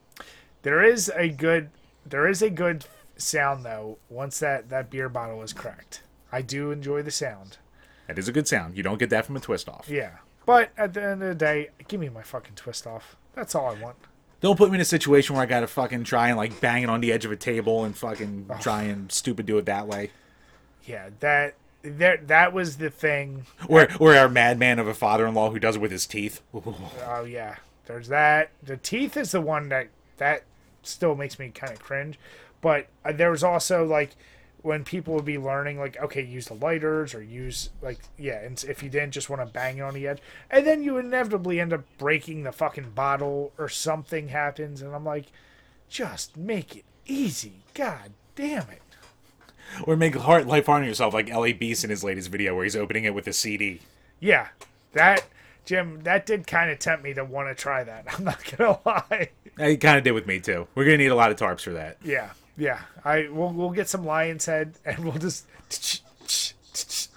[0.62, 1.70] There is a good
[2.06, 2.84] there is a good
[3.16, 6.02] sound though once that that beer bottle is cracked.
[6.32, 7.58] I do enjoy the sound.
[8.06, 8.76] That is a good sound.
[8.76, 9.88] You don't get that from a twist off.
[9.88, 10.10] Yeah.
[10.46, 13.16] But at the end of the day, give me my fucking twist off.
[13.34, 13.96] That's all I want.
[14.40, 16.90] Don't put me in a situation where I gotta fucking try and like bang it
[16.90, 20.10] on the edge of a table and fucking try and stupid do it that way.
[20.84, 23.46] Yeah, that that that was the thing.
[23.68, 26.42] Or or our madman of a father-in-law who does it with his teeth.
[26.54, 26.74] Ooh.
[27.06, 27.56] Oh yeah,
[27.86, 28.50] there's that.
[28.62, 30.42] The teeth is the one that that
[30.82, 32.18] still makes me kind of cringe.
[32.60, 34.14] But uh, there was also like
[34.64, 38.64] when people would be learning, like okay, use the lighters or use like yeah, and
[38.66, 40.20] if you didn't just want to bang it on the edge,
[40.50, 45.04] and then you inevitably end up breaking the fucking bottle or something happens, and I'm
[45.04, 45.26] like,
[45.88, 47.62] just make it easy.
[47.74, 48.80] God damn it.
[49.84, 52.76] or make heart life on yourself like La Beast in his latest video where he's
[52.76, 53.80] opening it with a CD.
[54.18, 54.48] Yeah,
[54.92, 55.26] that
[55.66, 58.06] Jim, that did kind of tempt me to want to try that.
[58.16, 59.28] I'm not gonna lie.
[59.58, 60.66] It kind of did with me too.
[60.74, 61.98] We're gonna need a lot of tarps for that.
[62.02, 62.80] Yeah, yeah.
[63.04, 65.46] I we'll we'll get some lion's head and we'll just.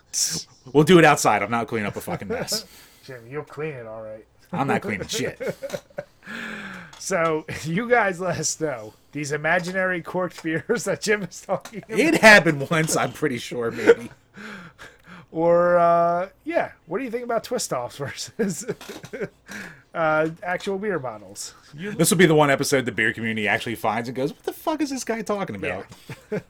[0.74, 1.42] We'll do it outside.
[1.44, 2.66] I'm not cleaning up a fucking mess.
[3.06, 4.26] Jim, you'll clean it all right.
[4.52, 5.40] I'm not cleaning shit.
[7.00, 11.98] So you guys let us know these imaginary corked beers that Jim is talking about,
[12.00, 12.98] It happened once.
[12.98, 14.10] I'm pretty sure, maybe.
[15.32, 18.66] or uh, yeah, what do you think about twist offs versus
[19.98, 21.56] uh, actual beer bottles?
[21.74, 24.44] You, This will be the one episode the beer community actually finds and goes, "What
[24.44, 25.86] the fuck is this guy talking about?"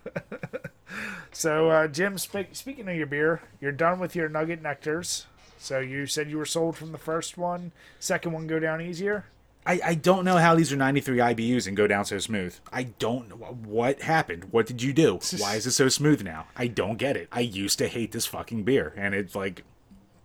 [1.31, 5.25] so uh, Jim, spe- speaking of your beer, you're done with your nugget nectars.
[5.57, 7.71] So you said you were sold from the first one.
[7.99, 9.25] Second one go down easier.
[9.65, 12.55] I, I don't know how these are 93 IBUs and go down so smooth.
[12.71, 14.45] I don't know what happened.
[14.51, 15.19] What did you do?
[15.39, 16.47] Why is it so smooth now?
[16.55, 17.27] I don't get it.
[17.33, 19.63] I used to hate this fucking beer, and it's like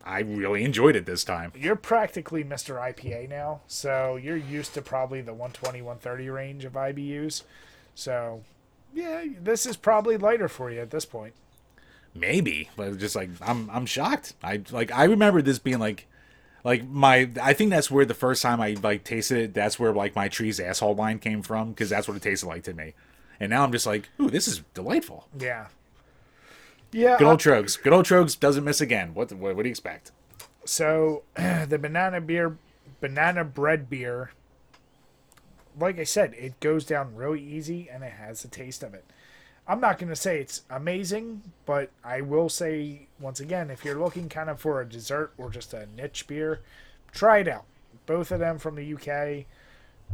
[0.04, 1.52] I really enjoyed it this time.
[1.56, 2.80] You're practically Mr.
[2.80, 7.42] IPA now, so you're used to probably the 120, 130 range of IBUs.
[7.94, 8.42] So,
[8.94, 11.34] yeah, this is probably lighter for you at this point.
[12.14, 14.34] Maybe, but just like I'm I'm shocked.
[14.42, 16.06] I like I remember this being like
[16.62, 19.54] like my I think that's where the first time I like tasted it.
[19.54, 22.64] That's where like my tree's asshole line came from because that's what it tasted like
[22.64, 22.92] to me.
[23.40, 25.26] And now I'm just like, ooh, this is delightful.
[25.38, 25.68] Yeah.
[26.92, 27.18] Yeah.
[27.18, 27.82] Good uh, old Troegs.
[27.82, 29.14] Good old Troegs doesn't miss again.
[29.14, 30.12] What what, what do you expect?
[30.64, 32.56] So the banana beer,
[33.00, 34.30] banana bread beer,
[35.78, 39.04] like I said, it goes down really easy and it has the taste of it.
[39.66, 43.98] I'm not going to say it's amazing, but I will say once again, if you're
[43.98, 46.60] looking kind of for a dessert or just a niche beer,
[47.12, 47.64] try it out.
[48.06, 49.46] Both of them from the UK.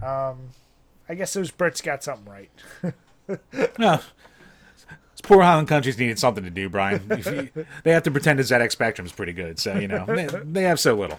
[0.06, 0.50] Um,
[1.08, 2.50] I guess those Brits got something right.
[3.78, 4.00] No.
[5.18, 7.02] These poor Highland countries needed something to do, Brian.
[7.10, 10.26] You- they have to pretend the ZX Spectrum is pretty good, so you know they,
[10.26, 11.18] they have so little.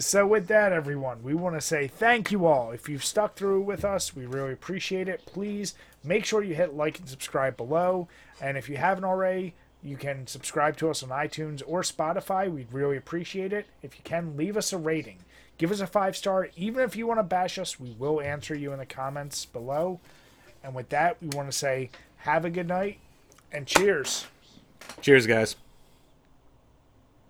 [0.00, 2.72] So with that, everyone, we want to say thank you all.
[2.72, 5.24] If you've stuck through with us, we really appreciate it.
[5.26, 8.08] Please make sure you hit like and subscribe below.
[8.40, 12.52] And if you haven't already, you can subscribe to us on iTunes or Spotify.
[12.52, 13.66] We'd really appreciate it.
[13.80, 15.18] If you can, leave us a rating.
[15.56, 16.48] Give us a five star.
[16.56, 20.00] Even if you want to bash us, we will answer you in the comments below.
[20.62, 21.88] And with that, we want to say
[22.28, 22.98] have a good night
[23.52, 24.26] and cheers.
[25.00, 25.56] Cheers, guys.